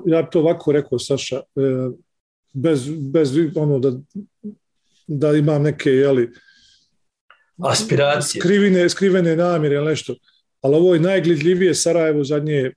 Ja 0.06 0.22
bi 0.22 0.28
to 0.30 0.40
ovako 0.40 0.72
rekao, 0.72 0.98
Saša, 0.98 1.36
e, 1.36 1.40
bez, 2.52 2.90
bez 3.12 3.30
ono 3.56 3.78
da, 3.78 3.92
da 5.06 5.32
imam 5.32 5.62
neke, 5.62 5.90
jeli, 5.90 6.30
aspiracije. 7.62 8.40
Skrivene, 8.40 8.88
skrivene 8.88 9.36
namjere 9.36 9.74
ili 9.74 9.86
nešto. 9.86 10.14
Ali 10.60 10.76
ovo 10.76 10.94
je 10.94 11.00
najglidljivije 11.00 11.74
Sarajevo 11.74 12.24
zadnje 12.24 12.72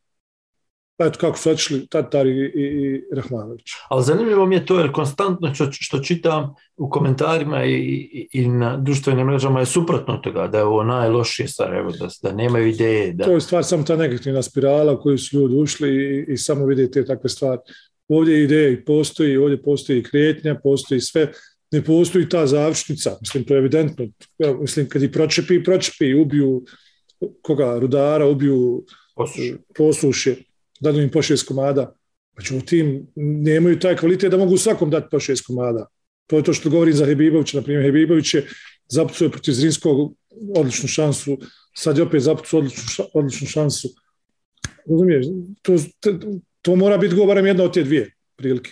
pa 0.99 1.05
eto 1.05 1.19
kako 1.19 1.37
su 1.37 1.49
otišli 1.49 1.87
Tatar 1.87 2.27
i, 2.27 2.31
i, 2.31 2.61
i 2.61 3.01
Rahmanović. 3.15 3.65
Ali 3.89 4.03
zanimljivo 4.03 4.45
mi 4.45 4.55
je 4.55 4.65
to 4.65 4.79
jer 4.79 4.91
konstantno 4.91 5.53
što, 5.55 5.67
što 5.71 5.99
čitam 5.99 6.55
u 6.77 6.89
komentarima 6.89 7.65
i, 7.65 7.73
i, 7.73 8.27
i 8.31 8.47
na 8.47 8.77
društvenim 8.77 9.27
mrežama 9.27 9.59
je 9.59 9.65
suprotno 9.65 10.17
toga, 10.17 10.47
da 10.47 10.57
je 10.57 10.63
ovo 10.63 10.83
najlošije 10.83 11.47
Sarajevo, 11.47 11.91
da, 11.91 12.07
da 12.23 12.31
nemaju 12.31 12.67
ideje. 12.67 13.13
Da... 13.13 13.25
To 13.25 13.31
je 13.31 13.41
stvar 13.41 13.63
samo 13.63 13.83
ta 13.83 13.95
negativna 13.95 14.41
spirala 14.41 14.93
u 14.93 15.01
koju 15.01 15.17
su 15.17 15.37
ljudi 15.37 15.55
ušli 15.55 15.89
i, 15.89 16.33
i 16.33 16.37
samo 16.37 16.65
vidite 16.65 17.05
takve 17.05 17.29
stvari. 17.29 17.61
Ovdje 18.07 18.43
ideje 18.43 18.73
i 18.73 18.85
postoji, 18.85 19.37
ovdje 19.37 19.61
postoji 19.61 20.03
kretnja, 20.03 20.59
postoji 20.63 21.01
sve, 21.01 21.31
ne 21.71 21.81
postoji 21.83 22.29
ta 22.29 22.47
završnica, 22.47 23.17
mislim, 23.21 23.43
to 23.43 23.53
je 23.53 23.57
evidentno. 23.57 24.07
Ja, 24.37 24.53
mislim, 24.53 24.89
kad 24.89 25.03
i 25.03 25.11
pročepi, 25.11 25.63
pročepi, 25.63 26.13
ubiju 26.13 26.65
koga, 27.41 27.77
rudara, 27.79 28.25
ubiju 28.25 28.85
poslušje, 29.77 30.37
dadu 30.79 31.01
im 31.01 31.09
po 31.09 31.21
šest 31.21 31.47
komada. 31.47 31.93
tim 32.65 33.07
nemaju 33.15 33.79
taj 33.79 33.97
kvalitet 33.97 34.31
da 34.31 34.37
mogu 34.37 34.57
svakom 34.57 34.89
dati 34.89 35.07
po 35.11 35.19
šest 35.19 35.45
komada. 35.45 35.87
To 36.27 36.37
je 36.37 36.43
to 36.43 36.53
što 36.53 36.69
govorim 36.69 36.93
za 36.93 37.05
Hebibovića. 37.05 37.57
Na 37.57 37.63
primjer, 37.63 37.83
Hebibović 37.83 38.33
je 38.33 38.47
zapucao 38.87 39.29
protiv 39.29 39.51
Zrinskog 39.51 40.15
odličnu 40.55 40.87
šansu, 40.87 41.37
sad 41.75 41.97
je 41.97 42.03
opet 42.03 42.21
zapucao 42.21 42.59
odličnu, 42.59 43.05
odličnu 43.13 43.47
šansu. 43.47 43.89
Razumiješ, 44.89 45.25
to, 45.61 45.75
to 46.61 46.75
mora 46.75 46.97
biti 46.97 47.15
govorim 47.15 47.45
jedna 47.45 47.63
od 47.63 47.73
te 47.73 47.83
dvije 47.83 48.13
prilike. 48.35 48.71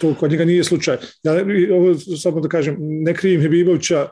To 0.00 0.14
kod 0.14 0.30
njega 0.30 0.44
nije 0.44 0.64
slučaj. 0.64 0.96
Ja 1.22 1.32
ovo 1.74 1.94
samo 1.94 2.40
da 2.40 2.48
kažem, 2.48 2.76
ne 2.78 3.14
krivim 3.14 3.40
Hebibovića 3.40 4.08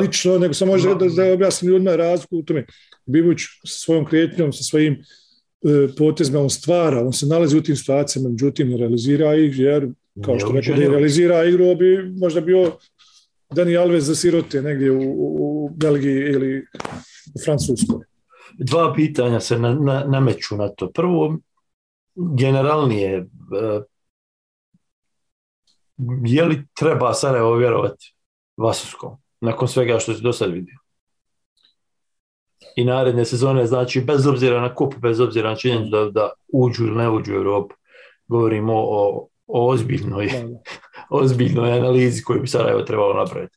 lično, 0.00 0.38
nego 0.38 0.54
samo 0.54 0.72
može 0.72 0.88
da, 0.88 1.06
da 1.08 1.32
objasnim 1.32 1.70
ljudima 1.70 1.96
razliku 1.96 2.36
u 2.36 2.42
tome. 2.42 2.66
Hebibović 3.06 3.40
sa 3.64 3.78
svojom 3.78 4.04
kretnjom, 4.04 4.52
sa 4.52 4.62
svojim 4.62 4.92
e, 4.94 5.88
potezima 5.98 6.40
on 6.40 6.50
stvara, 6.50 7.06
on 7.06 7.12
se 7.12 7.26
nalazi 7.26 7.56
u 7.56 7.62
tim 7.62 7.76
situacijama, 7.76 8.28
međutim 8.28 8.68
ne 8.68 8.76
realizira 8.76 9.34
ih, 9.34 9.58
jer 9.58 9.88
kao 10.24 10.38
što 10.38 10.52
rekao 10.52 10.76
da 10.76 10.88
realizira 10.88 11.44
igru, 11.44 11.74
bi 11.74 12.12
možda 12.16 12.40
bio 12.40 12.72
Dani 13.54 13.76
Alves 13.76 14.04
za 14.04 14.14
sirote 14.14 14.62
negdje 14.62 14.90
u, 14.90 15.14
u 15.38 15.70
Belgiji 15.76 16.18
ili 16.18 16.66
u 17.34 17.38
Francuskoj. 17.44 18.04
Dva 18.58 18.94
pitanja 18.94 19.40
se 19.40 19.58
na, 19.58 19.74
na, 19.74 20.04
nameću 20.04 20.56
na 20.56 20.68
to. 20.68 20.90
Prvo, 20.90 21.38
generalnije, 22.38 23.16
e, 23.16 23.24
je 26.24 26.44
li 26.44 26.66
treba 26.78 27.14
Sarajevo 27.14 27.56
vjerovati 27.56 28.14
Vasovskom 28.56 29.16
nakon 29.40 29.68
svega 29.68 29.98
što 29.98 30.14
se 30.14 30.20
do 30.20 30.32
sad 30.32 30.52
vidio? 30.52 30.78
I 32.76 32.84
naredne 32.84 33.24
sezone, 33.24 33.66
znači 33.66 34.00
bez 34.00 34.26
obzira 34.26 34.60
na 34.60 34.74
kup, 34.74 34.94
bez 34.96 35.20
obzira 35.20 35.50
na 35.50 35.56
činjenicu 35.56 35.90
da, 35.90 36.10
da 36.10 36.30
uđu 36.52 36.84
ili 36.84 36.96
ne 36.96 37.10
uđu 37.10 37.32
u 37.32 37.36
Europu, 37.36 37.74
govorimo 38.28 38.74
o, 38.76 39.28
o 39.46 39.70
ozbiljnoj, 39.70 40.30
ozbiljnoj 41.10 41.72
analizi 41.72 42.22
koju 42.22 42.40
bi 42.40 42.48
Sarajevo 42.48 42.82
trebalo 42.82 43.14
napraviti. 43.14 43.56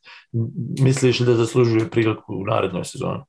Misliš 0.80 1.20
li 1.20 1.26
da 1.26 1.34
zaslužuje 1.34 1.90
priliku 1.90 2.34
u 2.34 2.44
narednoj 2.46 2.84
sezoni? 2.84 3.20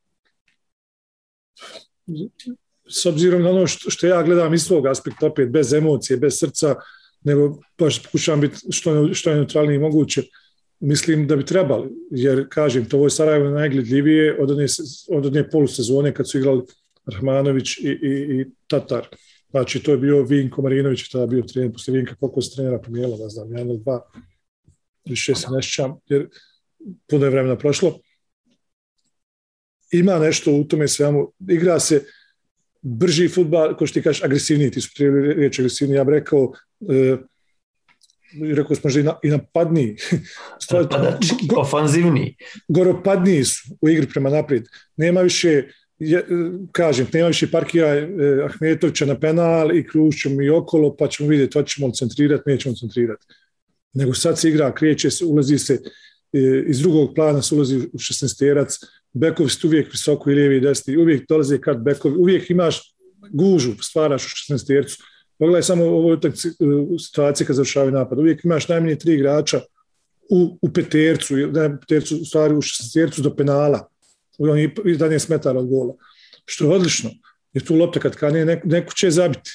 S 2.89 3.05
obzirom 3.05 3.41
na 3.41 3.49
ono 3.49 3.67
što, 3.67 3.89
što 3.89 4.07
ja 4.07 4.23
gledam 4.23 4.53
iz 4.53 4.63
svog 4.63 4.87
aspekta, 4.87 5.27
opet 5.27 5.51
bez 5.51 5.73
emocije, 5.73 6.17
bez 6.17 6.39
srca, 6.39 6.75
nego 7.23 7.59
baš 7.77 8.03
pokušavam 8.03 8.41
biti 8.41 8.57
što, 8.69 9.13
što 9.13 9.29
je 9.29 9.35
neutralnije 9.35 9.79
moguće. 9.79 10.23
Mislim 10.79 11.27
da 11.27 11.35
bi 11.35 11.45
trebali, 11.45 11.89
jer 12.11 12.45
kažem, 12.49 12.85
to 12.85 12.97
ovo 12.97 13.05
je 13.05 13.09
Sarajevo 13.09 13.49
najgledljivije 13.49 14.41
od 14.41 14.51
one, 14.51 14.65
od 15.09 15.25
one 15.25 15.49
polusezone 15.49 16.13
kad 16.13 16.29
su 16.29 16.37
igrali 16.37 16.61
Rahmanović 17.05 17.77
i, 17.77 17.87
i, 17.87 18.41
i 18.41 18.45
Tatar. 18.67 19.07
Znači, 19.49 19.79
to 19.83 19.91
je 19.91 19.97
bio 19.97 20.23
Vinko 20.23 20.61
Marinović, 20.61 21.09
tada 21.09 21.25
bio 21.25 21.41
trener, 21.41 21.71
posle 21.71 21.93
Vinka, 21.93 22.15
koliko 22.15 22.41
se 22.41 22.55
trenera 22.55 22.79
pomijelo, 22.79 23.17
ne 23.17 23.29
znam, 23.29 23.51
jedan 23.51 23.77
dva, 23.83 24.01
više 25.05 25.35
se 25.35 25.47
nešćam, 25.51 25.95
jer 26.09 26.27
puno 27.09 27.25
je 27.25 27.29
vremena 27.29 27.57
prošlo. 27.57 27.99
Ima 29.91 30.19
nešto 30.19 30.51
u 30.51 30.63
tome 30.63 30.87
svemu, 30.87 31.31
igra 31.49 31.79
se, 31.79 32.03
brži 32.83 33.27
futbal, 33.29 33.77
ko 33.77 33.87
što 33.87 33.99
ti 33.99 34.03
kažeš, 34.03 34.23
agresivniji, 34.23 34.71
ti 34.71 34.81
su 34.81 34.93
trebali 34.95 35.33
reći 35.33 35.61
agresivniji, 35.61 35.95
ja 35.95 36.03
bih 36.03 36.13
rekao, 36.13 36.51
e, 36.89 37.17
rekao 38.55 38.75
smo 38.75 38.89
i, 38.99 39.03
na, 39.03 39.15
i 39.23 39.29
napadniji. 39.29 39.95
Napadački, 40.71 41.35
ofanzivniji. 41.55 42.35
Goropadniji 42.67 43.43
su 43.43 43.77
u 43.81 43.89
igri 43.89 44.07
prema 44.07 44.29
naprijed. 44.29 44.63
Nema 44.97 45.21
više, 45.21 45.63
je, 45.99 46.25
kažem, 46.71 47.07
nema 47.13 47.27
više 47.27 47.51
parkira 47.51 47.87
eh, 47.87 48.07
Ahmetovića 48.45 49.05
na 49.05 49.19
penal 49.19 49.75
i 49.75 49.87
krušćemo 49.87 50.41
i 50.41 50.49
okolo, 50.49 50.95
pa 50.95 51.07
ćemo 51.07 51.29
vidjeti, 51.29 51.57
hoćemo 51.59 51.91
centrirati, 51.91 52.43
nećemo 52.45 52.75
centrirati. 52.75 53.25
Nego 53.93 54.13
sad 54.13 54.39
se 54.39 54.49
igra, 54.49 54.73
krijeće 54.73 55.11
se, 55.11 55.25
ulazi 55.25 55.57
se 55.57 55.73
eh, 56.33 56.63
iz 56.67 56.79
drugog 56.79 57.11
plana 57.15 57.41
se 57.41 57.55
ulazi 57.55 57.77
u 57.77 57.97
16 57.97 58.39
terac, 58.39 58.77
bekovi 59.13 59.49
su 59.49 59.67
uvijek 59.67 59.91
visoko 59.91 60.31
i 60.31 60.33
lijevi 60.33 60.57
i 60.57 60.59
desni, 60.59 60.97
uvijek 60.97 61.27
dolaze 61.29 61.61
kad 61.61 61.83
bekovi, 61.83 62.15
uvijek 62.15 62.49
imaš 62.49 62.95
gužu, 63.31 63.71
stvaraš 63.81 64.25
u 64.25 64.53
16 64.53 64.67
tercu. 64.67 65.03
Pogledaj 65.39 65.63
samo 65.63 65.85
ovo 65.85 66.17
situacije 66.99 67.47
kad 67.47 67.55
završavaju 67.55 67.91
napad. 67.91 68.19
Uvijek 68.19 68.45
imaš 68.45 68.67
najmanje 68.67 68.95
tri 68.95 69.13
igrača 69.13 69.61
u, 70.29 70.57
u 70.61 70.69
petercu, 70.73 71.35
ne 71.35 71.79
petercu, 71.79 72.15
u 72.15 72.25
stvari 72.25 72.53
u 72.53 72.61
16 72.61 72.93
tercu 72.93 73.21
do 73.21 73.35
penala. 73.35 73.87
On 74.37 74.59
je 74.59 74.73
11 74.75 75.29
metara 75.29 75.59
od 75.59 75.67
gola. 75.67 75.93
Što 76.45 76.65
je 76.65 76.75
odlično. 76.75 77.09
Jer 77.53 77.63
tu 77.63 77.75
lopta 77.75 77.99
kad 77.99 78.15
kane, 78.15 78.45
neko, 78.45 78.67
neko 78.67 78.93
će 78.93 79.11
zabiti. 79.11 79.51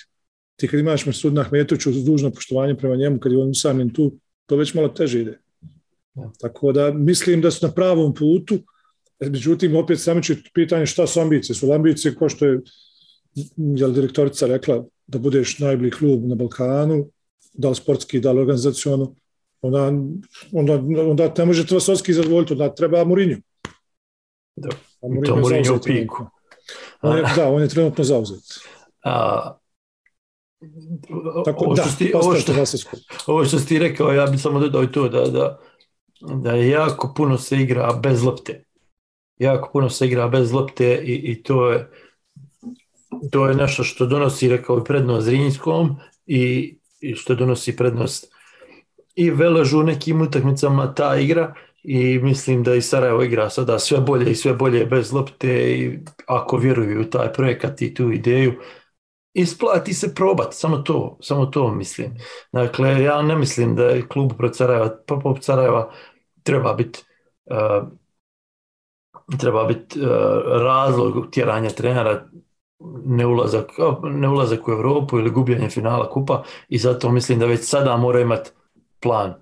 Ti 0.57 0.69
kad 0.69 0.81
imaš 0.81 1.07
Mesudna 1.07 1.41
Ahmetovića 1.41 1.91
uz 1.91 2.05
dužno 2.05 2.31
poštovanje 2.31 2.75
prema 2.75 2.97
njemu, 2.97 3.19
kad 3.21 3.33
je 3.33 3.39
on 3.39 3.51
usamljen 3.51 3.91
tu, 3.91 4.13
to 4.47 4.57
već 4.57 4.75
malo 4.75 4.89
teže 4.89 5.21
ide. 5.21 5.39
Tako 6.41 6.73
da 6.73 6.93
mislim 6.93 7.41
da 7.41 7.51
su 7.51 7.67
na 7.67 7.73
pravom 7.73 8.15
putu, 8.15 8.59
Međutim, 9.21 9.77
opet 9.77 10.01
samo 10.01 10.21
ću 10.21 10.35
pitanje 10.55 10.87
šta 10.87 11.07
su 11.07 11.21
ambicije. 11.21 11.57
Su 11.57 11.73
ambicije 11.73 12.15
ko 12.15 12.29
što 12.29 12.47
je 12.47 12.61
jel, 13.57 13.93
direktorica 13.93 14.47
rekla 14.47 14.77
da 15.07 15.19
budeš 15.19 15.59
najbolji 15.59 15.91
klub 15.91 16.25
na 16.25 16.35
Balkanu, 16.35 17.09
da 17.53 17.69
li 17.69 17.75
sportski, 17.75 18.21
da 18.21 18.33
li 18.33 18.41
organizacijono, 18.41 19.15
onda, 19.63 19.93
onda, 20.53 20.75
onda 21.01 21.33
ne 21.39 21.45
možete 21.45 21.75
Vasovski 21.75 22.13
zadovoljiti, 22.13 22.53
onda 22.53 22.75
treba 22.75 23.05
Mourinho. 23.05 23.41
Da, 24.57 24.69
Mourinho 25.03 25.25
to 25.25 25.37
Mourinho 25.37 25.75
u 25.75 25.81
piku. 25.81 26.27
On 27.03 27.17
je, 27.17 27.25
da, 27.37 27.49
on 27.49 27.63
je 27.63 27.69
trenutno 27.69 28.05
zauzet. 28.05 28.43
A, 29.05 29.55
Tako 31.45 31.65
ovo 31.65 31.75
da, 31.75 31.83
što 31.83 31.91
si 31.91 31.99
ti- 31.99 32.13
ovo 32.15 32.35
što- 32.35 32.53
ovo 33.27 33.45
što 33.45 33.59
si 33.59 33.67
ti 33.67 33.79
rekao, 33.79 34.13
ja 34.13 34.27
bih 34.27 34.41
samo 34.41 34.61
dodao 34.61 34.83
i 34.83 34.93
to 34.93 35.09
da, 35.09 35.21
da, 35.23 35.59
da 36.35 36.53
je 36.53 36.69
jako 36.69 37.13
puno 37.17 37.39
se 37.39 37.57
igra 37.57 37.93
bez 37.93 38.23
lopte. 38.23 38.65
Jako 39.39 39.71
puno 39.73 39.91
se 39.91 40.07
igra 40.07 40.29
bez 40.29 40.53
lopte 40.53 41.03
i, 41.05 41.15
i 41.15 41.43
to 41.43 41.71
je 41.71 41.91
to 43.31 43.49
je 43.49 43.55
nešto 43.55 43.85
što 43.85 44.07
donosi, 44.07 44.49
rekao, 44.49 44.85
prednost 44.85 45.27
Zrinjskom 45.27 45.97
i, 46.27 46.77
i 47.01 47.15
što 47.15 47.35
donosi 47.35 47.77
prednost 47.77 48.35
i 49.15 49.31
Veležu 49.31 49.81
u 49.81 49.83
nekim 49.83 50.23
utakmicama 50.23 50.95
ta 50.95 51.17
igra 51.17 51.55
i 51.83 52.19
mislim 52.19 52.63
da 52.63 52.75
i 52.75 52.83
Sarajevo 52.83 53.23
igra 53.23 53.51
sada 53.51 53.79
sve 53.79 54.01
bolje 54.01 54.31
i 54.31 54.35
sve 54.35 54.53
bolje 54.53 54.87
bez 54.87 55.13
lopte 55.13 55.49
i 55.49 55.99
ako 56.27 56.57
vjeruju 56.57 57.01
u 57.01 57.05
taj 57.05 57.33
projekat 57.33 57.83
i 57.83 57.95
tu 57.95 58.13
ideju, 58.13 58.53
isplati 59.35 59.95
se 59.95 60.15
probati, 60.15 60.57
samo 60.57 60.79
to, 60.79 61.19
samo 61.21 61.47
to 61.47 61.75
mislim. 61.75 62.17
Dakle, 62.53 63.03
ja 63.03 63.23
ne 63.23 63.37
mislim 63.37 63.77
da 63.77 63.85
je 63.85 64.09
klub 64.09 64.33
protiv 64.39 64.57
Sarajeva, 64.57 64.91
Sarajeva 65.41 65.93
treba 66.43 66.75
biti 66.75 67.01
uh, 67.45 67.89
treba 69.41 69.65
biti 69.65 70.01
uh, 70.01 70.09
razlog 70.63 71.31
tjeranja 71.31 71.71
trenera 71.71 72.29
neulazak, 73.05 73.71
neulazak 74.03 74.69
u 74.69 74.71
Europu 74.71 75.19
ili 75.19 75.31
gubljenje 75.31 75.71
finala 75.71 76.11
kupa 76.11 76.45
i 76.69 76.79
zato 76.79 77.11
mislim 77.11 77.39
da 77.39 77.47
već 77.47 77.61
sada 77.65 77.97
mora 77.97 78.21
imati 78.21 78.51
plan 79.01 79.35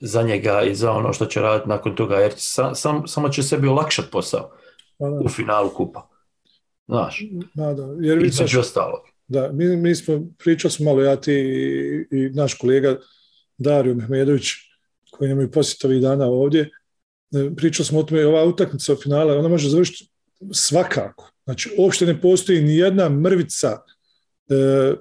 za 0.00 0.22
njega 0.22 0.62
i 0.62 0.74
za 0.74 0.92
ono 0.92 1.12
što 1.12 1.26
će 1.26 1.40
raditi 1.40 1.68
nakon 1.68 1.94
toga, 1.94 2.16
jer 2.16 2.34
će 2.34 2.40
sa, 2.40 2.74
sam, 2.74 3.06
samo 3.06 3.28
će 3.28 3.42
sebi 3.42 3.68
olakšati 3.68 4.10
posao 4.10 4.50
Pa 4.98 5.10
da, 5.10 5.20
u 5.24 5.28
finalu 5.28 5.70
kupa. 5.70 6.08
Znaš, 6.88 7.22
da, 7.54 7.74
da. 7.74 7.82
Jer 8.00 8.18
vi 8.18 8.26
između 8.26 8.60
ostalog. 8.60 9.00
Da, 9.28 9.52
mi, 9.52 9.76
mi 9.76 9.94
smo, 9.94 10.20
pričali 10.38 10.72
smo 10.72 10.84
malo 10.84 11.02
ja 11.02 11.16
ti 11.16 11.32
i, 11.32 12.16
i 12.16 12.30
naš 12.30 12.54
kolega 12.54 12.96
Dario 13.58 13.94
Mehmedović, 13.94 14.44
koji 15.10 15.28
nam 15.28 15.40
je 15.40 15.50
posjet 15.50 15.84
ovih 15.84 16.02
dana 16.02 16.26
ovdje, 16.26 16.60
e, 16.60 16.68
pričali 17.56 17.86
smo 17.86 17.98
o 17.98 18.02
tome, 18.02 18.26
ova 18.26 18.44
utakmica 18.44 18.96
finala, 19.02 19.38
ona 19.38 19.48
može 19.48 19.70
završiti 19.70 20.10
svakako. 20.52 21.30
Znači, 21.44 21.70
uopšte 21.78 22.06
ne 22.06 22.20
postoji 22.20 22.62
ni 22.62 22.76
jedna 22.76 23.08
mrvica, 23.08 23.78
e, 24.48 24.94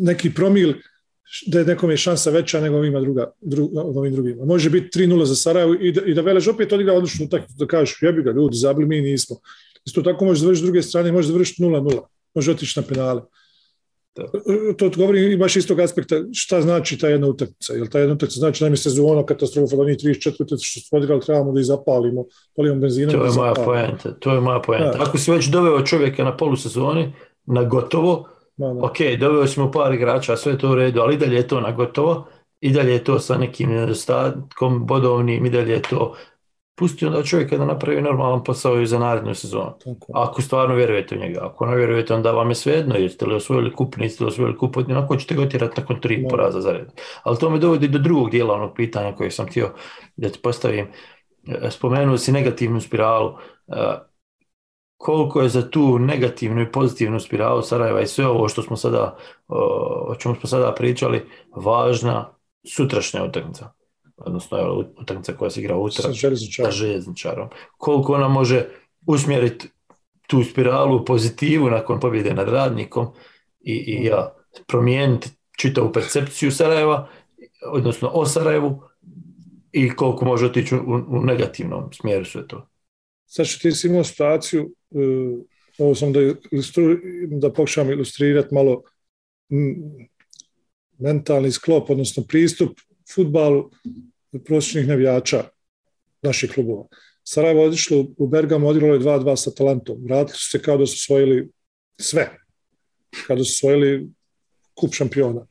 neki 0.00 0.34
promil 0.34 0.74
da 1.46 1.58
je 1.58 1.64
nekom 1.64 1.90
je 1.90 1.96
šansa 1.96 2.30
veća 2.30 2.60
nego 2.60 2.76
ovima 2.76 3.00
druga, 3.00 3.30
dru, 3.40 3.70
ovim 3.74 4.12
drugima. 4.12 4.44
Može 4.44 4.70
biti 4.70 4.98
3-0 4.98 5.24
za 5.24 5.36
Sarajevo 5.36 5.74
i 5.74 5.92
da, 5.92 6.02
i 6.06 6.14
da 6.14 6.20
Velež 6.20 6.48
opet 6.48 6.72
odigra 6.72 6.94
odličnu 6.94 7.26
utakmicu, 7.26 7.54
da 7.58 7.66
kažeš 7.66 8.02
jebi 8.02 8.22
ga 8.22 8.30
ljudi, 8.30 8.56
zabili 8.56 8.86
mi 8.88 9.00
nismo. 9.00 9.36
Isto 9.86 10.02
tako 10.02 10.24
može 10.24 10.40
završiti 10.40 10.62
s 10.62 10.66
druge 10.66 10.82
strane, 10.82 11.12
može 11.12 11.28
završiti 11.28 11.62
0-0 11.62 12.00
može 12.34 12.50
otići 12.50 12.80
na 12.80 12.86
penale. 12.86 13.22
Da. 14.16 14.24
To 14.78 14.88
ti 14.90 14.98
govori 14.98 15.32
i 15.32 15.36
baš 15.36 15.56
iz 15.56 15.66
tog 15.66 15.80
aspekta 15.80 16.16
šta 16.32 16.60
znači 16.62 16.98
ta 16.98 17.08
jedna 17.08 17.26
utakmica. 17.26 17.72
Jel 17.72 17.86
ta 17.86 17.98
jedna 17.98 18.14
utakmica 18.14 18.38
znači 18.38 18.64
da 18.64 18.70
mi 18.70 18.76
sezona 18.76 19.26
katastrofa, 19.26 19.76
da 19.76 19.84
mi 19.84 19.92
34 19.92 20.56
što 20.60 20.80
smo 20.80 20.98
odigrali 20.98 21.20
trebamo 21.20 21.52
da 21.52 21.60
ih 21.60 21.66
zapalimo, 21.66 22.24
polimo 22.56 22.76
benzinom. 22.80 23.14
To 23.14 23.24
je 23.24 23.30
moja 23.30 23.54
poenta. 23.54 24.12
To 24.12 24.34
je 24.34 24.40
moja 24.40 24.60
poenta. 24.60 24.98
Ako 25.00 25.18
si 25.18 25.30
već 25.30 25.46
doveo 25.46 25.82
čovjeka 25.82 26.24
na 26.24 26.36
polusezoni, 26.36 27.12
na 27.46 27.64
gotovo, 27.64 28.28
Da, 28.56 28.66
da. 28.66 28.84
ok, 28.86 28.96
doveo 29.20 29.46
smo 29.46 29.70
par 29.70 29.94
igrača, 29.94 30.36
sve 30.36 30.52
je 30.52 30.58
to 30.58 30.70
u 30.70 30.74
redu, 30.74 31.00
ali 31.00 31.14
i 31.14 31.18
dalje 31.18 31.36
je 31.36 31.48
to 31.48 31.60
na 31.60 31.72
gotovo, 31.72 32.26
i 32.60 32.70
dalje 32.72 32.92
je 32.92 33.04
to 33.04 33.18
sa 33.18 33.38
nekim 33.38 33.70
nedostatkom 33.70 34.86
bodovnim, 34.86 35.46
i 35.46 35.50
dalje 35.50 35.72
je 35.72 35.82
to 35.82 36.14
pusti 36.74 37.06
onda 37.06 37.22
čovjeka 37.22 37.58
da 37.58 37.64
napravi 37.64 38.02
normalan 38.02 38.44
posao 38.44 38.80
i 38.80 38.86
za 38.86 38.98
narednu 38.98 39.34
sezonu. 39.34 39.78
Tako. 39.84 40.06
Ako 40.14 40.42
stvarno 40.42 40.74
vjerujete 40.74 41.14
u 41.14 41.18
njega, 41.18 41.40
ako 41.42 41.66
ne 41.66 41.76
vjerujete, 41.76 42.14
onda 42.14 42.32
vam 42.32 42.48
je 42.48 42.54
svejedno, 42.54 42.96
jeste 42.96 43.26
li 43.26 43.34
osvojili 43.34 43.72
kup, 43.72 43.96
niste 43.96 44.24
li 44.24 44.28
osvojili 44.28 44.58
kup, 44.58 44.76
onako 44.76 45.16
ćete 45.16 45.34
ga 45.34 45.48
tjerati 45.48 45.80
nakon 45.80 46.00
tri 46.00 46.26
poraza 46.30 46.60
za 46.60 46.72
red. 46.72 46.86
Ali 47.22 47.38
to 47.38 47.50
me 47.50 47.58
dovodi 47.58 47.88
do 47.88 47.98
drugog 47.98 48.30
dijela 48.30 48.54
onog 48.54 48.74
pitanja 48.76 49.14
koje 49.14 49.30
sam 49.30 49.46
htio 49.46 49.70
da 50.16 50.28
ti 50.28 50.38
postavim. 50.42 50.86
E, 51.46 51.70
Spomenuo 51.70 52.18
si 52.18 52.32
negativnu 52.32 52.80
spiralu. 52.80 53.32
E, 53.68 53.74
Koliko 54.96 55.40
je 55.42 55.48
za 55.48 55.70
tu 55.70 55.98
negativnu 55.98 56.62
i 56.62 56.72
pozitivnu 56.72 57.20
spiralu 57.20 57.62
Sarajeva 57.62 58.00
i 58.00 58.06
sve 58.06 58.26
ovo 58.26 58.48
što 58.48 58.62
smo 58.62 58.76
sada, 58.76 59.16
o 59.48 60.14
čemu 60.18 60.34
smo 60.34 60.48
sada 60.48 60.74
pričali, 60.74 61.28
važna 61.56 62.34
sutrašnja 62.76 63.24
utakmica. 63.24 63.72
Odnosno, 64.16 64.58
evo, 64.58 64.84
utakmica 65.00 65.32
koja 65.32 65.50
se 65.50 65.60
igra 65.60 65.76
utorak 65.76 66.12
Sa 66.62 66.70
željezničarom. 66.70 67.48
Koliko 67.76 68.12
ona 68.12 68.28
može 68.28 68.68
usmjeriti 69.06 69.68
tu 70.26 70.44
spiralu 70.44 71.04
pozitivu 71.04 71.70
nakon 71.70 72.00
pobjede 72.00 72.34
nad 72.34 72.48
radnikom 72.48 73.06
i, 73.60 73.72
i 73.72 74.04
ja, 74.04 74.34
promijeniti 74.66 75.30
čitavu 75.58 75.92
percepciju 75.92 76.50
Sarajeva, 76.50 77.08
odnosno 77.66 78.10
o 78.12 78.26
Sarajevu 78.26 78.82
i 79.72 79.90
koliko 79.90 80.24
može 80.24 80.46
otići 80.46 80.74
u, 80.74 81.04
u 81.08 81.20
negativnom 81.24 81.92
smjeru 81.92 82.24
sve 82.24 82.48
to. 82.48 82.68
Sad 83.26 83.46
što 83.46 83.62
ti 83.62 83.72
si 83.72 83.88
imao 83.88 84.04
situaciju, 84.04 84.74
uh, 84.90 85.40
ovo 85.78 85.94
sam 85.94 86.12
da, 86.12 86.20
ilustru, 86.50 86.96
da 87.28 87.52
pokušam 87.52 87.90
ilustrirati 87.90 88.54
malo 88.54 88.82
mentalni 90.98 91.52
sklop, 91.52 91.90
odnosno 91.90 92.22
pristup 92.28 92.78
futbalu 93.14 93.70
prosječnih 94.44 94.88
navijača 94.88 95.44
naših 96.22 96.52
klubova. 96.52 96.86
Sarajevo 97.24 97.60
je 97.60 97.68
otišlo 97.68 98.06
u 98.16 98.26
Bergamo, 98.28 98.68
odigralo 98.68 98.94
je 98.94 99.00
2-2 99.00 99.36
sa 99.36 99.50
Talantom. 99.50 100.04
Vratili 100.04 100.38
su 100.38 100.50
se 100.50 100.62
kao 100.62 100.76
da 100.76 100.86
su 100.86 100.94
osvojili 100.94 101.50
sve. 102.00 102.30
Kao 103.26 103.36
da 103.36 103.44
su 103.44 103.50
osvojili 103.50 104.08
kup 104.74 104.94
šampiona. 104.94 105.46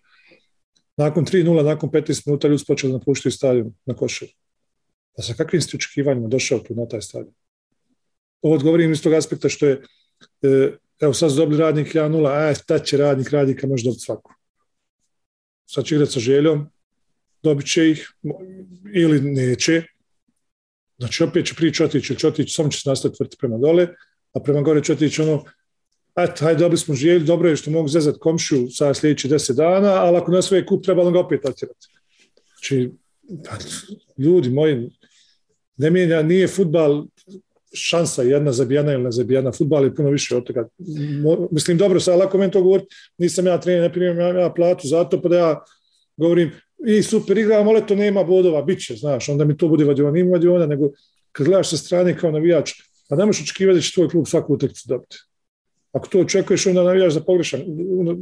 Nakon 0.98 1.26
3-0, 1.26 1.64
nakon 1.64 1.90
15 1.90 2.24
minuta 2.26 2.48
ljudi 2.48 2.64
počeli 2.68 2.94
napuštati 2.94 3.36
stadion 3.36 3.74
na 3.86 3.94
košaru. 3.94 4.32
A 5.18 5.22
sa 5.22 5.34
kakvim 5.34 5.62
ste 5.62 5.78
očekivanjima 5.78 6.28
došao 6.28 6.60
tu 6.60 6.76
na 6.76 6.88
taj 6.88 7.02
stadion? 7.02 7.34
Ovo 8.42 8.58
govorim 8.58 8.92
iz 8.92 9.04
tog 9.04 9.14
aspekta 9.14 9.50
što 9.50 9.66
je, 9.66 9.82
e, 10.42 10.72
evo 11.00 11.14
sad 11.14 11.32
su 11.32 11.38
dobili 11.38 11.60
radnik 11.60 11.96
1-0, 11.96 12.28
a 12.28 12.54
ta 12.68 12.80
će 12.80 12.98
radnik 12.98 13.30
radnika 13.30 13.68
može 13.68 13.84
dobiti 13.84 14.04
svaku. 14.04 14.32
Sad 15.66 15.86
će 15.86 15.96
igrati 15.96 16.12
sa 16.12 16.20
željom, 16.20 16.70
dobit 17.44 17.68
će 17.68 17.90
ih 17.90 18.14
ili 18.96 19.22
neće. 19.22 19.84
Znači 20.98 21.24
opet 21.24 21.46
će 21.74 21.84
otići, 21.84 22.14
ili 22.14 22.20
će 22.20 22.28
otići, 22.28 22.54
samo 22.54 22.70
će 22.70 22.80
se 22.80 22.90
nastaviti 22.90 23.24
vrti 23.24 23.38
prema 23.40 23.58
dole, 23.58 23.88
a 24.34 24.40
prema 24.40 24.62
gore 24.62 24.84
će 24.84 24.94
otići 24.94 25.22
ono, 25.22 25.44
eto, 26.16 26.46
hajde, 26.46 26.60
dobili 26.60 26.78
smo 26.78 26.96
želju, 26.96 27.26
dobro 27.26 27.50
je 27.50 27.56
što 27.56 27.72
mogu 27.72 27.88
zezati 27.88 28.20
komšiju 28.20 28.68
sa 28.70 28.94
sljedećih 28.94 29.32
deset 29.32 29.56
dana, 29.56 29.94
ali 29.94 30.18
ako 30.18 30.32
ne 30.32 30.42
svoje 30.42 30.66
kup, 30.66 30.84
trebalo 30.84 31.12
ga 31.12 31.20
opet 31.20 31.46
otjerati. 31.46 31.88
Znači, 32.48 32.92
pa, 33.46 33.58
ljudi 34.24 34.50
moji, 34.50 34.90
ne 35.78 35.90
mijenja, 35.90 36.22
nije 36.22 36.48
futbal 36.48 37.06
šansa 37.74 38.24
jedna 38.24 38.52
zabijana 38.52 38.94
ili 38.94 39.04
ne 39.04 39.12
zabijana, 39.12 39.52
futbal 39.52 39.84
je 39.84 39.96
puno 39.96 40.10
više 40.10 40.36
od 40.36 40.44
toga. 40.46 40.68
Mislim, 41.52 41.78
dobro, 41.78 42.00
sad 42.00 42.20
lako 42.20 42.38
meni 42.38 42.52
to 42.52 42.62
govoriti, 42.62 42.96
nisam 43.18 43.46
ja 43.46 43.60
trener, 43.60 43.82
ne 43.82 43.94
primam 43.94 44.20
ja, 44.20 44.42
ja 44.42 44.54
platu 44.54 44.88
za 44.88 45.04
to, 45.04 45.22
pa 45.22 45.30
da 45.30 45.38
ja 45.38 45.64
govorim, 46.18 46.52
i 46.88 47.04
super 47.04 47.38
igramo, 47.38 47.72
ali 47.72 47.88
to 47.88 47.96
nema 47.96 48.24
bodova, 48.24 48.62
bit 48.62 48.86
će, 48.86 48.96
znaš, 48.96 49.30
onda 49.30 49.46
mi 49.46 49.58
to 49.58 49.68
bude 49.68 49.86
vadiona, 49.86 50.12
nije 50.12 50.26
vadiona, 50.26 50.66
nego 50.66 50.90
kad 51.32 51.46
gledaš 51.46 51.70
sa 51.70 51.78
strane 51.78 52.18
kao 52.18 52.32
navijač, 52.32 52.72
pa 53.10 53.16
ne 53.16 53.26
možeš 53.26 53.44
očekivati 53.44 53.78
da 53.78 53.82
će 53.82 53.94
tvoj 53.94 54.10
klub 54.10 54.28
svaku 54.28 54.54
utakmicu 54.54 54.84
dobiti. 54.88 55.18
Ako 55.92 56.08
to 56.08 56.20
očekuješ, 56.20 56.68
onda 56.68 56.84
navijaš 56.84 57.14
za 57.14 57.22
pogrešan, 57.22 57.62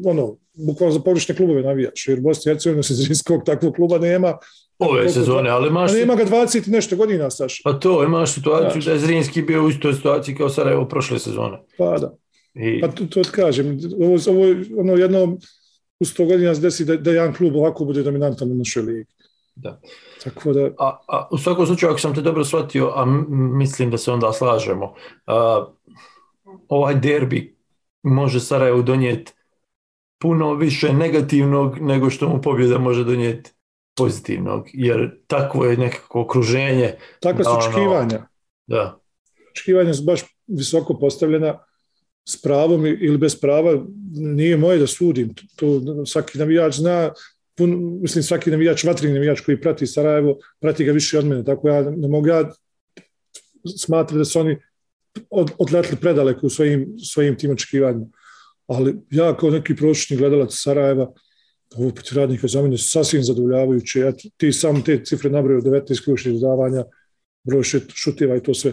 ono, 0.05 0.37
bukvalno 0.53 0.93
za 0.93 0.99
pogrešne 0.99 1.35
klubove 1.35 1.61
navijaš, 1.61 2.07
jer 2.07 2.19
Bosna 2.19 2.51
i 2.51 2.53
Hercegovina 2.53 2.83
se 2.83 2.93
zrinskog 2.93 3.41
takvog 3.45 3.75
kluba 3.75 3.97
nema. 3.97 4.37
Ove 4.79 5.09
sezone, 5.09 5.49
ali 5.49 5.67
imaš... 5.67 5.91
A 5.91 5.93
nema 5.93 6.15
ga 6.15 6.25
20 6.25 6.67
i 6.67 6.71
nešto 6.71 6.95
godina, 6.95 7.29
Saša. 7.29 7.61
Pa 7.63 7.73
to, 7.73 8.03
imaš 8.03 8.33
situaciju 8.33 8.81
da 8.81 8.91
je 8.91 8.99
Zrinski 8.99 9.41
bio 9.41 9.63
u 9.63 9.69
istoj 9.69 9.93
situaciji 9.93 10.35
kao 10.35 10.49
Sarajevo 10.49 10.87
prošle 10.87 11.19
sezone. 11.19 11.57
Pa 11.77 11.97
da. 11.97 12.15
I, 12.53 12.81
Pa 12.81 12.87
to, 12.87 13.05
to 13.05 13.21
kažem, 13.31 13.79
ovo, 13.99 14.17
ovo 14.27 14.55
ono 14.77 14.93
jedno 14.93 15.37
u 16.01 16.05
sto 16.05 16.25
godina 16.25 16.55
se 16.55 16.61
desi 16.61 16.85
da, 16.85 16.95
da 16.97 17.11
jedan 17.11 17.33
klub 17.33 17.55
ovako 17.55 17.85
bude 17.85 18.03
dominantan 18.03 18.51
u 18.51 18.55
našoj 18.55 18.83
ligi. 18.83 19.05
Da. 19.55 19.79
Tako 20.23 20.53
da, 20.53 20.69
a, 20.79 20.97
a 21.07 21.27
u 21.31 21.37
svakom 21.37 21.65
slučaju, 21.65 21.91
ako 21.91 21.99
sam 21.99 22.15
te 22.15 22.21
dobro 22.21 22.45
shvatio, 22.45 22.91
a 22.95 23.05
mislim 23.29 23.91
da 23.91 23.97
se 23.97 24.11
onda 24.11 24.33
slažemo, 24.33 24.93
a, 25.25 25.65
ovaj 26.67 26.95
derbi 26.95 27.55
može 28.03 28.39
Sarajevo 28.39 28.81
donijeti 28.81 29.33
puno 30.21 30.53
više 30.53 30.93
negativnog 30.93 31.81
nego 31.81 32.09
što 32.09 32.29
mu 32.29 32.41
pobjeda 32.41 32.77
može 32.77 33.03
donijeti 33.03 33.51
pozitivnog, 33.97 34.67
jer 34.73 35.11
takvo 35.27 35.65
je 35.65 35.77
nekako 35.77 36.21
okruženje. 36.21 36.95
takva 37.19 37.43
su 37.43 37.49
ono- 37.49 37.59
očekivanja. 37.59 38.27
Da, 38.67 38.97
Očekivanja 39.51 39.93
su 39.93 40.03
baš 40.03 40.21
visoko 40.47 40.97
postavljena 40.99 41.59
s 42.29 42.41
pravom 42.41 42.85
ili 42.85 43.17
bez 43.17 43.35
prava. 43.35 43.85
Nije 44.13 44.57
moje 44.57 44.79
da 44.79 44.87
sudim. 44.87 45.33
To, 45.55 45.81
svaki 46.05 46.37
navijač 46.37 46.75
zna, 46.75 47.11
pun, 47.57 47.99
mislim 48.01 48.23
svaki 48.23 48.51
navijač, 48.51 48.83
vatrini 48.83 49.13
navijač 49.13 49.41
koji 49.41 49.61
prati 49.61 49.87
Sarajevo, 49.87 50.37
prati 50.59 50.85
ga 50.85 50.91
više 50.91 51.19
od 51.19 51.25
mene. 51.25 51.45
Tako 51.45 51.69
ja 51.69 51.91
ne 51.91 52.07
mogu 52.07 52.27
ja 52.27 52.51
smatrati 53.77 54.17
da 54.17 54.25
su 54.25 54.39
oni 54.39 54.57
od, 55.29 55.51
odletli 55.57 55.97
predaleko 55.97 56.45
u 56.45 56.49
svojim, 56.49 56.95
svojim 56.99 57.37
tim 57.37 57.51
očekivanjima. 57.51 58.05
Ali 58.67 58.95
ja 59.11 59.37
kao 59.37 59.49
neki 59.49 59.75
prosječni 59.75 60.17
gledalac 60.17 60.49
Sarajeva, 60.53 61.11
ovo 61.75 61.89
protiv 61.91 62.17
radnika 62.17 62.47
za 62.47 62.61
mene 62.61 62.77
sasvim 62.77 63.23
zadovoljavajuće. 63.23 63.99
Ja, 63.99 64.11
ti 64.37 64.51
sam 64.53 64.83
te 64.83 65.03
cifre 65.05 65.29
nabraju 65.29 65.61
19 65.61 66.03
ključnih 66.03 66.33
dodavanja, 66.33 66.83
broj 67.43 67.63
šutiva 67.93 68.35
i 68.35 68.43
to 68.43 68.53
sve. 68.53 68.71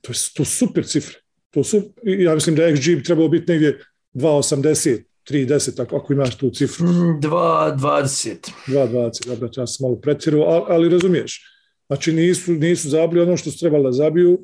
To 0.00 0.12
je 0.12 0.18
to 0.34 0.44
super 0.44 0.86
cifre. 0.86 1.25
To 1.56 1.64
su, 1.64 1.82
ja 2.02 2.34
mislim 2.34 2.56
da 2.56 2.62
XG 2.62 2.96
bi 2.96 3.02
trebao 3.02 3.28
biti 3.28 3.52
negdje 3.52 3.80
2,80, 4.14 5.02
3,10 5.30 5.82
ako, 5.82 5.96
ako 5.96 6.12
imaš 6.12 6.38
tu 6.38 6.50
cifru. 6.50 6.86
2,20. 6.86 8.50
2,20, 8.66 9.26
dobro, 9.26 9.48
ja 9.56 9.66
sam 9.66 9.84
malo 9.88 10.00
pretjeruo, 10.00 10.44
ali, 10.44 10.64
ali 10.68 10.88
razumiješ. 10.88 11.42
Znači 11.86 12.12
nisu, 12.12 12.52
nisu 12.52 12.88
zabili 12.88 13.22
ono 13.22 13.36
što 13.36 13.50
su 13.50 13.58
trebali 13.58 13.84
da 13.84 13.92
zabiju. 13.92 14.38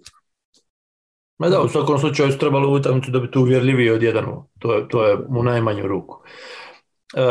Ma 1.38 1.48
da, 1.48 1.60
u 1.60 1.68
svakom 1.68 1.98
slučaju 1.98 2.32
su 2.32 2.38
trebali 2.38 2.66
utakmicu 2.66 3.10
dobiti 3.10 3.38
uvjerljivije 3.38 3.92
od 3.92 4.02
jedan. 4.02 4.24
To 4.58 4.74
je, 4.74 4.88
to 4.88 5.06
je 5.06 5.16
u 5.28 5.42
najmanju 5.42 5.86
ruku. 5.86 6.16
Uh, 7.14 7.22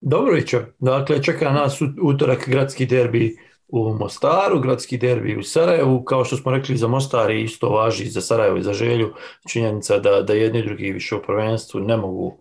dobro 0.00 0.36
Iće, 0.36 0.60
dakle 0.78 1.22
čeka 1.22 1.52
nas 1.52 1.78
utorak 2.02 2.48
gradski 2.48 2.86
derbi 2.86 3.36
u 3.68 3.94
Mostaru, 3.94 4.60
gradski 4.60 4.98
derbi 4.98 5.36
u 5.36 5.42
Sarajevu, 5.42 6.04
kao 6.04 6.24
što 6.24 6.36
smo 6.36 6.52
rekli 6.52 6.76
za 6.76 6.88
Mostar 6.88 7.30
i 7.30 7.42
isto 7.42 7.68
važi 7.68 8.06
za 8.06 8.20
Sarajevo 8.20 8.56
i 8.56 8.62
za 8.62 8.72
Želju, 8.72 9.12
činjenica 9.48 9.98
da, 9.98 10.22
da 10.22 10.32
jedni 10.32 10.58
i 10.58 10.64
drugi 10.64 10.92
više 10.92 11.14
u 11.14 11.22
prvenstvu 11.22 11.80
ne 11.80 11.96
mogu 11.96 12.38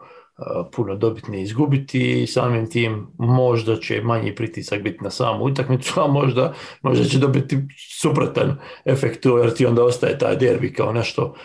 puno 0.75 0.95
dobiti 0.95 1.31
ni 1.31 1.41
izgubiti. 1.41 2.27
Samim 2.27 2.69
tim 2.69 3.07
možda 3.17 3.75
će 3.75 4.01
manji 4.01 4.35
pritisak 4.35 4.81
biti 4.81 5.03
na 5.03 5.09
samu 5.09 5.43
utakmicu, 5.43 6.01
a 6.01 6.07
možda, 6.07 6.53
možda 6.81 7.05
će 7.05 7.17
dobiti 7.17 7.57
suprotan 8.01 8.57
efekt 8.85 9.25
jer 9.25 9.53
ti 9.53 9.65
onda 9.65 9.83
ostaje 9.83 10.17
taj 10.17 10.35
derbi 10.35 10.73
kao 10.73 10.93
nešto 10.93 11.35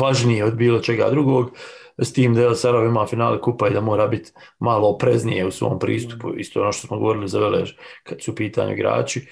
važnije 0.00 0.44
od 0.44 0.54
bilo 0.54 0.80
čega 0.80 1.10
drugog 1.10 1.50
s 1.98 2.12
tim 2.12 2.34
da 2.34 2.54
Sarajevo 2.54 2.88
ima 2.88 3.06
finale 3.06 3.40
kupa 3.40 3.68
i 3.68 3.72
da 3.72 3.80
mora 3.80 4.06
biti 4.06 4.32
malo 4.58 4.88
opreznije 4.88 5.46
u 5.46 5.50
svom 5.50 5.78
pristupu, 5.78 6.34
isto 6.36 6.60
ono 6.60 6.72
što 6.72 6.86
smo 6.86 6.98
govorili 6.98 7.28
za 7.28 7.38
Velež 7.38 7.72
kad 8.02 8.22
su 8.22 8.32
u 8.32 8.34
pitanju 8.34 8.72
igrači. 8.72 9.28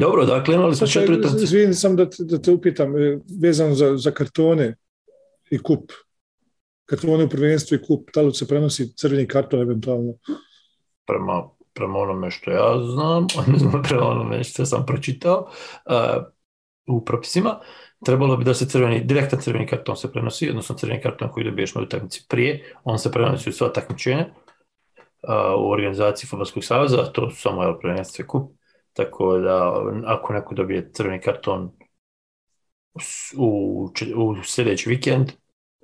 dobro, 0.00 0.24
dakle 0.24 0.54
imali 0.54 0.74
smo 0.74 0.86
četiri... 0.86 1.18
Izvini 1.42 1.74
sam 1.74 1.96
da 1.96 2.10
te, 2.10 2.24
da 2.24 2.42
te 2.42 2.50
upitam, 2.50 2.96
e, 2.96 3.18
vezano 3.42 3.74
za, 3.74 3.96
za 3.96 4.10
kartone 4.10 4.76
i 5.50 5.58
kup 5.58 5.92
kartone 6.86 7.24
u 7.24 7.28
prvenstvu 7.28 7.74
i 7.74 7.82
kup, 7.82 8.10
da 8.14 8.22
li 8.22 8.34
se 8.34 8.48
prenosi 8.48 8.96
crveni 8.96 9.28
karton 9.28 9.60
eventualno? 9.60 10.14
Prema, 11.06 11.48
prema 11.72 11.98
onome 11.98 12.30
što 12.30 12.50
ja 12.50 12.80
znam, 12.94 13.26
prema 13.88 14.06
onome 14.06 14.44
što 14.44 14.66
sam 14.66 14.86
pročitao 14.86 15.48
uh, 15.86 16.22
u 16.86 17.04
propisima, 17.04 17.60
trebalo 18.04 18.36
bi 18.36 18.44
da 18.44 18.54
se 18.54 18.68
crveni, 18.68 19.00
direktan 19.04 19.40
crveni 19.40 19.66
karton 19.66 19.96
se 19.96 20.12
prenosi, 20.12 20.50
odnosno 20.50 20.76
crveni 20.76 21.02
karton 21.02 21.30
koji 21.30 21.44
dobiješ 21.44 21.74
na 21.74 21.82
utakmici 21.82 22.26
prije, 22.28 22.74
on 22.84 22.98
se 22.98 23.12
prenosi 23.12 23.50
u 23.50 23.52
sva 23.52 23.68
takmičenja 23.68 24.26
u 25.58 25.70
organizaciji 25.70 26.28
Futbolskog 26.28 26.64
saveza, 26.64 27.12
to 27.12 27.30
su 27.30 27.40
samo 27.40 27.62
jel, 27.62 27.78
prvenstvo 27.80 28.24
kup, 28.28 28.52
tako 28.92 29.38
da 29.38 29.72
ako 30.06 30.32
neko 30.32 30.54
dobije 30.54 30.90
crveni 30.92 31.20
karton 31.20 31.70
u, 33.36 33.88
u 34.16 34.42
sljedeći 34.42 34.88
vikend, 34.88 35.32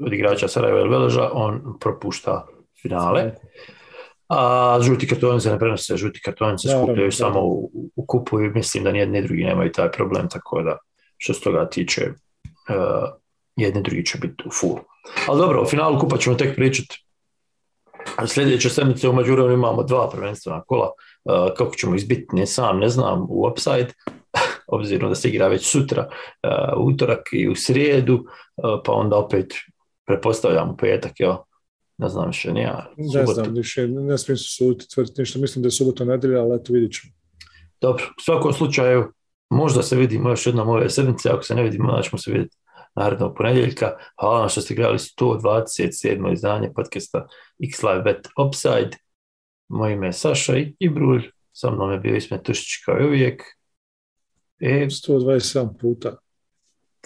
od 0.01 0.13
igrača 0.13 0.49
Sarajeva 0.49 0.81
ili 0.81 0.89
Veleža, 0.89 1.31
on 1.33 1.79
propušta 1.81 2.47
finale. 2.83 3.35
A 4.29 4.79
žuti 4.83 5.07
kartoni 5.07 5.41
se 5.41 5.51
ne 5.51 5.59
prenose, 5.59 5.97
žuti 5.97 6.21
kartoni 6.25 6.59
se 6.59 6.69
skupljaju 6.69 7.13
samo 7.13 7.41
u, 7.41 7.71
u, 7.97 8.07
kupu 8.07 8.41
i 8.41 8.51
mislim 8.51 8.85
da 8.85 8.93
nijedni 8.93 9.23
drugi 9.23 9.45
nemaju 9.45 9.73
taj 9.73 9.91
problem, 9.91 10.29
tako 10.29 10.63
da 10.63 10.79
što 11.23 11.35
se 11.35 11.41
toga 11.41 11.68
tiče, 11.68 12.09
uh, 12.09 13.09
jedni 13.57 13.83
drugi 13.83 14.07
će 14.07 14.18
biti 14.18 14.45
u 14.47 14.51
full. 14.51 14.79
Ali 15.29 15.41
dobro, 15.41 15.62
u 15.62 15.66
finalu 15.66 15.99
kupa 15.99 16.16
ćemo 16.18 16.37
tek 16.37 16.57
pričati. 16.57 17.05
Sljedeće 18.27 18.70
sedmice 18.70 19.09
u 19.09 19.12
Mađurovni 19.12 19.55
imamo 19.55 19.83
dva 19.83 20.11
prvenstvena 20.11 20.62
kola. 20.66 20.91
Uh, 21.25 21.35
kako 21.57 21.75
ćemo 21.75 21.95
izbiti, 21.95 22.27
ne 22.33 22.47
sam, 22.47 22.79
ne 22.79 22.89
znam, 22.89 23.27
u 23.29 23.49
upside, 23.51 23.93
obzirom 24.77 25.09
da 25.09 25.14
se 25.14 25.29
igra 25.29 25.49
već 25.49 25.66
sutra, 25.66 26.09
uh, 26.09 26.87
utorak 26.87 27.29
i 27.33 27.49
u 27.49 27.55
srijedu, 27.55 28.14
uh, 28.14 28.81
pa 28.85 28.93
onda 28.93 29.16
opet 29.16 29.55
prepostavljam 30.07 30.70
u 30.70 30.77
petak, 30.77 31.20
jel? 31.20 31.37
Ne 31.99 32.09
znam 32.09 32.27
više, 32.27 32.53
nije. 32.53 32.73
Ne 32.97 33.27
znam 33.27 33.55
više, 33.55 33.89
ne 33.89 34.18
smijem 34.18 34.39
se 34.39 34.45
suditi, 34.45 34.89
tvrditi 34.95 35.20
ništa. 35.20 35.39
Mislim 35.39 35.62
da 35.62 35.66
je 35.66 35.70
subota 35.70 36.05
nedelja, 36.05 36.41
ali 36.41 36.57
eto 36.57 36.73
vidit 36.73 36.93
ćemo. 36.93 37.12
Dobro, 37.81 38.05
u 38.18 38.20
svakom 38.20 38.53
slučaju, 38.53 39.12
možda 39.53 39.82
se 39.82 39.96
vidimo 39.96 40.30
još 40.30 40.46
jednom 40.46 40.68
ove 40.68 40.90
sedmice, 40.90 41.30
ako 41.30 41.42
se 41.42 41.55
ne 41.55 41.62
vidimo, 41.62 41.88
onda 41.88 42.03
ćemo 42.03 42.18
se 42.18 42.30
vidjeti 42.30 42.57
narednog 42.94 43.36
ponedjeljka. 43.36 43.90
Hvala 44.20 44.40
vam 44.40 44.48
što 44.48 44.61
ste 44.61 44.74
gledali 44.74 44.98
127. 44.98 46.32
izdanje 46.32 46.72
podcasta 46.74 47.26
X-Live 47.59 48.03
Bet 48.03 48.28
Upside. 48.46 48.96
Moje 49.68 49.92
ime 49.92 50.07
je 50.07 50.12
Saša 50.12 50.57
i 50.78 50.88
Brulj. 50.88 51.30
Sa 51.53 51.70
mnom 51.70 51.92
je 51.92 51.98
bio 51.98 52.16
Ismet 52.16 52.42
Tušić 52.42 52.84
kao 52.84 53.00
i 53.00 53.07
uvijek. 53.07 53.42
E, 54.61 54.86
127 54.86 55.78
puta. 55.80 56.16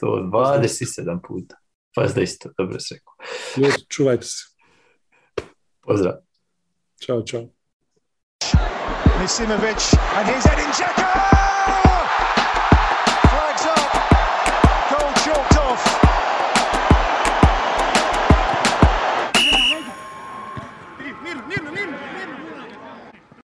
127 0.02 1.18
puta. 1.28 1.56
Pa 1.94 2.06
da 2.06 2.20
isto, 2.20 2.50
dobro 2.58 2.80
se 2.80 2.94
rekao. 2.94 3.14
Ljudi, 3.56 3.86
čuvajte 3.88 4.26
se. 4.26 4.44
Pozdrav. 5.80 6.14
Ćao, 7.00 7.22
čao. 7.22 7.48
Misimovic, 9.20 9.94
and 10.16 10.28
here's 10.28 10.46
Edin 10.52 10.70
Dzeko! 10.72 11.45